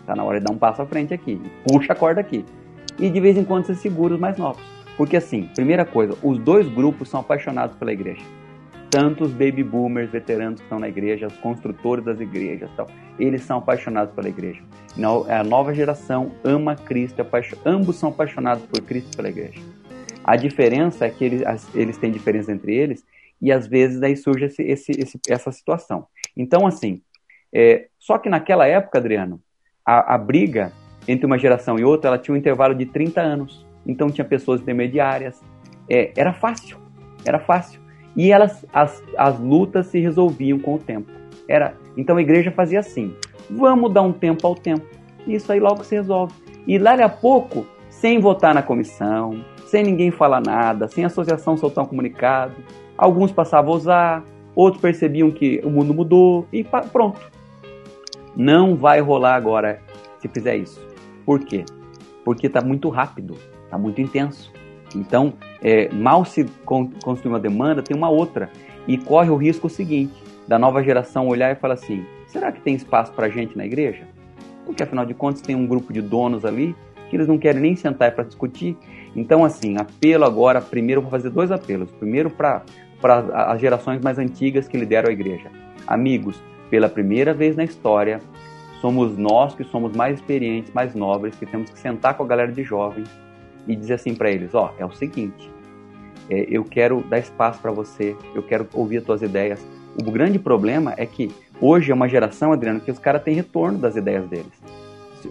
tá 0.06 0.16
na 0.16 0.24
hora 0.24 0.38
de 0.38 0.46
dar 0.46 0.52
um 0.52 0.58
passo 0.58 0.82
à 0.82 0.86
frente 0.86 1.12
aqui, 1.12 1.40
puxa 1.66 1.92
a 1.92 1.96
corda 1.96 2.20
aqui. 2.20 2.44
E 2.98 3.10
de 3.10 3.20
vez 3.20 3.36
em 3.36 3.44
quando 3.44 3.66
você 3.66 3.74
segura 3.74 4.14
os 4.14 4.20
mais 4.20 4.38
novos. 4.38 4.62
Porque 4.96 5.16
assim, 5.16 5.48
primeira 5.54 5.84
coisa, 5.84 6.16
os 6.22 6.38
dois 6.38 6.66
grupos 6.68 7.08
são 7.08 7.20
apaixonados 7.20 7.76
pela 7.76 7.92
igreja 7.92 8.22
tanto 8.90 9.24
os 9.24 9.32
baby 9.32 9.62
boomers 9.62 10.10
veteranos 10.10 10.60
que 10.60 10.66
estão 10.66 10.78
na 10.78 10.88
igreja, 10.88 11.26
os 11.26 11.36
construtores 11.38 12.04
das 12.04 12.20
igrejas, 12.20 12.70
tal, 12.76 12.88
eles 13.18 13.42
são 13.42 13.58
apaixonados 13.58 14.14
pela 14.14 14.28
igreja. 14.28 14.62
A 15.28 15.44
nova 15.44 15.74
geração 15.74 16.32
ama 16.42 16.74
Cristo, 16.74 17.24
ambos 17.64 17.96
são 17.96 18.10
apaixonados 18.10 18.64
por 18.66 18.80
Cristo 18.82 19.12
e 19.12 19.16
pela 19.16 19.28
igreja. 19.28 19.60
A 20.24 20.36
diferença 20.36 21.06
é 21.06 21.10
que 21.10 21.24
eles, 21.24 21.42
eles 21.74 21.96
têm 21.96 22.10
diferença 22.10 22.52
entre 22.52 22.74
eles 22.74 23.04
e 23.40 23.52
às 23.52 23.66
vezes 23.66 24.00
daí 24.00 24.16
surge 24.16 24.46
esse, 24.46 24.62
esse, 24.62 24.92
esse, 24.92 25.20
essa 25.28 25.52
situação. 25.52 26.06
Então, 26.36 26.66
assim, 26.66 27.00
é, 27.52 27.88
só 27.98 28.18
que 28.18 28.28
naquela 28.28 28.66
época, 28.66 28.98
Adriano, 28.98 29.40
a, 29.84 30.14
a 30.14 30.18
briga 30.18 30.72
entre 31.06 31.24
uma 31.24 31.38
geração 31.38 31.78
e 31.78 31.84
outra, 31.84 32.08
ela 32.08 32.18
tinha 32.18 32.34
um 32.34 32.38
intervalo 32.38 32.74
de 32.74 32.84
30 32.84 33.20
anos. 33.20 33.66
Então 33.86 34.10
tinha 34.10 34.24
pessoas 34.24 34.60
intermediárias. 34.60 35.40
É, 35.88 36.12
era 36.14 36.34
fácil, 36.34 36.76
era 37.24 37.38
fácil. 37.38 37.80
E 38.18 38.32
elas, 38.32 38.66
as, 38.72 39.00
as 39.16 39.38
lutas 39.38 39.86
se 39.86 40.00
resolviam 40.00 40.58
com 40.58 40.74
o 40.74 40.78
tempo. 40.78 41.08
Era, 41.46 41.74
então 41.96 42.16
a 42.16 42.20
igreja 42.20 42.50
fazia 42.50 42.80
assim: 42.80 43.14
vamos 43.48 43.92
dar 43.92 44.02
um 44.02 44.12
tempo 44.12 44.44
ao 44.44 44.56
tempo. 44.56 44.84
Isso 45.24 45.52
aí 45.52 45.60
logo 45.60 45.84
se 45.84 45.94
resolve. 45.94 46.34
E 46.66 46.78
lá 46.78 46.94
a 46.94 47.08
pouco, 47.08 47.64
sem 47.88 48.18
votar 48.18 48.52
na 48.52 48.60
comissão, 48.60 49.44
sem 49.66 49.84
ninguém 49.84 50.10
falar 50.10 50.40
nada, 50.40 50.88
sem 50.88 51.04
a 51.04 51.06
associação 51.06 51.56
soltar 51.56 51.84
um 51.84 51.86
comunicado, 51.86 52.56
alguns 52.96 53.30
passavam 53.30 53.72
a 53.72 53.76
usar, 53.76 54.24
outros 54.52 54.82
percebiam 54.82 55.30
que 55.30 55.60
o 55.62 55.70
mundo 55.70 55.94
mudou 55.94 56.44
e 56.52 56.64
pronto. 56.64 57.20
Não 58.34 58.74
vai 58.74 59.00
rolar 59.00 59.36
agora 59.36 59.80
se 60.18 60.26
fizer 60.26 60.56
isso. 60.56 60.84
Por 61.24 61.38
quê? 61.40 61.64
Porque 62.24 62.48
está 62.48 62.60
muito 62.60 62.88
rápido, 62.88 63.36
está 63.64 63.78
muito 63.78 64.00
intenso. 64.00 64.52
Então, 64.94 65.34
é, 65.62 65.88
mal 65.92 66.24
se 66.24 66.44
construi 67.02 67.32
uma 67.32 67.40
demanda, 67.40 67.82
tem 67.82 67.96
uma 67.96 68.08
outra. 68.08 68.50
E 68.86 68.96
corre 68.96 69.30
o 69.30 69.36
risco 69.36 69.68
seguinte, 69.68 70.14
da 70.46 70.58
nova 70.58 70.82
geração 70.82 71.28
olhar 71.28 71.52
e 71.52 71.54
falar 71.54 71.74
assim, 71.74 72.06
será 72.26 72.50
que 72.50 72.60
tem 72.60 72.74
espaço 72.74 73.12
para 73.12 73.28
gente 73.28 73.56
na 73.56 73.66
igreja? 73.66 74.06
Porque 74.64 74.82
afinal 74.82 75.04
de 75.04 75.14
contas 75.14 75.42
tem 75.42 75.54
um 75.54 75.66
grupo 75.66 75.92
de 75.92 76.00
donos 76.00 76.44
ali 76.44 76.74
que 77.10 77.16
eles 77.16 77.26
não 77.26 77.38
querem 77.38 77.60
nem 77.60 77.76
sentar 77.76 78.12
para 78.12 78.24
discutir. 78.24 78.76
Então, 79.16 79.44
assim, 79.44 79.76
apelo 79.76 80.24
agora, 80.24 80.60
primeiro 80.60 81.00
vou 81.00 81.10
fazer 81.10 81.30
dois 81.30 81.50
apelos. 81.50 81.90
Primeiro 81.92 82.30
para 82.30 82.62
as 83.32 83.60
gerações 83.60 84.00
mais 84.00 84.18
antigas 84.18 84.68
que 84.68 84.76
lideram 84.76 85.08
a 85.08 85.12
igreja. 85.12 85.50
Amigos, 85.86 86.42
pela 86.70 86.88
primeira 86.88 87.32
vez 87.32 87.56
na 87.56 87.64
história, 87.64 88.20
somos 88.80 89.16
nós 89.16 89.54
que 89.54 89.64
somos 89.64 89.96
mais 89.96 90.16
experientes, 90.18 90.72
mais 90.72 90.94
nobres, 90.94 91.34
que 91.34 91.46
temos 91.46 91.70
que 91.70 91.78
sentar 91.78 92.14
com 92.14 92.22
a 92.22 92.26
galera 92.26 92.52
de 92.52 92.62
jovens 92.62 93.08
e 93.68 93.76
dizer 93.76 93.94
assim 93.94 94.14
para 94.14 94.30
eles: 94.30 94.54
ó, 94.54 94.74
é 94.78 94.84
o 94.84 94.90
seguinte, 94.90 95.48
é, 96.30 96.46
eu 96.50 96.64
quero 96.64 97.02
dar 97.02 97.18
espaço 97.18 97.60
para 97.60 97.70
você, 97.70 98.16
eu 98.34 98.42
quero 98.42 98.66
ouvir 98.72 98.96
as 98.96 99.04
tuas 99.04 99.22
ideias. 99.22 99.64
O 100.00 100.10
grande 100.10 100.38
problema 100.38 100.94
é 100.96 101.06
que 101.06 101.30
hoje 101.60 101.92
é 101.92 101.94
uma 101.94 102.08
geração, 102.08 102.52
Adriano, 102.52 102.80
que 102.80 102.90
os 102.90 102.98
caras 102.98 103.22
têm 103.22 103.34
retorno 103.34 103.78
das 103.78 103.94
ideias 103.94 104.26
deles. 104.28 104.52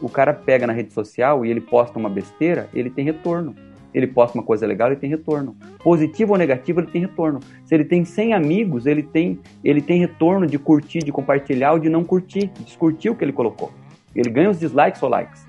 O 0.01 0.09
cara 0.09 0.33
pega 0.33 0.67
na 0.67 0.73
rede 0.73 0.93
social 0.93 1.45
e 1.45 1.49
ele 1.49 1.61
posta 1.61 1.97
uma 1.97 2.09
besteira, 2.09 2.69
ele 2.73 2.89
tem 2.89 3.05
retorno. 3.05 3.55
Ele 3.93 4.05
posta 4.05 4.37
uma 4.37 4.43
coisa 4.43 4.67
legal, 4.67 4.89
ele 4.89 4.99
tem 4.99 5.09
retorno. 5.09 5.55
Positivo 5.79 6.33
ou 6.33 6.37
negativo, 6.37 6.81
ele 6.81 6.87
tem 6.87 7.01
retorno. 7.01 7.39
Se 7.63 7.73
ele 7.73 7.85
tem 7.85 8.03
100 8.03 8.33
amigos, 8.33 8.85
ele 8.85 9.01
tem, 9.01 9.39
ele 9.63 9.81
tem 9.81 9.99
retorno 9.99 10.45
de 10.45 10.59
curtir, 10.59 10.99
de 10.99 11.11
compartilhar 11.11 11.71
ou 11.71 11.79
de 11.79 11.89
não 11.89 12.03
curtir, 12.03 12.47
de 12.47 12.65
descurtir 12.65 13.09
o 13.09 13.15
que 13.15 13.23
ele 13.23 13.31
colocou. 13.31 13.71
Ele 14.13 14.29
ganha 14.29 14.49
os 14.49 14.59
dislikes 14.59 15.01
ou 15.01 15.09
likes. 15.09 15.46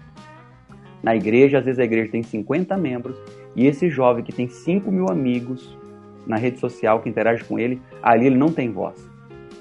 Na 1.03 1.15
igreja, 1.15 1.59
às 1.59 1.65
vezes 1.65 1.79
a 1.79 1.85
igreja 1.85 2.11
tem 2.11 2.23
50 2.23 2.77
membros 2.77 3.17
e 3.55 3.67
esse 3.67 3.89
jovem 3.89 4.25
que 4.25 4.33
tem 4.33 4.49
5 4.49 4.91
mil 4.91 5.09
amigos 5.09 5.77
na 6.27 6.37
rede 6.37 6.59
social 6.59 7.01
que 7.01 7.09
interage 7.09 7.45
com 7.45 7.59
ele, 7.59 7.81
ali 8.03 8.27
ele 8.27 8.37
não 8.37 8.53
tem 8.53 8.71
voz. 8.71 9.09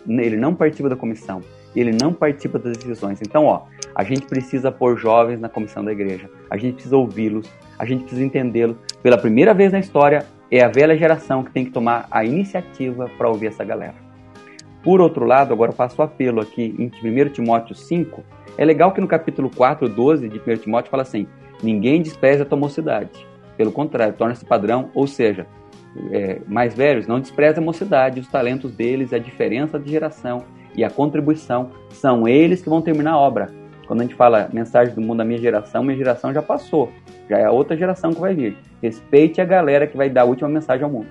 Ele 0.08 0.38
não 0.38 0.54
participa 0.54 0.90
da 0.90 0.96
comissão, 0.96 1.42
ele 1.76 1.92
não 1.92 2.14
participa 2.14 2.58
das 2.60 2.78
decisões. 2.78 3.20
Então, 3.22 3.46
ó, 3.46 3.64
a 3.94 4.04
gente 4.04 4.26
precisa 4.26 4.72
pôr 4.72 4.98
jovens 4.98 5.40
na 5.40 5.50
comissão 5.50 5.84
da 5.84 5.92
igreja, 5.92 6.30
a 6.50 6.58
gente 6.58 6.76
precisa 6.76 6.98
ouvi-los, 6.98 7.50
a 7.78 7.86
gente 7.86 8.02
precisa 8.02 8.24
entendê-los. 8.24 8.78
Pela 9.02 9.18
primeira 9.18 9.54
vez 9.54 9.72
na 9.72 9.80
história, 9.80 10.26
é 10.50 10.64
a 10.64 10.70
velha 10.70 10.98
geração 10.98 11.44
que 11.44 11.52
tem 11.52 11.66
que 11.66 11.72
tomar 11.72 12.08
a 12.10 12.24
iniciativa 12.24 13.10
para 13.18 13.28
ouvir 13.28 13.48
essa 13.48 13.64
galera. 13.64 13.96
Por 14.84 15.02
outro 15.02 15.26
lado, 15.26 15.54
agora 15.54 15.72
eu 15.72 15.76
faço 15.76 16.02
o 16.02 16.06
apelo 16.06 16.40
aqui 16.40 16.74
em 16.80 16.86
1 16.88 17.30
Timóteo 17.30 17.76
5, 17.76 18.24
é 18.58 18.66
legal 18.66 18.92
que 18.92 19.00
no 19.00 19.08
capítulo 19.08 19.50
4, 19.50 19.88
12 19.88 20.28
de 20.28 20.40
1 20.40 20.58
Timóteo 20.58 20.90
fala 20.90 21.04
assim: 21.04 21.28
ninguém 21.62 22.02
despreza 22.02 22.44
a 22.44 22.46
tua 22.46 22.58
mocidade. 22.58 23.28
Pelo 23.56 23.72
contrário, 23.72 24.14
torna-se 24.14 24.46
padrão, 24.46 24.90
ou 24.94 25.08
seja, 25.08 25.48
é, 26.12 26.40
mais 26.48 26.76
velhos, 26.76 27.08
não 27.08 27.20
despreze 27.20 27.60
a 27.60 27.62
mocidade, 27.62 28.20
os 28.20 28.28
talentos 28.28 28.72
deles, 28.72 29.14
a 29.14 29.18
diferença 29.18 29.80
de 29.80 29.90
geração 29.90 30.44
e 30.76 30.84
a 30.84 30.90
contribuição. 30.90 31.72
São 31.90 32.28
eles 32.28 32.62
que 32.62 32.70
vão 32.70 32.82
terminar 32.82 33.14
a 33.14 33.18
obra. 33.18 33.50
Quando 33.88 34.02
a 34.02 34.04
gente 34.04 34.16
fala 34.16 34.50
mensagem 34.52 34.94
do 34.94 35.02
mundo 35.02 35.20
da 35.20 35.26
minha 35.26 35.40
geração, 35.40 35.82
minha 35.82 35.98
geração 35.98 36.34
já 36.34 36.42
passou. 36.42 36.92
Já 37.30 37.38
é 37.38 37.46
a 37.46 37.52
outra 37.52 37.76
geração 37.76 38.12
que 38.12 38.20
vai 38.20 38.34
vir. 38.34 38.58
Respeite 38.82 39.40
a 39.40 39.46
galera 39.46 39.88
que 39.88 39.98
vai 39.98 40.10
dar 40.10 40.22
a 40.22 40.26
última 40.26 40.50
mensagem 40.50 40.84
ao 40.84 40.92
mundo. 40.92 41.08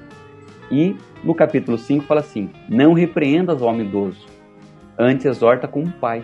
E 0.71 0.97
no 1.25 1.35
capítulo 1.35 1.79
5 1.79 2.05
fala 2.05 2.21
assim: 2.21 2.51
Não 2.69 2.93
repreendas 2.93 3.63
o 3.63 3.65
homem 3.65 3.87
idoso, 3.87 4.27
antes 4.99 5.25
exorta 5.25 5.67
como 5.67 5.91
pai, 5.93 6.23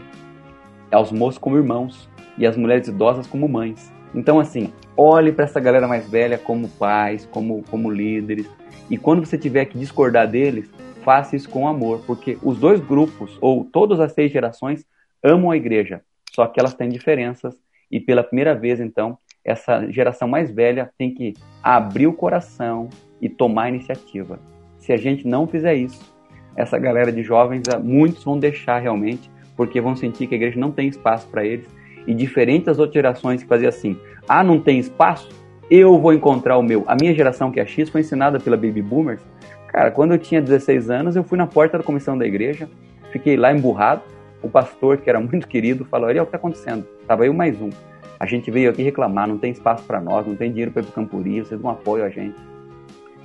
aos 0.93 1.11
moços 1.11 1.39
como 1.39 1.57
irmãos, 1.57 2.09
e 2.39 2.47
as 2.47 2.57
mulheres 2.57 2.89
idosas 2.89 3.27
como 3.27 3.49
mães. 3.49 3.93
Então, 4.15 4.39
assim, 4.39 4.73
olhe 4.97 5.33
para 5.33 5.45
essa 5.45 5.61
galera 5.61 5.89
mais 5.89 6.09
velha 6.09 6.39
como 6.39 6.69
pais, 6.69 7.27
como, 7.31 7.63
como 7.71 7.91
líderes. 7.91 8.49
E 8.91 8.97
quando 8.97 9.25
você 9.25 9.39
tiver 9.39 9.65
que 9.67 9.79
discordar 9.79 10.29
deles, 10.29 10.71
faça 11.03 11.37
isso 11.37 11.49
com 11.49 11.67
amor, 11.67 12.03
porque 12.07 12.39
os 12.43 12.59
dois 12.59 12.81
grupos, 12.81 13.37
ou 13.41 13.65
todas 13.65 14.01
as 14.01 14.13
seis 14.13 14.31
gerações, 14.31 14.85
amam 15.23 15.51
a 15.51 15.57
igreja, 15.57 16.03
só 16.31 16.47
que 16.47 16.61
elas 16.61 16.75
têm 16.75 16.89
diferenças. 16.89 17.55
E 17.91 18.01
pela 18.01 18.23
primeira 18.23 18.55
vez, 18.55 18.81
então, 18.81 19.19
essa 19.45 19.91
geração 19.91 20.29
mais 20.29 20.51
velha 20.51 20.91
tem 20.97 21.13
que 21.13 21.35
abrir 21.63 22.07
o 22.07 22.13
coração 22.13 22.89
e 23.21 23.29
tomar 23.29 23.65
a 23.65 23.69
iniciativa. 23.69 24.39
Se 24.79 24.93
a 24.93 24.97
gente 24.97 25.27
não 25.27 25.47
fizer 25.47 25.75
isso, 25.75 26.13
essa 26.57 26.79
galera 26.79 27.13
de 27.13 27.23
jovens, 27.23 27.63
muitos 27.83 28.25
vão 28.25 28.39
deixar 28.39 28.79
realmente, 28.79 29.31
porque 29.63 29.81
vão 29.81 29.95
sentir 29.95 30.27
que 30.27 30.35
a 30.35 30.37
igreja 30.37 30.59
não 30.59 30.73
tem 30.73 30.89
espaço 30.89 31.29
para 31.29 31.45
eles. 31.45 31.69
E 32.05 32.13
diferente 32.13 32.65
das 32.65 32.81
outras 32.81 32.95
gerações 32.95 33.45
que 33.45 33.49
faziam 33.49 33.69
assim, 33.69 33.97
ah, 34.29 34.43
não 34.43 34.59
tem 34.59 34.81
espaço, 34.81 35.29
eu 35.71 35.97
vou 36.01 36.13
encontrar 36.13 36.59
o 36.59 36.63
meu. 36.63 36.83
A 36.89 36.97
minha 36.97 37.15
geração, 37.15 37.53
que 37.53 37.61
é 37.61 37.65
X, 37.65 37.89
foi 37.89 38.01
ensinada 38.01 38.41
pela 38.41 38.57
Baby 38.57 38.83
Boomers. 38.83 39.23
Cara, 39.69 39.93
quando 39.93 40.13
eu 40.13 40.19
tinha 40.19 40.43
16 40.43 40.91
anos, 40.91 41.15
eu 41.15 41.23
fui 41.23 41.39
na 41.39 41.47
porta 41.47 41.79
da 41.79 41.85
comissão 41.85 42.19
da 42.19 42.27
igreja, 42.27 42.69
fiquei 43.13 43.37
lá 43.37 43.53
emburrado. 43.53 44.03
O 44.43 44.49
pastor, 44.49 44.97
que 44.99 45.09
era 45.09 45.21
muito 45.21 45.47
querido, 45.47 45.85
falou: 45.85 46.09
Olha 46.09 46.23
o 46.23 46.27
que 46.27 46.31
está 46.31 46.39
acontecendo. 46.39 46.85
Tava 47.07 47.25
eu 47.25 47.33
mais 47.33 47.61
um. 47.63 47.71
A 48.19 48.27
gente 48.27 48.51
veio 48.51 48.69
aqui 48.69 48.83
reclamar, 48.83 49.29
não 49.29 49.39
tem 49.39 49.53
espaço 49.53 49.85
para 49.85 50.01
nós, 50.01 50.27
não 50.27 50.35
tem 50.35 50.51
dinheiro 50.51 50.73
para 50.73 50.83
ir 50.83 50.87
para 50.87 50.95
Campuri, 50.95 51.41
vocês 51.41 51.61
não 51.61 51.71
apoiam 51.71 52.05
a 52.05 52.11
gente. 52.11 52.37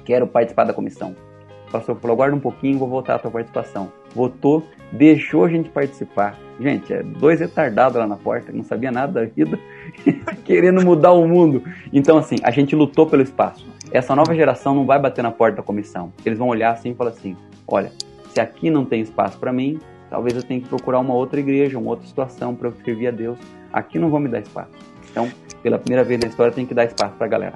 Quero 0.06 0.28
participar 0.28 0.66
da 0.66 0.74
comissão. 0.74 1.16
O 1.68 1.72
pastor 1.72 1.96
falou: 1.98 2.14
aguarda 2.14 2.36
um 2.36 2.40
pouquinho, 2.40 2.78
vou 2.78 2.88
voltar 2.88 3.16
à 3.16 3.20
tua 3.20 3.32
participação. 3.32 3.92
Votou, 4.18 4.66
deixou 4.92 5.46
a 5.46 5.48
gente 5.48 5.70
participar. 5.70 6.36
Gente, 6.60 6.92
é 6.92 7.04
dois 7.04 7.40
retardados 7.40 8.00
lá 8.00 8.08
na 8.08 8.16
porta, 8.16 8.52
não 8.52 8.64
sabia 8.64 8.92
nada 8.92 9.22
da 9.22 9.26
vida, 9.26 9.60
querendo 10.44 10.84
mudar 10.84 11.12
o 11.12 11.28
mundo. 11.28 11.62
Então, 11.94 12.18
assim, 12.18 12.38
a 12.42 12.50
gente 12.50 12.76
lutou 12.76 13.06
pelo 13.06 13.22
espaço. 13.22 13.68
Essa 13.92 14.16
nova 14.16 14.34
geração 14.34 14.74
não 14.74 14.88
vai 14.88 15.00
bater 15.00 15.22
na 15.22 15.30
porta 15.30 15.58
da 15.58 15.62
comissão. 15.62 16.12
Eles 16.26 16.40
vão 16.40 16.48
olhar 16.48 16.72
assim 16.72 16.90
e 16.90 16.96
falar 16.96 17.12
assim: 17.12 17.38
olha, 17.68 17.92
se 18.34 18.40
aqui 18.40 18.72
não 18.72 18.84
tem 18.84 19.02
espaço 19.02 19.38
para 19.38 19.54
mim, 19.54 19.80
talvez 20.10 20.36
eu 20.36 20.42
tenha 20.42 20.60
que 20.60 20.68
procurar 20.68 20.98
uma 20.98 21.14
outra 21.14 21.40
igreja, 21.40 21.78
uma 21.78 21.92
outra 21.92 22.08
situação 22.08 22.56
para 22.56 22.70
eu 22.70 22.74
servir 22.84 23.08
a 23.08 23.12
Deus. 23.12 23.38
Aqui 23.72 24.00
não 24.00 24.10
vão 24.10 24.20
me 24.20 24.28
dar 24.28 24.40
espaço. 24.40 24.72
Então, 25.12 25.30
pela 25.62 25.78
primeira 25.78 26.04
vez 26.04 26.20
na 26.20 26.28
história, 26.28 26.52
tem 26.52 26.66
que 26.66 26.74
dar 26.74 26.86
espaço 26.86 27.14
para 27.14 27.28
a 27.28 27.30
galera. 27.30 27.54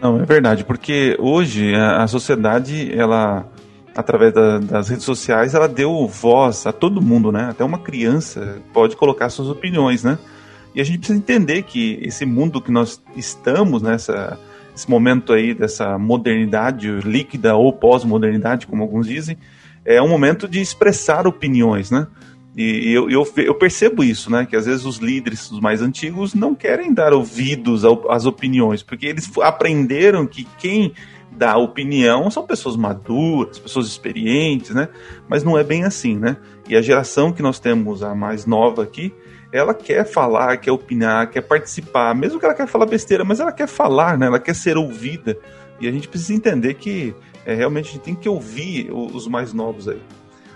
Não, 0.00 0.20
é 0.20 0.24
verdade, 0.24 0.64
porque 0.64 1.16
hoje 1.20 1.76
a 1.76 2.08
sociedade, 2.08 2.92
ela, 2.92 3.46
através 3.94 4.32
da, 4.32 4.58
das 4.58 4.88
redes 4.88 5.04
sociais, 5.04 5.54
ela 5.54 5.68
deu 5.68 6.06
voz 6.06 6.66
a 6.66 6.72
todo 6.72 7.02
mundo, 7.02 7.30
né? 7.30 7.48
Até 7.50 7.64
uma 7.64 7.78
criança 7.78 8.62
pode 8.72 8.96
colocar 8.96 9.28
suas 9.28 9.48
opiniões, 9.48 10.02
né? 10.02 10.18
E 10.74 10.80
a 10.80 10.84
gente 10.84 10.98
precisa 10.98 11.18
entender 11.18 11.62
que 11.62 11.98
esse 12.02 12.24
mundo 12.24 12.60
que 12.60 12.70
nós 12.70 13.02
estamos, 13.16 13.82
nessa 13.82 14.38
esse 14.74 14.88
momento 14.88 15.34
aí 15.34 15.52
dessa 15.52 15.98
modernidade 15.98 16.90
líquida 17.04 17.54
ou 17.54 17.72
pós-modernidade, 17.72 18.66
como 18.66 18.82
alguns 18.82 19.06
dizem, 19.06 19.36
é 19.84 20.00
um 20.00 20.08
momento 20.08 20.48
de 20.48 20.60
expressar 20.60 21.26
opiniões, 21.26 21.90
né? 21.90 22.06
E 22.56 22.92
eu, 22.92 23.08
eu, 23.08 23.26
eu, 23.36 23.54
percebo 23.54 24.04
isso, 24.04 24.30
né? 24.30 24.46
Que 24.46 24.54
às 24.54 24.66
vezes 24.66 24.84
os 24.84 24.98
líderes, 24.98 25.50
os 25.50 25.60
mais 25.60 25.80
antigos, 25.80 26.34
não 26.34 26.54
querem 26.54 26.92
dar 26.92 27.12
ouvidos 27.12 27.82
às 28.08 28.26
opiniões, 28.26 28.82
porque 28.82 29.06
eles 29.06 29.30
aprenderam 29.38 30.26
que 30.26 30.46
quem 30.58 30.92
dá 31.36 31.56
opinião 31.56 32.30
são 32.30 32.46
pessoas 32.46 32.76
maduras, 32.76 33.58
pessoas 33.58 33.86
experientes, 33.86 34.70
né? 34.74 34.88
Mas 35.28 35.42
não 35.42 35.56
é 35.58 35.64
bem 35.64 35.84
assim, 35.84 36.16
né? 36.16 36.36
E 36.68 36.76
a 36.76 36.82
geração 36.82 37.32
que 37.32 37.42
nós 37.42 37.58
temos, 37.58 38.02
a 38.02 38.14
mais 38.14 38.46
nova 38.46 38.82
aqui, 38.82 39.12
ela 39.52 39.74
quer 39.74 40.04
falar, 40.04 40.56
quer 40.58 40.70
opinar, 40.70 41.30
quer 41.30 41.42
participar, 41.42 42.14
mesmo 42.14 42.38
que 42.38 42.44
ela 42.44 42.54
quer 42.54 42.66
falar 42.66 42.86
besteira, 42.86 43.24
mas 43.24 43.40
ela 43.40 43.52
quer 43.52 43.66
falar, 43.66 44.16
né? 44.16 44.26
Ela 44.26 44.38
quer 44.38 44.54
ser 44.54 44.76
ouvida. 44.76 45.36
E 45.80 45.88
a 45.88 45.92
gente 45.92 46.08
precisa 46.08 46.34
entender 46.34 46.74
que 46.74 47.14
é, 47.44 47.54
realmente 47.54 47.88
a 47.88 47.92
gente 47.92 48.02
tem 48.02 48.14
que 48.14 48.28
ouvir 48.28 48.90
os 48.92 49.26
mais 49.26 49.52
novos 49.52 49.88
aí. 49.88 50.00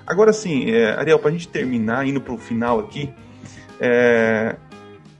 Agora 0.07 0.33
sim, 0.33 0.71
é, 0.71 0.93
Ariel, 0.93 1.19
para 1.19 1.31
a 1.31 1.33
gente 1.33 1.49
terminar, 1.49 2.07
indo 2.07 2.21
para 2.21 2.33
o 2.33 2.39
final 2.39 2.79
aqui, 2.79 3.13
é, 3.81 4.57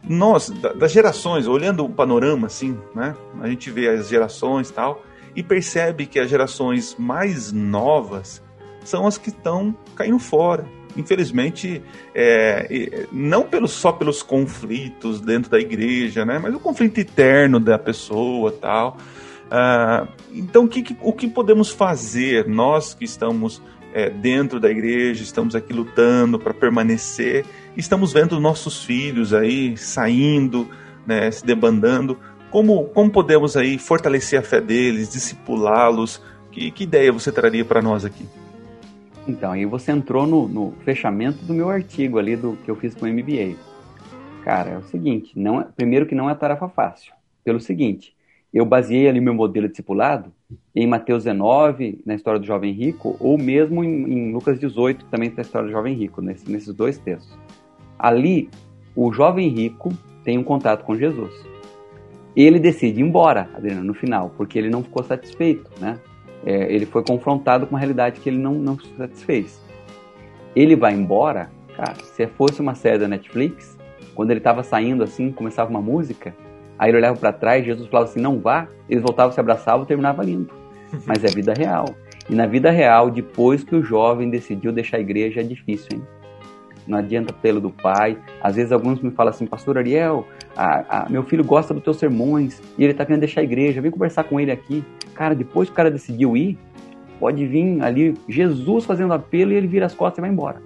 nós, 0.09 0.49
das 0.79 0.93
gerações, 0.93 1.49
olhando 1.49 1.85
o 1.85 1.91
panorama 1.91 2.47
assim, 2.47 2.79
né, 2.95 3.15
a 3.41 3.49
gente 3.49 3.71
vê 3.71 3.89
as 3.89 4.09
gerações 4.09 4.71
e 4.71 4.73
tal, 4.73 5.03
e 5.37 5.43
percebe 5.43 6.07
que 6.07 6.19
as 6.19 6.31
gerações 6.31 6.97
mais 6.99 7.53
novas 7.53 8.43
são 8.83 9.07
as 9.07 9.19
que 9.19 9.29
estão 9.29 9.77
caindo 9.95 10.19
fora. 10.19 10.67
Infelizmente, 10.97 11.83
é, 12.15 13.07
não 13.13 13.43
pelo, 13.43 13.69
só 13.69 13.93
pelos 13.93 14.23
conflitos 14.23 15.21
dentro 15.21 15.51
da 15.51 15.61
igreja, 15.61 16.25
né, 16.25 16.39
mas 16.39 16.55
o 16.55 16.59
conflito 16.59 16.99
interno 16.99 17.61
da 17.61 17.79
pessoa 17.79 18.51
tal. 18.51 18.97
Ah, 19.51 20.09
então, 20.33 20.65
o 20.65 20.69
que, 20.69 20.97
o 21.03 21.13
que 21.13 21.29
podemos 21.29 21.71
fazer, 21.71 22.49
nós 22.49 22.95
que 22.95 23.05
estamos 23.05 23.61
é, 23.93 24.09
dentro 24.09 24.59
da 24.59 24.71
igreja, 24.71 25.23
estamos 25.23 25.55
aqui 25.55 25.73
lutando 25.73 26.39
para 26.39 26.55
permanecer, 26.55 27.45
estamos 27.77 28.13
vendo 28.13 28.41
nossos 28.41 28.83
filhos 28.83 29.35
aí 29.35 29.77
saindo, 29.77 30.69
né, 31.07 31.31
se 31.31 31.45
debandando. 31.45 32.19
Como, 32.57 32.85
como 32.85 33.11
podemos 33.11 33.55
aí 33.55 33.77
fortalecer 33.77 34.41
a 34.41 34.43
fé 34.43 34.63
deles, 34.63 35.11
discipulá-los? 35.11 36.23
Que, 36.51 36.71
que 36.71 36.85
ideia 36.85 37.13
você 37.13 37.31
traria 37.31 37.63
para 37.67 37.83
nós 37.83 38.03
aqui? 38.03 38.25
Então, 39.29 39.53
aí 39.53 39.67
você 39.67 39.93
entrou 39.93 40.27
no, 40.27 40.49
no, 40.49 40.73
fechamento 40.83 41.45
do 41.45 41.53
meu 41.53 41.69
artigo 41.69 42.19
ali 42.19 42.35
do 42.35 42.57
que 42.65 42.71
eu 42.71 42.75
fiz 42.75 42.95
com 42.95 43.05
o 43.05 43.09
MBA. 43.11 43.57
Cara, 44.43 44.71
é 44.71 44.79
o 44.79 44.83
seguinte, 44.85 45.39
não 45.39 45.61
é, 45.61 45.65
primeiro 45.65 46.07
que 46.07 46.15
não 46.15 46.31
é 46.31 46.35
tarefa 46.35 46.67
fácil. 46.67 47.13
Pelo 47.45 47.61
seguinte, 47.61 48.17
eu 48.55 48.65
baseei 48.65 49.07
ali 49.07 49.21
meu 49.21 49.35
modelo 49.35 49.69
discipulado 49.69 50.33
em 50.75 50.87
Mateus 50.87 51.25
19, 51.25 52.01
na 52.07 52.15
história 52.15 52.41
do 52.41 52.47
jovem 52.47 52.73
rico, 52.73 53.19
ou 53.21 53.37
mesmo 53.37 53.85
em, 53.85 54.11
em 54.11 54.33
Lucas 54.33 54.59
18, 54.59 55.05
também 55.11 55.29
tem 55.29 55.41
a 55.41 55.43
história 55.43 55.69
do 55.69 55.73
jovem 55.73 55.93
rico, 55.95 56.23
nesse, 56.23 56.51
nesses 56.51 56.73
dois 56.73 56.97
textos. 56.97 57.39
Ali, 57.99 58.49
o 58.95 59.13
jovem 59.13 59.47
rico 59.51 59.93
tem 60.25 60.39
um 60.39 60.43
contato 60.43 60.85
com 60.87 60.97
Jesus. 60.97 61.35
Ele 62.37 62.59
decide 62.59 63.01
ir 63.01 63.05
embora, 63.05 63.49
Adriano, 63.55 63.83
no 63.83 63.95
final, 63.95 64.33
porque 64.37 64.59
ele 64.59 64.69
não 64.69 64.83
ficou 64.83 65.03
satisfeito, 65.03 65.71
né? 65.81 65.99
É, 66.45 66.73
ele 66.73 66.85
foi 66.87 67.03
confrontado 67.03 67.67
com 67.67 67.75
uma 67.75 67.79
realidade 67.79 68.21
que 68.21 68.29
ele 68.29 68.39
não, 68.39 68.55
não 68.55 68.79
se 68.79 68.89
satisfez. 68.97 69.61
Ele 70.55 70.77
vai 70.77 70.93
embora, 70.93 71.51
cara, 71.77 71.95
se 71.95 72.27
fosse 72.27 72.61
uma 72.61 72.75
série 72.75 72.99
da 72.99 73.09
Netflix, 73.09 73.77
quando 74.15 74.31
ele 74.31 74.41
estava 74.41 74.63
saindo 74.63 75.03
assim, 75.03 75.33
começava 75.33 75.71
uma 75.71 75.81
música, 75.81 76.35
Aí 76.79 76.91
ele 76.91 76.99
olhava 76.99 77.19
para 77.19 77.33
trás, 77.33 77.65
Jesus 77.65 77.89
falava 77.89 78.11
assim: 78.11 78.21
não 78.21 78.39
vá. 78.39 78.69
Eles 78.89 79.03
voltavam, 79.03 79.33
se 79.33 79.41
abraçavam 79.41 79.85
e 79.85 79.87
terminava 79.87 80.23
lindo. 80.23 80.53
Mas 81.07 81.25
é 81.25 81.29
vida 81.29 81.53
real. 81.55 81.87
E 82.29 82.35
na 82.35 82.47
vida 82.47 82.71
real, 82.71 83.11
depois 83.11 83.63
que 83.63 83.75
o 83.75 83.83
jovem 83.83 84.29
decidiu 84.29 84.73
deixar 84.73 84.99
a 84.99 85.01
igreja, 85.01 85.41
é 85.41 85.45
difícil, 85.45 85.89
hein? 85.93 86.03
Não 86.87 86.99
adianta 86.99 87.33
pelo 87.33 87.61
do 87.61 87.71
pai. 87.71 88.17
Às 88.41 88.57
vezes 88.57 88.73
alguns 88.73 89.01
me 89.01 89.11
falam 89.11 89.31
assim, 89.31 89.47
pastor 89.47 89.79
Ariel, 89.79 90.27
a, 90.57 91.05
a, 91.05 91.09
meu 91.09 91.23
filho 91.23 91.45
gosta 91.45 91.75
dos 91.75 91.83
teus 91.83 91.97
sermões 91.99 92.63
e 92.79 92.85
ele 92.85 92.93
está 92.93 93.05
querendo 93.05 93.21
deixar 93.21 93.41
a 93.41 93.45
igreja, 93.45 93.81
vem 93.81 93.91
conversar 93.91 94.25
com 94.25 94.39
ele 94.39 94.53
aqui. 94.53 94.85
Cara, 95.15 95.35
depois 95.35 95.69
que 95.69 95.73
o 95.73 95.77
cara 95.77 95.91
decidiu 95.91 96.37
ir, 96.37 96.59
pode 97.19 97.47
vir 97.47 97.83
ali 97.83 98.15
Jesus 98.29 98.85
fazendo 98.85 99.13
apelo 99.13 99.53
e 99.53 99.57
ele 99.57 99.67
vira 99.67 99.87
as 99.87 99.95
costas 99.95 100.19
e 100.19 100.21
vai 100.21 100.31
embora. 100.31 100.63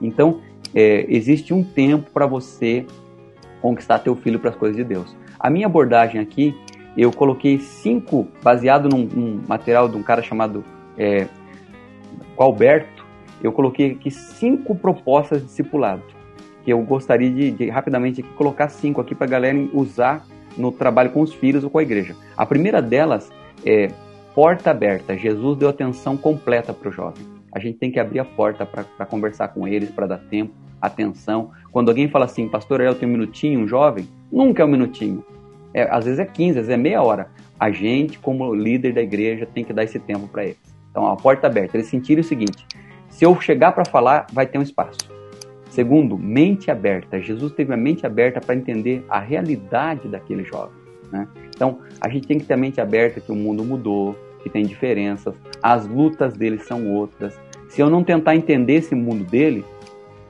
Então, 0.00 0.40
é, 0.74 1.06
existe 1.08 1.54
um 1.54 1.62
tempo 1.62 2.10
para 2.10 2.26
você 2.26 2.84
conquistar 3.60 3.98
teu 4.00 4.14
filho 4.14 4.38
para 4.38 4.50
as 4.50 4.56
coisas 4.56 4.76
de 4.76 4.84
Deus. 4.84 5.16
A 5.38 5.48
minha 5.48 5.66
abordagem 5.66 6.20
aqui, 6.20 6.54
eu 6.96 7.10
coloquei 7.10 7.58
cinco, 7.58 8.28
baseado 8.42 8.88
num, 8.88 9.04
num 9.04 9.40
material 9.48 9.88
de 9.88 9.96
um 9.96 10.02
cara 10.02 10.22
chamado 10.22 10.64
é, 10.98 11.26
Alberto, 12.36 12.93
eu 13.42 13.52
coloquei 13.52 13.92
aqui 13.92 14.10
cinco 14.10 14.74
propostas 14.74 15.40
de 15.40 15.46
discipulado, 15.46 16.02
que 16.64 16.72
eu 16.72 16.80
gostaria 16.82 17.30
de, 17.30 17.50
de 17.50 17.68
rapidamente 17.68 18.22
colocar 18.22 18.68
cinco 18.68 19.00
aqui 19.00 19.14
para 19.14 19.26
a 19.26 19.30
galera 19.30 19.58
usar 19.72 20.26
no 20.56 20.70
trabalho 20.72 21.10
com 21.10 21.20
os 21.20 21.34
filhos 21.34 21.64
ou 21.64 21.70
com 21.70 21.78
a 21.78 21.82
igreja. 21.82 22.16
A 22.36 22.46
primeira 22.46 22.80
delas 22.80 23.30
é 23.64 23.88
porta 24.34 24.70
aberta. 24.70 25.16
Jesus 25.16 25.58
deu 25.58 25.68
atenção 25.68 26.16
completa 26.16 26.72
para 26.72 26.88
o 26.88 26.92
jovem. 26.92 27.24
A 27.52 27.58
gente 27.58 27.78
tem 27.78 27.90
que 27.90 28.00
abrir 28.00 28.18
a 28.18 28.24
porta 28.24 28.64
para 28.64 29.06
conversar 29.06 29.48
com 29.48 29.66
eles, 29.66 29.90
para 29.90 30.06
dar 30.06 30.18
tempo, 30.18 30.52
atenção. 30.80 31.50
Quando 31.70 31.88
alguém 31.88 32.08
fala 32.08 32.24
assim, 32.24 32.48
pastor, 32.48 32.80
eu 32.80 32.94
tenho 32.94 33.10
um 33.10 33.14
minutinho, 33.14 33.60
um 33.60 33.68
jovem, 33.68 34.08
nunca 34.30 34.62
é 34.62 34.66
um 34.66 34.68
minutinho 34.68 35.24
é, 35.74 35.82
às 35.90 36.04
vezes 36.04 36.20
é 36.20 36.24
15, 36.24 36.50
às 36.50 36.54
vezes 36.66 36.70
é 36.70 36.76
meia 36.76 37.02
hora. 37.02 37.28
a 37.58 37.70
gente, 37.70 38.18
como 38.18 38.54
líder 38.54 38.92
da 38.92 39.02
igreja, 39.02 39.46
tem 39.46 39.64
que 39.64 39.72
dar 39.72 39.84
esse 39.84 39.98
tempo 39.98 40.28
para 40.28 40.44
eles. 40.44 40.74
Então, 40.90 41.06
a 41.06 41.16
porta 41.16 41.48
aberta. 41.48 41.76
Eles 41.76 41.88
sentirem 41.88 42.20
o 42.20 42.24
seguinte: 42.24 42.64
se 43.14 43.24
eu 43.24 43.40
chegar 43.40 43.70
para 43.70 43.84
falar, 43.84 44.26
vai 44.32 44.44
ter 44.44 44.58
um 44.58 44.62
espaço. 44.62 44.98
Segundo, 45.70 46.18
mente 46.18 46.68
aberta. 46.68 47.20
Jesus 47.20 47.52
teve 47.52 47.72
a 47.72 47.76
mente 47.76 48.04
aberta 48.04 48.40
para 48.40 48.56
entender 48.56 49.04
a 49.08 49.20
realidade 49.20 50.08
daquele 50.08 50.42
jovem. 50.42 50.74
Né? 51.12 51.28
Então, 51.54 51.78
a 52.00 52.08
gente 52.08 52.26
tem 52.26 52.40
que 52.40 52.44
ter 52.44 52.54
a 52.54 52.56
mente 52.56 52.80
aberta 52.80 53.20
que 53.20 53.30
o 53.30 53.36
mundo 53.36 53.64
mudou, 53.64 54.18
que 54.42 54.50
tem 54.50 54.66
diferenças, 54.66 55.36
as 55.62 55.86
lutas 55.86 56.34
dele 56.34 56.58
são 56.58 56.90
outras. 56.92 57.38
Se 57.68 57.80
eu 57.80 57.88
não 57.88 58.02
tentar 58.02 58.34
entender 58.34 58.74
esse 58.74 58.96
mundo 58.96 59.22
dele, 59.22 59.64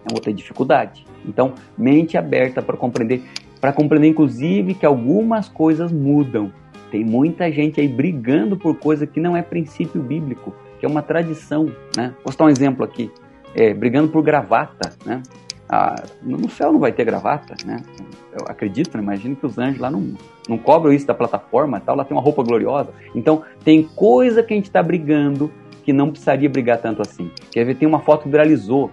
eu 0.05 0.11
vou 0.11 0.21
ter 0.21 0.35
dificuldade. 0.35 1.07
Então, 1.27 1.55
mente 1.79 2.19
aberta 2.19 2.61
para 2.61 2.77
compreender, 2.77 3.23
para 3.63 3.73
compreender 3.73 4.09
inclusive 4.09 4.75
que 4.75 4.85
algumas 4.85 5.49
coisas 5.49 5.91
mudam. 5.91 6.53
Tem 6.91 7.03
muita 7.03 7.51
gente 7.51 7.81
aí 7.81 7.89
brigando 7.89 8.59
por 8.59 8.79
coisa 8.79 9.07
que 9.07 9.19
não 9.19 9.35
é 9.35 9.41
princípio 9.41 10.03
bíblico, 10.03 10.55
que 10.85 10.87
é 10.87 10.89
uma 10.91 11.01
tradição, 11.01 11.73
né? 11.97 12.13
Vou 12.23 12.35
dar 12.37 12.45
um 12.45 12.49
exemplo 12.51 12.85
aqui, 12.85 13.11
é, 13.55 13.73
brigando 13.73 14.11
por 14.11 14.23
gravata, 14.23 14.91
né? 15.07 15.23
Ah, 15.67 15.95
no 16.23 16.51
céu 16.51 16.71
não 16.71 16.79
vai 16.79 16.93
ter 16.93 17.07
gravata, 17.07 17.55
né? 17.65 17.83
Eu 18.31 18.45
acredito, 18.49 18.95
né? 18.95 19.03
imagino 19.03 19.35
que 19.35 19.47
os 19.47 19.57
anjos 19.57 19.81
lá 19.81 19.91
não, 19.91 20.13
não 20.47 20.59
cobram 20.59 20.93
isso 20.93 21.07
da 21.07 21.15
plataforma, 21.15 21.81
tal, 21.81 21.97
lá 21.97 22.05
tem 22.05 22.15
uma 22.15 22.23
roupa 22.23 22.43
gloriosa. 22.43 22.91
Então, 23.15 23.43
tem 23.65 23.85
coisa 23.97 24.43
que 24.43 24.53
a 24.53 24.57
gente 24.57 24.67
está 24.67 24.83
brigando 24.83 25.51
que 25.83 25.91
não 25.91 26.11
precisaria 26.11 26.51
brigar 26.51 26.77
tanto 26.77 27.01
assim. 27.01 27.31
Quer 27.51 27.65
ver, 27.65 27.77
tem 27.77 27.89
uma 27.89 28.01
foto 28.01 28.25
que 28.25 28.29
viralizou, 28.29 28.91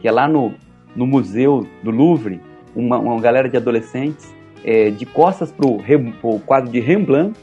que 0.00 0.08
é 0.08 0.10
lá 0.10 0.26
no, 0.26 0.54
no 0.96 1.06
Museu 1.06 1.66
do 1.82 1.90
Louvre, 1.90 2.40
uma, 2.74 2.98
uma 2.98 3.20
galera 3.20 3.50
de 3.50 3.56
adolescentes 3.58 4.32
é, 4.64 4.88
de 4.88 5.04
costas 5.04 5.52
para 5.52 5.66
o 5.66 6.40
quadro 6.40 6.70
de 6.70 6.80
Rembrandt, 6.80 7.38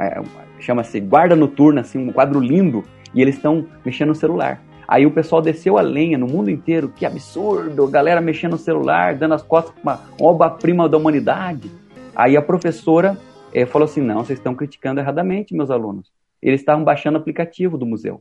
é, 0.00 0.20
chama-se 0.58 0.98
Guarda 0.98 1.36
Noturna, 1.36 1.82
assim, 1.82 1.98
um 1.98 2.12
quadro 2.12 2.40
lindo, 2.40 2.84
e 3.14 3.20
eles 3.22 3.36
estão 3.36 3.66
mexendo 3.84 4.08
no 4.08 4.14
celular. 4.14 4.62
Aí 4.86 5.06
o 5.06 5.10
pessoal 5.10 5.40
desceu 5.40 5.78
a 5.78 5.82
lenha 5.82 6.18
no 6.18 6.26
mundo 6.26 6.50
inteiro, 6.50 6.88
que 6.88 7.06
absurdo, 7.06 7.86
galera 7.86 8.20
mexendo 8.20 8.52
no 8.52 8.58
celular, 8.58 9.14
dando 9.14 9.34
as 9.34 9.42
costas 9.42 9.72
para 9.74 9.82
uma 9.94 10.00
obra-prima 10.20 10.88
da 10.88 10.96
humanidade. 10.96 11.70
Aí 12.14 12.36
a 12.36 12.42
professora 12.42 13.16
é, 13.54 13.64
falou 13.64 13.86
assim: 13.86 14.00
não, 14.00 14.24
vocês 14.24 14.38
estão 14.38 14.54
criticando 14.54 15.00
erradamente, 15.00 15.54
meus 15.54 15.70
alunos. 15.70 16.10
Eles 16.42 16.60
estavam 16.60 16.82
baixando 16.82 17.18
o 17.18 17.20
aplicativo 17.20 17.78
do 17.78 17.86
museu. 17.86 18.20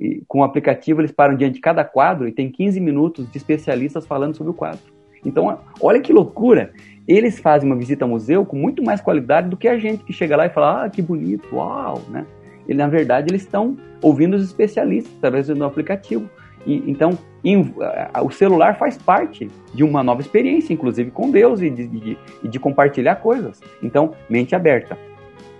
E, 0.00 0.24
com 0.26 0.40
o 0.40 0.44
aplicativo, 0.44 1.00
eles 1.00 1.12
param 1.12 1.36
diante 1.36 1.54
de 1.54 1.60
cada 1.60 1.84
quadro 1.84 2.26
e 2.26 2.32
tem 2.32 2.50
15 2.50 2.80
minutos 2.80 3.30
de 3.30 3.36
especialistas 3.36 4.06
falando 4.06 4.36
sobre 4.36 4.50
o 4.50 4.54
quadro. 4.54 4.92
Então, 5.24 5.58
olha 5.80 6.00
que 6.00 6.12
loucura! 6.12 6.72
Eles 7.06 7.38
fazem 7.38 7.70
uma 7.70 7.76
visita 7.76 8.04
ao 8.04 8.08
museu 8.08 8.44
com 8.44 8.56
muito 8.56 8.82
mais 8.82 9.00
qualidade 9.00 9.48
do 9.48 9.56
que 9.56 9.68
a 9.68 9.78
gente 9.78 10.04
que 10.04 10.12
chega 10.12 10.36
lá 10.36 10.46
e 10.46 10.50
fala, 10.50 10.84
ah, 10.84 10.90
que 10.90 11.02
bonito, 11.02 11.54
uau, 11.54 12.02
né? 12.08 12.26
E, 12.68 12.74
na 12.74 12.88
verdade, 12.88 13.30
eles 13.30 13.42
estão 13.42 13.76
ouvindo 14.00 14.34
os 14.34 14.44
especialistas 14.44 15.12
através 15.18 15.46
do 15.48 15.64
aplicativo. 15.64 16.28
E, 16.66 16.90
então, 16.90 17.18
em, 17.44 17.74
o 18.22 18.30
celular 18.30 18.78
faz 18.78 18.96
parte 18.96 19.50
de 19.74 19.84
uma 19.84 20.02
nova 20.02 20.20
experiência, 20.20 20.72
inclusive 20.72 21.10
com 21.10 21.30
Deus, 21.30 21.60
e 21.60 21.70
de, 21.70 21.86
de, 21.86 22.18
de 22.42 22.58
compartilhar 22.58 23.16
coisas. 23.16 23.60
Então, 23.82 24.12
mente 24.28 24.54
aberta. 24.54 24.96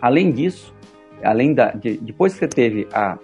Além 0.00 0.30
disso, 0.30 0.74
além 1.22 1.55
da, 1.55 1.72
de, 1.72 1.98
depois 1.98 2.32
que 2.32 2.40
você 2.40 2.48
teve 2.48 2.88
a, 2.92 3.18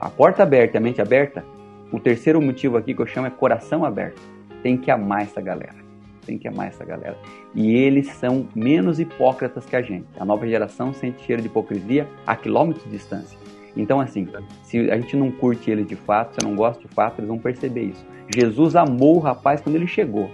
a 0.00 0.10
porta 0.10 0.42
aberta 0.42 0.76
e 0.76 0.78
a 0.78 0.80
mente 0.80 1.00
aberta, 1.00 1.44
o 1.92 2.00
terceiro 2.00 2.40
motivo 2.42 2.76
aqui 2.76 2.94
que 2.94 3.00
eu 3.00 3.06
chamo 3.06 3.26
é 3.26 3.30
coração 3.30 3.84
aberto. 3.84 4.20
Tem 4.62 4.76
que 4.76 4.90
amar 4.90 5.22
essa 5.22 5.40
galera. 5.40 5.83
Tem 6.24 6.38
que 6.38 6.48
amar 6.48 6.68
essa 6.68 6.84
galera. 6.84 7.16
E 7.54 7.74
eles 7.74 8.08
são 8.12 8.48
menos 8.54 8.98
hipócritas 8.98 9.64
que 9.66 9.76
a 9.76 9.82
gente. 9.82 10.06
A 10.18 10.24
nova 10.24 10.46
geração 10.46 10.92
sente 10.92 11.22
cheiro 11.24 11.42
de 11.42 11.48
hipocrisia 11.48 12.08
a 12.26 12.34
quilômetros 12.34 12.84
de 12.84 12.90
distância. 12.90 13.38
Então, 13.76 14.00
assim, 14.00 14.28
se 14.62 14.90
a 14.90 14.96
gente 14.96 15.16
não 15.16 15.30
curte 15.30 15.70
ele 15.70 15.84
de 15.84 15.96
fato, 15.96 16.34
se 16.34 16.46
não 16.46 16.54
gosta 16.54 16.80
de 16.80 16.88
fato, 16.94 17.18
eles 17.18 17.28
vão 17.28 17.38
perceber 17.38 17.84
isso. 17.84 18.06
Jesus 18.34 18.76
amou 18.76 19.16
o 19.16 19.20
rapaz 19.20 19.60
quando 19.60 19.76
ele 19.76 19.86
chegou. 19.86 20.30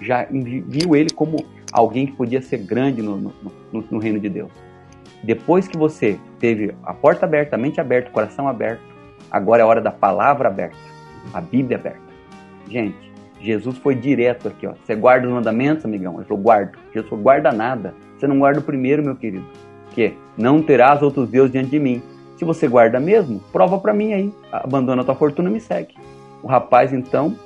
Já 0.00 0.26
viu 0.30 0.94
ele 0.94 1.10
como 1.10 1.36
alguém 1.72 2.06
que 2.06 2.12
podia 2.12 2.42
ser 2.42 2.58
grande 2.58 3.00
no, 3.00 3.16
no, 3.16 3.32
no, 3.72 3.84
no 3.90 3.98
reino 3.98 4.20
de 4.20 4.28
Deus. 4.28 4.50
Depois 5.22 5.68
que 5.68 5.76
você 5.76 6.18
teve 6.38 6.74
a 6.82 6.92
porta 6.92 7.24
aberta, 7.24 7.56
a 7.56 7.58
mente 7.58 7.80
aberta, 7.80 8.10
o 8.10 8.12
coração 8.12 8.48
aberto, 8.48 8.82
agora 9.30 9.62
é 9.62 9.64
a 9.64 9.66
hora 9.66 9.80
da 9.80 9.92
palavra 9.92 10.48
aberta, 10.48 10.76
a 11.32 11.40
Bíblia 11.40 11.78
aberta. 11.78 12.00
Gente, 12.68 13.11
Jesus 13.42 13.76
foi 13.78 13.94
direto 13.94 14.48
aqui, 14.48 14.66
ó. 14.66 14.74
Você 14.84 14.94
guarda 14.94 15.26
os 15.26 15.32
mandamentos, 15.32 15.84
amigão? 15.84 16.14
Ele 16.14 16.24
falou, 16.24 16.42
guardo. 16.42 16.78
Jesus 16.92 17.08
falou, 17.08 17.24
guarda 17.24 17.50
nada. 17.50 17.92
Você 18.16 18.26
não 18.26 18.38
guarda 18.38 18.60
o 18.60 18.62
primeiro, 18.62 19.02
meu 19.02 19.16
querido. 19.16 19.44
Que 19.90 20.14
não 20.38 20.62
terás 20.62 21.02
outros 21.02 21.28
deuses 21.28 21.50
diante 21.50 21.70
de 21.70 21.78
mim. 21.78 22.02
Se 22.36 22.44
você 22.44 22.68
guarda 22.68 23.00
mesmo, 23.00 23.40
prova 23.52 23.78
para 23.78 23.92
mim 23.92 24.12
aí. 24.12 24.32
Abandona 24.52 25.04
tua 25.04 25.14
fortuna 25.14 25.50
e 25.50 25.52
me 25.52 25.60
segue. 25.60 25.94
O 26.42 26.46
rapaz, 26.46 26.92
então, 26.92 27.36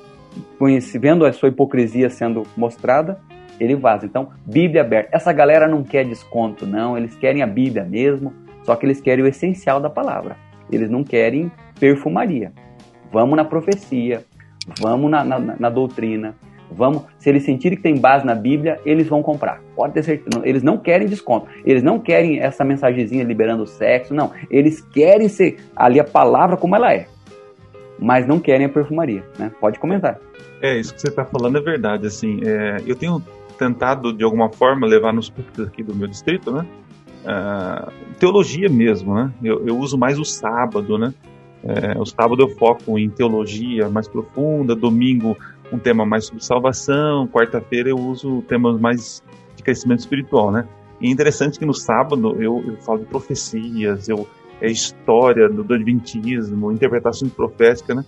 vendo 0.99 1.25
a 1.25 1.33
sua 1.33 1.49
hipocrisia 1.49 2.09
sendo 2.09 2.43
mostrada, 2.55 3.19
ele 3.59 3.75
vaza. 3.75 4.05
Então, 4.05 4.29
Bíblia 4.45 4.81
aberta. 4.81 5.09
Essa 5.11 5.33
galera 5.33 5.67
não 5.67 5.83
quer 5.83 6.05
desconto, 6.05 6.65
não. 6.65 6.97
Eles 6.97 7.15
querem 7.15 7.41
a 7.41 7.47
Bíblia 7.47 7.83
mesmo, 7.83 8.33
só 8.63 8.75
que 8.75 8.85
eles 8.85 9.01
querem 9.01 9.25
o 9.25 9.27
essencial 9.27 9.79
da 9.79 9.89
palavra. 9.89 10.37
Eles 10.71 10.89
não 10.89 11.03
querem 11.03 11.51
perfumaria. 11.79 12.51
Vamos 13.11 13.35
na 13.35 13.45
profecia, 13.45 14.23
vamos 14.79 15.09
na, 15.09 15.23
na, 15.23 15.39
na 15.39 15.69
doutrina, 15.69 16.35
Vamos, 16.71 17.03
se 17.17 17.29
eles 17.29 17.43
sentirem 17.43 17.77
que 17.77 17.83
tem 17.83 17.97
base 17.97 18.25
na 18.25 18.35
Bíblia, 18.35 18.79
eles 18.85 19.07
vão 19.07 19.23
comprar. 19.23 19.61
Pode 19.75 19.93
ter 19.93 20.03
certeza. 20.03 20.41
Eles 20.43 20.63
não 20.63 20.77
querem 20.77 21.07
desconto. 21.07 21.47
Eles 21.65 21.81
não 21.81 21.99
querem 21.99 22.39
essa 22.39 22.63
mensagenzinha 22.63 23.23
liberando 23.23 23.63
o 23.63 23.67
sexo. 23.67 24.13
Não. 24.13 24.31
Eles 24.49 24.81
querem 24.81 25.29
ser 25.29 25.57
ali 25.75 25.99
a 25.99 26.03
palavra 26.03 26.57
como 26.57 26.75
ela 26.75 26.93
é. 26.93 27.07
Mas 27.97 28.27
não 28.27 28.39
querem 28.39 28.65
a 28.65 28.69
perfumaria. 28.69 29.23
Né? 29.39 29.51
Pode 29.59 29.79
comentar. 29.79 30.19
É, 30.61 30.77
isso 30.77 30.93
que 30.93 31.01
você 31.01 31.07
está 31.07 31.23
falando 31.23 31.57
é 31.57 31.61
verdade. 31.61 32.05
Assim, 32.05 32.41
é, 32.45 32.77
eu 32.85 32.95
tenho 32.95 33.21
tentado, 33.57 34.13
de 34.13 34.23
alguma 34.23 34.49
forma, 34.49 34.85
levar 34.85 35.13
nos 35.13 35.29
púlpitos 35.29 35.67
aqui 35.67 35.81
do 35.81 35.95
meu 35.95 36.07
distrito, 36.07 36.51
né? 36.51 36.65
Uh, 37.25 37.91
teologia 38.19 38.69
mesmo, 38.69 39.13
né? 39.15 39.31
Eu, 39.43 39.65
eu, 39.67 39.77
uso 39.77 39.97
mais 39.97 40.17
o 40.19 40.23
sábado, 40.23 40.97
né? 40.97 41.13
É, 41.63 41.99
o 41.99 42.05
sábado 42.05 42.41
eu 42.43 42.49
foco 42.49 42.97
em 42.97 43.09
teologia 43.09 43.89
mais 43.89 44.07
profunda, 44.07 44.75
domingo 44.75 45.35
um 45.71 45.77
tema 45.77 46.05
mais 46.05 46.25
sobre 46.25 46.43
salvação, 46.43 47.27
quarta-feira 47.27 47.89
eu 47.89 47.97
uso 47.97 48.41
temas 48.43 48.79
mais 48.79 49.23
de 49.55 49.63
crescimento 49.63 49.99
espiritual, 49.99 50.51
né? 50.51 50.65
E 51.01 51.07
é 51.07 51.11
interessante 51.11 51.59
que 51.59 51.65
no 51.65 51.73
sábado 51.73 52.41
eu, 52.41 52.63
eu 52.65 52.77
falo 52.77 52.99
de 52.99 53.05
profecias, 53.05 54.07
eu 54.07 54.27
é 54.59 54.69
história 54.69 55.47
do, 55.47 55.63
do 55.63 55.73
adventismo, 55.73 56.71
interpretação 56.71 57.29
profética, 57.29 57.93
né? 57.93 58.03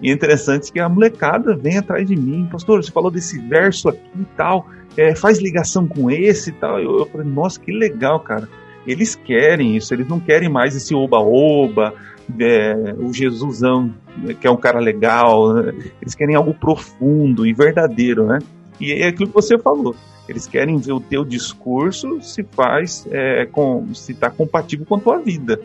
E 0.00 0.10
é 0.10 0.12
interessante 0.12 0.72
que 0.72 0.80
a 0.80 0.88
molecada 0.88 1.54
vem 1.54 1.78
atrás 1.78 2.06
de 2.06 2.16
mim, 2.16 2.48
pastor, 2.50 2.82
você 2.82 2.90
falou 2.90 3.10
desse 3.10 3.38
verso 3.38 3.88
aqui 3.88 4.00
e 4.18 4.24
tal, 4.36 4.66
é, 4.96 5.14
faz 5.14 5.38
ligação 5.38 5.86
com 5.86 6.10
esse 6.10 6.50
e 6.50 6.52
tal. 6.54 6.80
Eu, 6.80 6.98
eu 6.98 7.06
falei, 7.06 7.26
nossa, 7.26 7.60
que 7.60 7.70
legal, 7.70 8.18
cara. 8.20 8.48
Eles 8.84 9.14
querem 9.14 9.76
isso, 9.76 9.94
eles 9.94 10.08
não 10.08 10.18
querem 10.18 10.48
mais 10.48 10.74
esse 10.74 10.92
oba-oba, 10.92 11.94
é, 12.38 12.94
o 12.98 13.12
Jesusão, 13.12 13.94
que 14.40 14.46
é 14.46 14.50
um 14.50 14.56
cara 14.56 14.80
legal, 14.80 15.54
né? 15.54 15.72
eles 16.00 16.14
querem 16.14 16.34
algo 16.34 16.54
profundo 16.54 17.46
e 17.46 17.52
verdadeiro, 17.52 18.26
né? 18.26 18.38
E 18.80 18.92
é 18.92 19.08
aquilo 19.08 19.28
que 19.28 19.34
você 19.34 19.58
falou. 19.58 19.94
Eles 20.28 20.46
querem 20.46 20.76
ver 20.78 20.92
o 20.92 21.00
teu 21.00 21.24
discurso 21.24 22.20
se 22.22 22.42
faz, 22.42 23.06
é, 23.10 23.46
com, 23.46 23.92
se 23.94 24.12
está 24.12 24.30
compatível 24.30 24.86
com 24.86 24.96
a 24.96 25.00
tua 25.00 25.18
vida. 25.18 25.60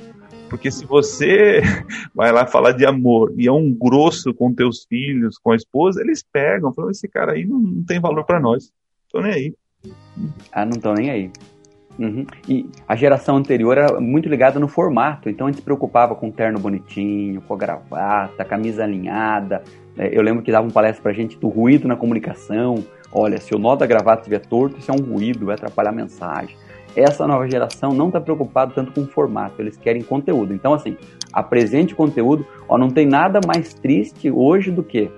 Porque 0.49 0.71
se 0.71 0.85
você 0.85 1.61
vai 2.13 2.31
lá 2.31 2.45
falar 2.45 2.71
de 2.71 2.85
amor 2.85 3.33
e 3.37 3.47
é 3.47 3.51
um 3.51 3.71
grosso 3.71 4.33
com 4.33 4.53
teus 4.53 4.85
filhos, 4.85 5.37
com 5.37 5.51
a 5.51 5.55
esposa, 5.55 6.01
eles 6.01 6.23
pegam, 6.23 6.73
falam, 6.73 6.91
esse 6.91 7.07
cara 7.07 7.33
aí 7.33 7.45
não, 7.45 7.59
não 7.59 7.83
tem 7.83 7.99
valor 7.99 8.23
para 8.25 8.39
nós. 8.39 8.71
Tô 9.11 9.21
nem 9.21 9.31
aí. 9.31 9.53
Ah, 10.51 10.65
não 10.65 10.79
tô 10.79 10.93
nem 10.93 11.09
aí. 11.09 11.31
Uhum. 11.99 12.25
E 12.47 12.69
a 12.87 12.95
geração 12.95 13.37
anterior 13.37 13.77
era 13.77 13.99
muito 13.99 14.29
ligada 14.29 14.59
no 14.59 14.67
formato, 14.67 15.29
então 15.29 15.47
a 15.47 15.49
gente 15.49 15.59
se 15.59 15.63
preocupava 15.63 16.15
com 16.15 16.29
terno 16.29 16.59
bonitinho, 16.59 17.41
com 17.41 17.53
a 17.53 17.57
gravata, 17.57 18.45
camisa 18.45 18.83
alinhada. 18.83 19.63
É, 19.97 20.15
eu 20.15 20.21
lembro 20.21 20.43
que 20.43 20.51
davam 20.51 20.69
palestra 20.69 21.01
pra 21.01 21.13
gente 21.13 21.37
do 21.37 21.47
ruído 21.47 21.87
na 21.87 21.95
comunicação. 21.95 22.83
Olha, 23.11 23.37
se 23.37 23.55
o 23.55 23.59
nó 23.59 23.75
da 23.75 23.85
gravata 23.85 24.21
estiver 24.21 24.45
torto, 24.45 24.77
isso 24.77 24.91
é 24.91 24.93
um 24.93 25.01
ruído, 25.01 25.45
vai 25.47 25.55
atrapalhar 25.55 25.89
a 25.89 25.93
mensagem. 25.93 26.55
Essa 26.95 27.27
nova 27.27 27.47
geração 27.49 27.91
não 27.93 28.07
está 28.07 28.19
preocupada 28.19 28.73
tanto 28.73 28.91
com 28.91 29.01
o 29.01 29.07
formato, 29.07 29.61
eles 29.61 29.77
querem 29.77 30.01
conteúdo. 30.01 30.53
Então, 30.53 30.73
assim, 30.73 30.97
apresente 31.31 31.95
conteúdo. 31.95 32.45
Ó, 32.67 32.77
não 32.77 32.89
tem 32.89 33.05
nada 33.05 33.39
mais 33.45 33.73
triste 33.73 34.31
hoje 34.31 34.71
do 34.71 34.83
que 34.83 35.09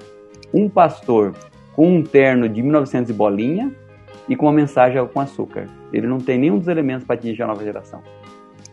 um 0.54 0.68
pastor 0.68 1.34
com 1.74 1.88
um 1.88 2.04
terno 2.04 2.50
de 2.50 2.62
1900 2.62 3.10
e 3.10 3.14
bolinha 3.14 3.72
e 4.30 4.36
com 4.36 4.46
uma 4.46 4.54
mensagem 4.54 5.06
com 5.08 5.20
açúcar. 5.20 5.66
Ele 5.92 6.08
não 6.08 6.20
tem 6.20 6.38
nenhum 6.38 6.60
dos 6.60 6.68
elementos 6.68 7.04
para 7.04 7.16
atingir 7.16 7.42
a 7.42 7.48
nova 7.48 7.64
geração. 7.64 8.02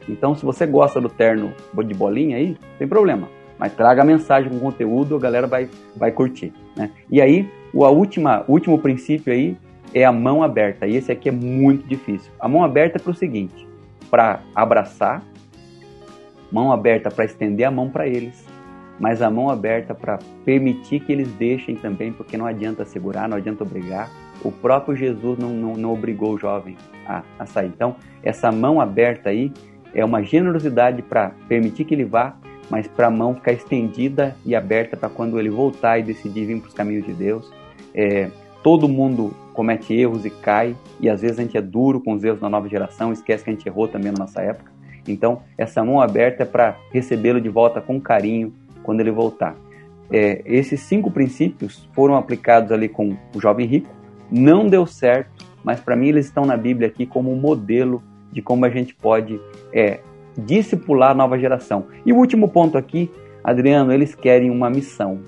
Então, 0.09 0.35
se 0.37 0.45
você 0.45 0.67
gosta 0.67 1.01
do 1.01 1.09
terno 1.09 1.53
de 1.85 1.95
bolinha 1.95 2.37
aí, 2.37 2.57
tem 2.79 2.87
problema. 2.87 3.29
Mas 3.59 3.73
traga 3.73 4.03
a 4.03 4.05
mensagem 4.05 4.51
com 4.51 4.61
conteúdo, 4.61 5.17
a 5.17 5.19
galera 5.19 5.47
vai, 5.47 5.69
vai 5.97 6.13
curtir. 6.13 6.53
Né? 6.77 6.91
E 7.11 7.21
aí, 7.21 7.51
o 7.73 7.85
a 7.85 7.91
última, 7.91 8.45
último 8.47 8.79
princípio 8.79 9.33
aí 9.33 9.57
é 9.95 10.05
a 10.05 10.13
mão 10.13 10.43
aberta. 10.43 10.87
E 10.87 10.95
esse 10.95 11.11
aqui 11.11 11.31
é 11.31 11.33
muito 11.33 11.89
difícil. 11.89 12.31
A 12.39 12.47
mão 12.47 12.63
aberta 12.63 12.99
é 12.99 13.01
para 13.01 13.11
o 13.11 13.15
seguinte: 13.15 13.67
para 14.11 14.41
abraçar, 14.55 15.23
mão 16.53 16.71
aberta 16.71 17.11
para 17.11 17.25
estender 17.25 17.67
a 17.67 17.71
mão 17.71 17.89
para 17.89 18.07
eles, 18.07 18.47
mas 19.01 19.23
a 19.23 19.31
mão 19.31 19.49
aberta 19.49 19.95
para 19.95 20.19
permitir 20.45 21.01
que 21.01 21.13
eles 21.13 21.29
deixem 21.33 21.77
também, 21.77 22.13
porque 22.13 22.37
não 22.37 22.47
adianta 22.47 22.85
segurar, 22.85 23.29
não 23.29 23.37
adianta 23.37 23.65
obrigar. 23.65 24.11
O 24.45 24.53
próprio 24.53 24.97
Jesus 24.97 25.39
não, 25.39 25.51
não, 25.51 25.72
não 25.74 25.93
obrigou 25.93 26.34
o 26.34 26.39
jovem 26.39 26.76
a, 27.07 27.22
a 27.39 27.47
sair. 27.47 27.68
Então, 27.68 27.97
essa 28.22 28.51
mão 28.53 28.80
aberta 28.80 29.30
aí 29.30 29.53
é 29.95 30.05
uma 30.05 30.22
generosidade 30.22 31.03
para 31.03 31.30
permitir 31.49 31.84
que 31.84 31.95
ele 31.95 32.05
vá, 32.05 32.37
mas 32.68 32.87
para 32.87 33.07
a 33.07 33.11
mão 33.11 33.34
ficar 33.34 33.53
estendida 33.53 34.37
e 34.45 34.55
aberta 34.55 34.97
para 34.97 35.09
quando 35.09 35.39
ele 35.39 35.51
voltar 35.51 35.99
e 35.99 36.03
decidir 36.03 36.47
vir 36.47 36.61
para 36.61 36.68
os 36.68 36.74
caminhos 36.74 37.07
de 37.07 37.12
Deus. 37.12 37.53
É, 37.95 38.30
todo 38.62 38.89
mundo 38.89 39.32
comete 39.55 39.95
erros 39.95 40.24
e 40.24 40.30
cai, 40.30 40.76
e 41.01 41.09
às 41.09 41.22
vezes 41.22 41.39
a 41.39 41.43
gente 41.43 41.57
é 41.57 41.62
duro 41.62 42.01
com 42.01 42.12
os 42.12 42.22
erros 42.22 42.41
da 42.41 42.49
nova 42.49 42.68
geração, 42.68 43.12
esquece 43.12 43.43
que 43.43 43.51
a 43.51 43.53
gente 43.53 43.66
errou 43.66 43.89
também 43.89 44.12
na 44.12 44.18
nossa 44.18 44.43
época. 44.43 44.70
Então, 45.09 45.43
essa 45.57 45.82
mão 45.84 46.01
aberta 46.01 46.43
é 46.43 46.47
para 46.47 46.76
recebê-lo 46.93 47.41
de 47.41 47.49
volta 47.49 47.80
com 47.80 48.01
carinho 48.01 48.53
quando 48.82 49.01
ele 49.01 49.11
voltar. 49.11 49.57
É, 50.11 50.43
esses 50.45 50.80
cinco 50.80 51.11
princípios 51.11 51.89
foram 51.93 52.16
aplicados 52.16 52.70
ali 52.70 52.89
com 52.89 53.16
o 53.34 53.41
jovem 53.41 53.66
rico, 53.66 53.89
não 54.31 54.66
deu 54.66 54.87
certo, 54.87 55.47
mas 55.64 55.81
para 55.81 55.97
mim 55.97 56.09
eles 56.09 56.27
estão 56.27 56.45
na 56.45 56.57
Bíblia 56.57 56.89
aqui 56.89 57.07
como 57.07 57.33
um 57.33 57.37
modelo 57.37 58.03
de 58.33 58.43
como 58.43 58.64
a 58.64 58.70
gente 58.70 58.95
pode 58.95 59.41
é, 59.72 60.01
discipular 60.37 61.11
a 61.11 61.14
nova 61.14 61.39
geração. 61.39 61.87
E 62.05 62.12
o 62.12 62.16
último 62.16 62.49
ponto 62.49 62.77
aqui, 62.77 63.11
Adriano, 63.43 63.93
eles 63.93 64.14
querem 64.14 64.51
uma 64.51 64.68
missão. 64.68 65.20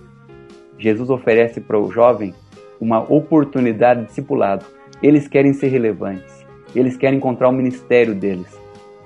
Jesus 0.78 1.10
oferece 1.10 1.60
para 1.60 1.78
o 1.78 1.90
jovem 1.90 2.34
uma 2.80 3.00
oportunidade 3.00 4.00
de 4.00 4.06
discipulado. 4.06 4.64
Eles 5.02 5.26
querem 5.26 5.52
ser 5.52 5.68
relevantes. 5.68 6.46
Eles 6.74 6.96
querem 6.96 7.18
encontrar 7.18 7.48
o 7.48 7.52
ministério 7.52 8.14
deles. 8.14 8.58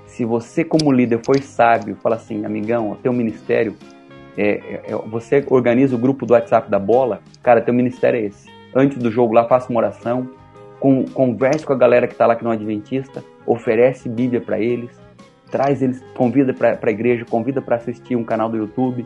Se 0.05 0.25
você, 0.25 0.63
como 0.63 0.91
líder, 0.91 1.21
for 1.25 1.39
sábio, 1.39 1.95
fala 1.95 2.17
assim, 2.17 2.45
amigão, 2.45 2.91
o 2.91 2.95
teu 2.95 3.11
ministério, 3.11 3.75
é, 4.37 4.49
é, 4.49 4.81
é, 4.89 4.95
você 5.07 5.43
organiza 5.49 5.95
o 5.95 5.99
grupo 5.99 6.25
do 6.25 6.33
WhatsApp 6.33 6.69
da 6.69 6.77
bola, 6.77 7.21
cara, 7.41 7.61
teu 7.61 7.73
ministério 7.73 8.19
é 8.19 8.25
esse. 8.25 8.52
Antes 8.75 8.97
do 8.97 9.11
jogo 9.11 9.33
lá, 9.33 9.45
faça 9.47 9.69
uma 9.69 9.79
oração, 9.79 10.29
com, 10.79 11.05
converse 11.05 11.65
com 11.65 11.73
a 11.73 11.77
galera 11.77 12.07
que 12.07 12.13
está 12.13 12.25
lá 12.25 12.35
que 12.35 12.43
não 12.43 12.51
é 12.51 12.55
adventista, 12.55 13.23
oferece 13.45 14.09
Bíblia 14.09 14.41
para 14.41 14.59
eles, 14.59 14.91
traz 15.49 15.81
eles, 15.81 16.03
convida 16.15 16.53
para 16.53 16.79
a 16.81 16.91
igreja, 16.91 17.25
convida 17.25 17.61
para 17.61 17.75
assistir 17.75 18.15
um 18.15 18.23
canal 18.23 18.49
do 18.49 18.57
YouTube. 18.57 19.05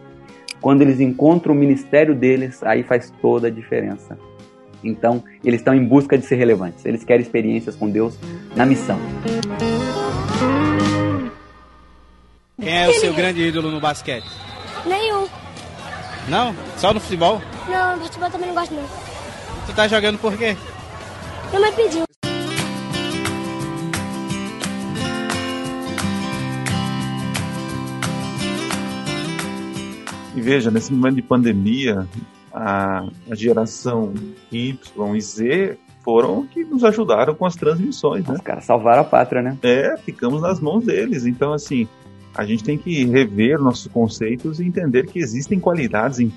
Quando 0.62 0.82
eles 0.82 1.00
encontram 1.00 1.54
o 1.54 1.58
ministério 1.58 2.16
deles, 2.16 2.64
aí 2.64 2.84
faz 2.84 3.12
toda 3.22 3.48
a 3.48 3.52
diferença. 3.52 4.18
Então, 4.84 5.24
eles 5.44 5.60
estão 5.60 5.74
em 5.74 5.84
busca 5.84 6.18
de 6.18 6.26
ser 6.26 6.36
relevantes. 6.36 6.86
Eles 6.86 7.04
querem 7.04 7.22
experiências 7.22 7.76
com 7.76 7.90
Deus 7.90 8.18
na 8.56 8.66
missão. 8.66 8.98
Quem 12.60 12.84
é 12.84 12.88
o 12.88 12.94
seu 12.94 13.14
grande 13.14 13.42
ídolo 13.42 13.70
no 13.70 13.80
basquete? 13.80 14.28
Nenhum. 14.86 15.28
Não? 16.30 16.56
Só 16.78 16.94
no 16.94 17.00
futebol? 17.00 17.42
Não, 17.70 17.98
no 17.98 18.04
futebol 18.04 18.30
também 18.30 18.48
não 18.48 18.56
gosto 18.56 18.74
não. 18.74 19.17
Tu 19.68 19.76
tá 19.76 19.88
jogando 19.88 20.18
por 20.18 20.36
quê? 20.38 20.56
Minha 21.50 21.62
mãe 21.62 21.74
pediu. 21.74 22.04
E 30.36 30.42
veja, 30.42 30.72
nesse 30.72 30.94
momento 30.94 31.16
de 31.16 31.22
pandemia, 31.22 32.08
a, 32.54 33.08
a 33.30 33.36
geração 33.36 34.14
Y 34.52 34.80
e 35.16 35.22
Z 35.22 35.78
foram 36.02 36.48
que 36.48 36.64
nos 36.64 36.86
ajudaram 36.86 37.36
com 37.36 37.46
as 37.46 37.56
transmissões, 37.56 38.26
né? 38.26 38.36
Os 38.36 38.42
caras 38.42 38.64
salvaram 38.64 39.02
a 39.02 39.04
pátria, 39.04 39.42
né? 39.42 39.58
É, 39.62 39.98
ficamos 39.98 40.42
nas 40.42 40.62
mãos 40.62 40.86
deles. 40.86 41.26
Então, 41.26 41.52
assim, 41.52 41.88
a 42.34 42.46
gente 42.46 42.64
tem 42.64 42.78
que 42.78 43.04
rever 43.04 43.60
nossos 43.60 43.88
conceitos 43.88 44.62
e 44.62 44.64
entender 44.64 45.08
que 45.08 45.20
existem 45.20 45.60
qualidades 45.60 46.20
em 46.20 46.32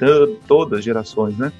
todas 0.48 0.80
as 0.80 0.84
gerações, 0.84 1.38
né? 1.38 1.52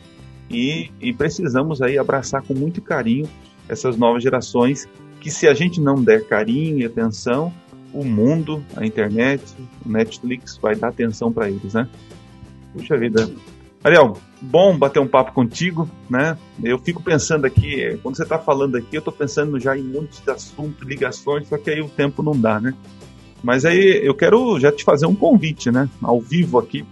E, 0.51 0.91
e, 1.01 1.13
precisamos 1.13 1.81
aí 1.81 1.97
abraçar 1.97 2.43
com 2.43 2.55
muito 2.55 2.83
carinho 2.83 3.29
essas 3.69 3.97
novas 3.97 4.23
gerações 4.23 4.89
que 5.21 5.31
se 5.31 5.47
a 5.47 5.55
gente 5.55 5.81
não 5.81 6.03
der 6.03 6.27
carinho 6.27 6.79
e 6.79 6.85
atenção, 6.85 7.53
o 7.93 8.05
mundo, 8.05 8.65
a 8.77 8.85
internet, 8.85 9.43
o 9.85 9.89
Netflix 9.89 10.57
vai 10.57 10.75
dar 10.75 10.89
atenção 10.89 11.33
para 11.33 11.49
eles, 11.49 11.75
né? 11.75 11.89
Puxa 12.73 12.97
vida. 12.97 13.31
Ariel, 13.83 14.17
bom 14.41 14.77
bater 14.77 15.01
um 15.01 15.07
papo 15.07 15.33
contigo, 15.33 15.89
né? 16.09 16.37
Eu 16.63 16.79
fico 16.79 17.03
pensando 17.03 17.47
aqui, 17.47 17.99
quando 18.03 18.17
você 18.17 18.23
está 18.23 18.39
falando 18.39 18.77
aqui, 18.77 18.97
eu 18.97 18.99
estou 19.01 19.13
pensando 19.13 19.59
já 19.59 19.77
em 19.77 19.83
muitos 19.83 20.27
assuntos, 20.29 20.87
ligações, 20.87 21.49
só 21.49 21.57
que 21.57 21.71
aí 21.71 21.81
o 21.81 21.89
tempo 21.89 22.23
não 22.23 22.39
dá, 22.39 22.61
né? 22.61 22.75
Mas 23.43 23.65
aí 23.65 24.01
eu 24.03 24.15
quero 24.15 24.59
já 24.61 24.71
te 24.71 24.85
fazer 24.85 25.07
um 25.07 25.15
convite, 25.15 25.71
né? 25.71 25.89
Ao 26.03 26.21
vivo 26.21 26.59
aqui, 26.59 26.85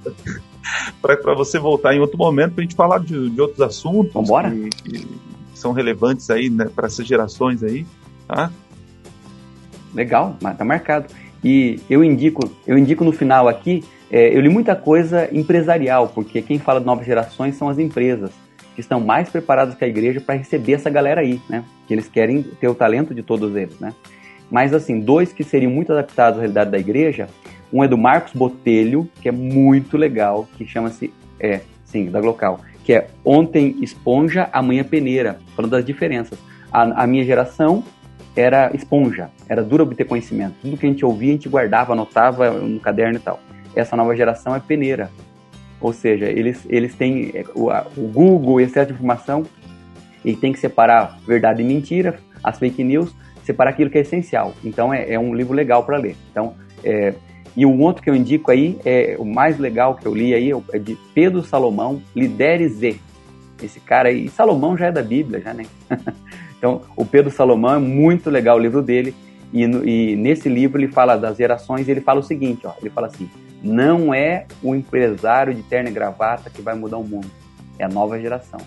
para 1.01 1.35
você 1.35 1.59
voltar 1.59 1.95
em 1.95 2.01
outro 2.01 2.19
momento 2.19 2.55
para 2.55 2.63
a 2.63 2.65
gente 2.65 2.77
falar 2.77 2.99
de, 2.99 3.31
de 3.31 3.41
outros 3.41 3.61
assuntos 3.61 4.13
que, 4.13 4.91
que, 4.91 5.09
são 5.55 5.73
relevantes 5.73 6.31
aí 6.31 6.49
né, 6.49 6.71
para 6.75 6.87
essas 6.87 7.07
gerações 7.07 7.63
aí, 7.65 7.85
tá? 8.29 8.51
Legal, 9.93 10.37
tá 10.57 10.65
marcado. 10.65 11.07
E 11.43 11.81
eu 11.91 12.05
indico, 12.05 12.49
eu 12.67 12.79
indico 12.79 13.05
no 13.05 13.13
final 13.13 13.49
aqui 13.49 13.83
é, 14.11 14.35
eu 14.35 14.41
li 14.41 14.49
muita 14.49 14.75
coisa 14.75 15.29
empresarial, 15.33 16.09
porque 16.09 16.41
quem 16.41 16.59
fala 16.59 16.81
de 16.81 16.87
novas 16.87 17.07
gerações 17.07 17.57
são 17.57 17.69
as 17.69 17.79
empresas, 17.79 18.31
que 18.75 18.81
estão 18.81 19.01
mais 19.01 19.29
preparadas 19.29 19.75
que 19.75 19.85
a 19.85 19.89
igreja 19.89 20.21
para 20.21 20.37
receber 20.37 20.75
essa 20.75 20.89
galera 20.89 21.21
aí, 21.21 21.41
né? 21.49 21.65
Que 21.87 21.95
eles 21.95 22.09
querem 22.09 22.43
ter 22.43 22.69
o 22.69 22.75
talento 22.75 23.15
de 23.15 23.23
todos 23.23 23.55
eles, 23.55 23.79
né? 23.79 23.93
Mas, 24.51 24.73
assim, 24.73 25.01
dois 25.01 25.33
que 25.33 25.45
seriam 25.45 25.71
muito 25.71 25.93
adaptados 25.93 26.39
à 26.39 26.41
realidade 26.41 26.71
da 26.71 26.79
igreja, 26.79 27.29
um 27.73 27.83
é 27.83 27.89
do 27.89 27.99
Marcos 27.99 28.33
Botelho, 28.33 29.09
que 29.21 29.29
é 29.29 29.33
muito 29.33 29.97
legal, 29.97 30.49
que 30.57 30.67
chama-se, 30.67 31.13
é, 31.39 31.61
sim, 31.85 32.11
da 32.11 32.21
Glocal, 32.21 32.61
que 32.85 32.93
é 32.93 33.09
Ontem 33.25 33.77
Esponja, 33.83 34.49
Amanhã 34.53 34.85
Peneira, 34.85 35.39
falando 35.55 35.73
das 35.73 35.85
diferenças. 35.85 36.39
A, 36.73 37.05
a 37.05 37.07
minha 37.07 37.25
geração 37.25 37.85
era 38.35 38.71
esponja, 38.75 39.31
era 39.49 39.63
dura 39.63 39.83
obter 39.83 40.05
conhecimento. 40.05 40.55
Tudo 40.63 40.77
que 40.77 40.87
a 40.87 40.89
gente 40.89 41.05
ouvia, 41.05 41.31
a 41.31 41.33
gente 41.33 41.49
guardava, 41.49 41.93
anotava 41.93 42.51
no 42.51 42.79
caderno 42.81 43.17
e 43.17 43.21
tal 43.21 43.41
essa 43.75 43.97
nova 43.97 44.15
geração 44.15 44.55
é 44.55 44.61
peneira. 44.61 45.11
Ou 45.81 45.93
seja, 45.93 46.27
eles, 46.27 46.67
eles 46.69 46.95
têm 46.95 47.31
é, 47.35 47.45
o, 47.55 47.71
o 47.97 48.09
Google, 48.09 48.61
excesso 48.61 48.89
de 48.89 48.95
informação, 48.95 49.45
e 50.25 50.35
tem 50.35 50.53
que 50.53 50.59
separar 50.59 51.19
verdade 51.27 51.63
e 51.63 51.65
mentira, 51.65 52.19
as 52.43 52.59
fake 52.59 52.83
news, 52.83 53.15
separar 53.45 53.71
aquilo 53.71 53.91
que 53.91 53.99
é 53.99 54.01
essencial. 54.01 54.53
Então 54.65 54.93
é, 54.93 55.13
é 55.13 55.19
um 55.19 55.35
livro 55.35 55.55
legal 55.55 55.85
para 55.85 55.97
ler. 55.97 56.17
Então, 56.31 56.55
é, 56.83 57.15
e 57.59 57.67
o 57.67 57.77
outro 57.81 58.01
que 58.01 58.09
eu 58.09 58.15
indico 58.15 58.53
aí, 58.53 58.79
é 58.85 59.17
o 59.19 59.25
mais 59.25 59.59
legal 59.59 59.97
que 59.97 60.07
eu 60.07 60.15
li 60.15 60.33
aí, 60.33 60.53
é 60.73 60.79
de 60.79 60.97
Pedro 61.13 61.43
Salomão, 61.43 62.01
Lidere 62.15 62.69
Z. 62.69 63.01
Esse 63.61 63.81
cara 63.81 64.11
aí, 64.11 64.29
Salomão 64.29 64.77
já 64.77 64.87
é 64.87 64.93
da 64.93 65.03
Bíblia, 65.03 65.41
já, 65.41 65.53
né? 65.53 65.67
então, 66.57 66.83
o 66.95 67.05
Pedro 67.05 67.33
Salomão 67.33 67.75
é 67.75 67.79
muito 67.81 68.31
legal 68.31 68.59
o 68.59 68.61
livro 68.61 68.81
dele, 68.81 69.13
e, 69.53 69.65
e 69.65 70.15
nesse 70.15 70.49
livro 70.49 70.81
ele 70.81 70.87
fala 70.87 71.17
das 71.17 71.37
gerações, 71.37 71.89
e 71.89 71.91
ele 71.91 72.01
fala 72.01 72.21
o 72.21 72.23
seguinte, 72.23 72.65
ó, 72.65 72.75
ele 72.81 72.91
fala 72.91 73.09
assim, 73.09 73.29
não 73.61 74.15
é 74.15 74.47
o 74.63 74.73
empresário 74.73 75.53
de 75.53 75.65
terno 75.65 75.89
e 75.89 75.93
gravata 75.93 76.49
que 76.49 76.63
vai 76.63 76.77
mudar 76.77 76.99
o 76.99 77.05
mundo, 77.05 77.29
é 77.77 77.85
a 77.85 77.89
nova 77.89 78.21
geração. 78.21 78.61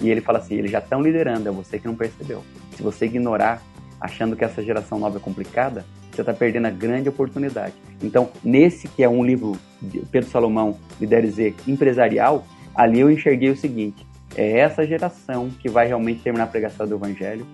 E 0.00 0.08
ele 0.08 0.20
fala 0.20 0.38
assim: 0.38 0.54
eles 0.54 0.70
já 0.70 0.78
estão 0.78 1.02
liderando, 1.02 1.48
é 1.48 1.52
você 1.52 1.80
que 1.80 1.88
não 1.88 1.96
percebeu. 1.96 2.44
Se 2.76 2.82
você 2.82 3.06
ignorar, 3.06 3.60
achando 4.00 4.36
que 4.36 4.44
essa 4.44 4.62
geração 4.62 5.00
nova 5.00 5.18
é 5.18 5.20
complicada, 5.20 5.84
você 6.20 6.30
está 6.30 6.32
perdendo 6.32 6.66
a 6.66 6.70
grande 6.70 7.08
oportunidade. 7.08 7.74
Então, 8.02 8.30
nesse 8.44 8.88
que 8.88 9.02
é 9.02 9.08
um 9.08 9.24
livro 9.24 9.56
de 9.80 10.00
Pedro 10.10 10.28
Salomão, 10.28 10.76
Lidere 11.00 11.30
Z, 11.30 11.54
empresarial, 11.66 12.46
ali 12.74 13.00
eu 13.00 13.10
enxerguei 13.10 13.50
o 13.50 13.56
seguinte: 13.56 14.06
é 14.36 14.58
essa 14.58 14.86
geração 14.86 15.50
que 15.60 15.68
vai 15.68 15.86
realmente 15.86 16.20
terminar 16.20 16.44
a 16.44 16.48
pregação 16.48 16.86
do 16.86 16.94
Evangelho 16.94 17.46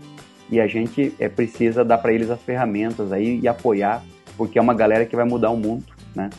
e 0.50 0.60
a 0.60 0.66
gente 0.66 1.14
é, 1.18 1.28
precisa 1.28 1.84
dar 1.84 1.98
para 1.98 2.12
eles 2.12 2.30
as 2.30 2.40
ferramentas 2.42 3.12
aí 3.12 3.40
e 3.40 3.48
apoiar, 3.48 4.02
porque 4.36 4.58
é 4.58 4.62
uma 4.62 4.74
galera 4.74 5.04
que 5.04 5.16
vai 5.16 5.24
mudar 5.24 5.50
o 5.50 5.56
mundo, 5.56 5.84
né? 6.14 6.30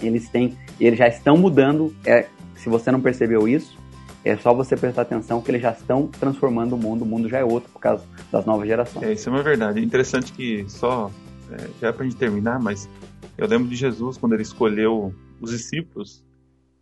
eles 0.00 0.28
têm, 0.28 0.56
eles 0.80 0.98
já 0.98 1.06
estão 1.06 1.36
mudando. 1.36 1.94
É, 2.04 2.26
se 2.56 2.68
você 2.68 2.90
não 2.90 3.00
percebeu 3.00 3.46
isso, 3.46 3.76
é 4.24 4.36
só 4.36 4.52
você 4.52 4.76
prestar 4.76 5.02
atenção 5.02 5.40
que 5.40 5.50
eles 5.50 5.62
já 5.62 5.70
estão 5.70 6.08
transformando 6.08 6.74
o 6.74 6.78
mundo. 6.78 7.02
O 7.02 7.06
mundo 7.06 7.28
já 7.28 7.38
é 7.38 7.44
outro 7.44 7.70
por 7.70 7.78
causa 7.78 8.04
das 8.30 8.44
novas 8.44 8.66
gerações. 8.66 9.06
É, 9.06 9.12
isso 9.12 9.28
é 9.28 9.32
uma 9.32 9.42
verdade. 9.42 9.78
É 9.78 9.82
interessante 9.82 10.32
que 10.32 10.64
só 10.68 11.10
é, 11.50 11.68
já 11.80 11.88
é 11.88 11.92
para 11.92 12.04
gente 12.04 12.16
terminar, 12.16 12.58
mas 12.58 12.88
eu 13.36 13.46
lembro 13.46 13.68
de 13.68 13.76
Jesus 13.76 14.16
quando 14.16 14.32
ele 14.32 14.42
escolheu 14.42 15.14
os 15.40 15.50
discípulos. 15.50 16.24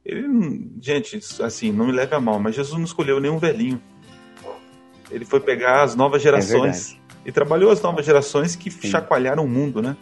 Ele, 0.05 0.71
gente, 0.81 1.19
assim, 1.43 1.73
não 1.73 1.87
me 1.87 1.93
leve 1.93 2.15
a 2.15 2.21
mal, 2.21 2.39
mas 2.39 2.55
Jesus 2.55 2.77
não 2.77 2.85
escolheu 2.85 3.21
nenhum 3.21 3.39
velhinho. 3.39 3.81
Ele 5.11 5.25
foi 5.25 5.41
pegar 5.41 5.83
as 5.83 5.95
novas 5.95 6.21
é 6.23 6.25
gerações 6.25 6.99
é 7.25 7.29
e 7.29 7.33
trabalhou 7.33 7.71
as 7.71 7.81
novas 7.81 8.05
gerações 8.05 8.55
que 8.55 8.71
Sim. 8.71 8.89
chacoalharam 8.89 9.45
o 9.45 9.49
mundo, 9.49 9.81
né? 9.81 9.97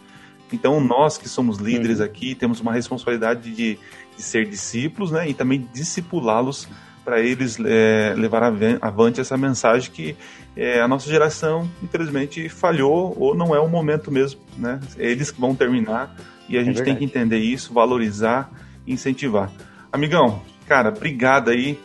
Então, 0.51 0.79
nós 0.79 1.17
que 1.17 1.27
somos 1.27 1.57
líderes 1.57 1.99
uhum. 1.99 2.05
aqui, 2.05 2.35
temos 2.35 2.59
uma 2.59 2.73
responsabilidade 2.73 3.51
de, 3.51 3.79
de, 4.15 4.21
ser 4.21 4.47
discípulos, 4.47 5.11
né? 5.11 5.27
E 5.27 5.33
também 5.33 5.67
discipulá-los 5.73 6.67
para 7.03 7.19
eles 7.19 7.57
é, 7.59 8.13
levar 8.15 8.43
avante 8.81 9.19
essa 9.19 9.37
mensagem 9.37 9.91
que 9.91 10.15
é, 10.55 10.79
a 10.79 10.87
nossa 10.87 11.09
geração, 11.09 11.69
infelizmente, 11.81 12.47
falhou 12.47 13.15
ou 13.19 13.35
não 13.35 13.55
é 13.55 13.59
o 13.59 13.67
momento 13.67 14.11
mesmo, 14.11 14.39
né? 14.57 14.79
Eles 14.97 15.31
que 15.31 15.39
vão 15.39 15.55
terminar 15.55 16.15
e 16.47 16.57
a 16.57 16.61
é 16.61 16.63
gente 16.63 16.81
tem 16.83 16.95
que 16.95 17.03
entender 17.03 17.39
isso, 17.39 17.73
valorizar 17.73 18.51
e 18.85 18.93
incentivar. 18.93 19.51
Amigão, 19.91 20.41
cara, 20.67 20.89
obrigado 20.89 21.49
aí 21.49 21.79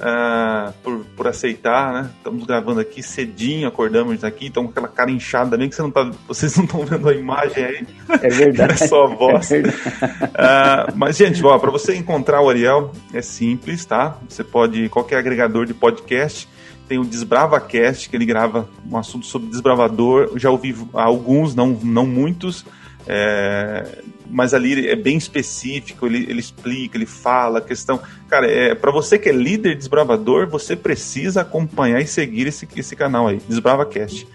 uh, 0.00 0.72
por, 0.82 1.04
por 1.16 1.28
aceitar, 1.28 1.92
né? 1.92 2.10
Estamos 2.16 2.44
gravando 2.44 2.80
aqui 2.80 3.02
cedinho, 3.02 3.68
acordamos 3.68 4.24
aqui, 4.24 4.46
estamos 4.46 4.72
com 4.72 4.78
aquela 4.78 4.92
cara 4.92 5.10
inchada, 5.10 5.56
bem 5.56 5.68
que 5.68 5.76
você 5.76 5.82
não 5.82 5.90
tá, 5.90 6.10
vocês 6.26 6.56
não 6.56 6.64
estão 6.64 6.84
vendo 6.84 7.08
a 7.08 7.14
imagem 7.14 7.64
aí. 7.64 7.86
É 8.22 8.28
verdade. 8.28 8.72
é 8.82 8.86
só 8.88 9.04
a 9.04 9.14
voz. 9.14 9.52
É 9.52 9.60
uh, 9.60 10.96
mas, 10.96 11.16
gente, 11.16 11.40
para 11.42 11.70
você 11.70 11.94
encontrar 11.94 12.40
o 12.40 12.48
Ariel 12.48 12.92
é 13.12 13.22
simples, 13.22 13.84
tá? 13.84 14.16
Você 14.28 14.42
pode, 14.42 14.88
qualquer 14.88 15.18
agregador 15.18 15.66
de 15.66 15.74
podcast, 15.74 16.48
tem 16.88 16.98
o 16.98 17.04
DesbravaCast, 17.04 18.08
que 18.08 18.16
ele 18.16 18.26
grava 18.26 18.68
um 18.90 18.96
assunto 18.96 19.24
sobre 19.24 19.48
desbravador. 19.48 20.32
Já 20.36 20.50
ouvi 20.50 20.74
alguns, 20.92 21.54
não, 21.54 21.68
não 21.68 22.04
muitos. 22.04 22.64
É, 23.12 23.98
mas 24.30 24.54
ali 24.54 24.88
é 24.88 24.94
bem 24.94 25.16
específico, 25.16 26.06
ele, 26.06 26.24
ele 26.28 26.38
explica, 26.38 26.96
ele 26.96 27.06
fala 27.06 27.58
a 27.58 27.60
questão. 27.60 28.00
Cara, 28.28 28.46
é, 28.46 28.72
para 28.72 28.92
você 28.92 29.18
que 29.18 29.28
é 29.28 29.32
líder 29.32 29.74
desbravador, 29.74 30.48
você 30.48 30.76
precisa 30.76 31.40
acompanhar 31.40 32.00
e 32.00 32.06
seguir 32.06 32.46
esse, 32.46 32.68
esse 32.76 32.94
canal 32.94 33.26
aí, 33.26 33.40
DesbravaCast. 33.48 34.28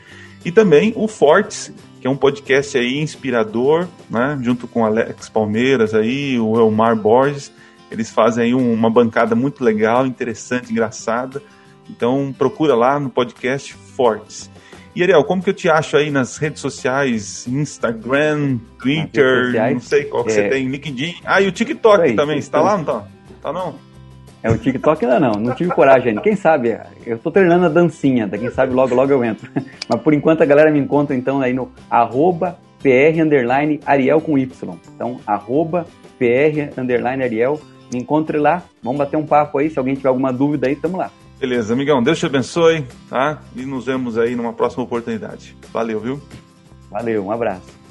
E 0.43 0.51
também 0.51 0.91
o 0.97 1.07
Fortes, 1.07 1.71
que 2.01 2.05
é 2.05 2.09
um 2.09 2.17
podcast 2.17 2.77
aí 2.77 2.99
inspirador, 2.99 3.87
né? 4.09 4.37
Junto 4.41 4.67
com 4.67 4.83
Alex 4.83 5.29
Palmeiras 5.29 5.93
aí, 5.93 6.37
o 6.37 6.59
Elmar 6.59 6.97
Borges. 6.97 7.53
Eles 7.89 8.09
fazem 8.09 8.43
aí 8.43 8.53
uma 8.53 8.89
bancada 8.89 9.35
muito 9.35 9.63
legal, 9.63 10.05
interessante, 10.05 10.69
engraçada. 10.69 11.41
Então 11.89 12.35
procura 12.37 12.75
lá 12.75 12.99
no 12.99 13.09
podcast 13.09 13.73
Fortes. 13.73 14.51
E 14.95 15.03
Ariel, 15.03 15.25
como 15.25 15.43
que 15.43 15.49
eu 15.49 15.53
te 15.53 15.69
acho 15.69 15.97
aí 15.97 16.09
nas 16.09 16.37
redes 16.37 16.61
sociais, 16.61 17.45
Instagram, 17.47 18.57
Twitter, 18.79 19.51
não 19.73 19.79
sei 19.81 20.05
qual 20.05 20.23
que 20.23 20.31
é... 20.31 20.33
você 20.33 20.49
tem, 20.49 20.69
LinkedIn. 20.69 21.15
Ah, 21.25 21.41
e 21.41 21.47
o 21.47 21.51
TikTok 21.51 22.01
aí, 22.01 22.15
também, 22.15 22.41
você 22.41 22.49
tá 22.49 22.61
lá, 22.61 22.77
não 22.77 22.85
tá? 22.85 23.03
Tá 23.41 23.51
não? 23.51 23.75
É, 24.41 24.49
o 24.49 24.57
TikTok 24.57 25.03
ainda 25.03 25.19
não, 25.19 25.31
não 25.33 25.53
tive 25.53 25.71
coragem 25.71 26.09
ainda. 26.09 26.21
Quem 26.21 26.35
sabe, 26.35 26.79
eu 27.05 27.17
tô 27.17 27.29
treinando 27.29 27.65
a 27.65 27.69
dancinha, 27.69 28.29
quem 28.29 28.49
sabe 28.51 28.73
logo 28.73 28.95
logo 28.95 29.11
eu 29.11 29.21
entro. 29.21 29.49
Mas 29.89 30.01
por 30.01 30.13
enquanto 30.13 30.43
a 30.43 30.45
galera 30.45 30.71
me 30.71 30.79
encontra 30.79 31.13
então 31.13 31.41
aí 31.41 31.51
no 31.51 31.71
arroba 31.89 32.57
PR 32.81 33.21
underline 33.21 33.81
Ariel 33.85 34.21
com 34.21 34.37
Y. 34.37 34.77
Então, 34.95 35.19
arroba 35.27 35.85
PR 36.17 36.79
underline 36.79 37.21
Ariel, 37.21 37.59
me 37.91 37.99
encontre 37.99 38.37
lá, 38.37 38.63
vamos 38.81 38.99
bater 38.99 39.17
um 39.17 39.25
papo 39.25 39.57
aí, 39.57 39.69
se 39.69 39.77
alguém 39.77 39.95
tiver 39.95 40.09
alguma 40.09 40.31
dúvida 40.31 40.67
aí, 40.67 40.75
tamo 40.77 40.95
lá. 40.95 41.11
Beleza, 41.45 41.73
amigão, 41.75 42.01
Deus 42.01 42.17
te 42.17 42.25
abençoe, 42.25 42.87
tá? 43.07 43.39
E 43.55 43.67
nos 43.67 43.85
vemos 43.85 44.17
aí 44.17 44.35
numa 44.35 44.51
próxima 44.51 44.83
oportunidade. 44.83 45.55
Valeu, 45.71 45.99
viu? 45.99 46.19
Valeu, 46.89 47.23
um 47.23 47.31
abraço. 47.31 47.84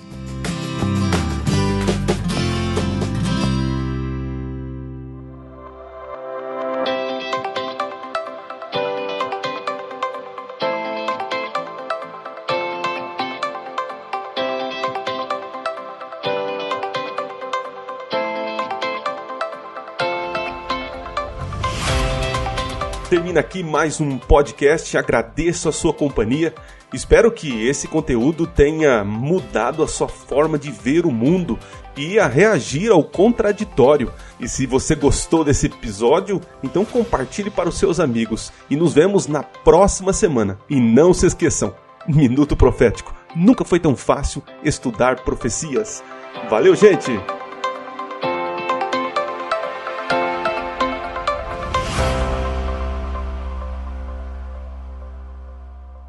Termina 23.14 23.38
aqui 23.38 23.62
mais 23.62 24.00
um 24.00 24.18
podcast. 24.18 24.98
Agradeço 24.98 25.68
a 25.68 25.72
sua 25.72 25.94
companhia. 25.94 26.52
Espero 26.92 27.30
que 27.30 27.64
esse 27.64 27.86
conteúdo 27.86 28.44
tenha 28.44 29.04
mudado 29.04 29.84
a 29.84 29.86
sua 29.86 30.08
forma 30.08 30.58
de 30.58 30.72
ver 30.72 31.06
o 31.06 31.12
mundo 31.12 31.56
e 31.96 32.18
a 32.18 32.26
reagir 32.26 32.90
ao 32.90 33.04
contraditório. 33.04 34.12
E 34.40 34.48
se 34.48 34.66
você 34.66 34.96
gostou 34.96 35.44
desse 35.44 35.66
episódio, 35.66 36.40
então 36.60 36.84
compartilhe 36.84 37.50
para 37.50 37.68
os 37.68 37.78
seus 37.78 38.00
amigos. 38.00 38.52
E 38.68 38.74
nos 38.74 38.92
vemos 38.92 39.28
na 39.28 39.44
próxima 39.44 40.12
semana. 40.12 40.58
E 40.68 40.80
não 40.80 41.14
se 41.14 41.24
esqueçam: 41.24 41.72
Minuto 42.08 42.56
Profético. 42.56 43.14
Nunca 43.36 43.64
foi 43.64 43.78
tão 43.78 43.94
fácil 43.94 44.42
estudar 44.64 45.20
profecias. 45.20 46.02
Valeu, 46.50 46.74
gente! 46.74 47.12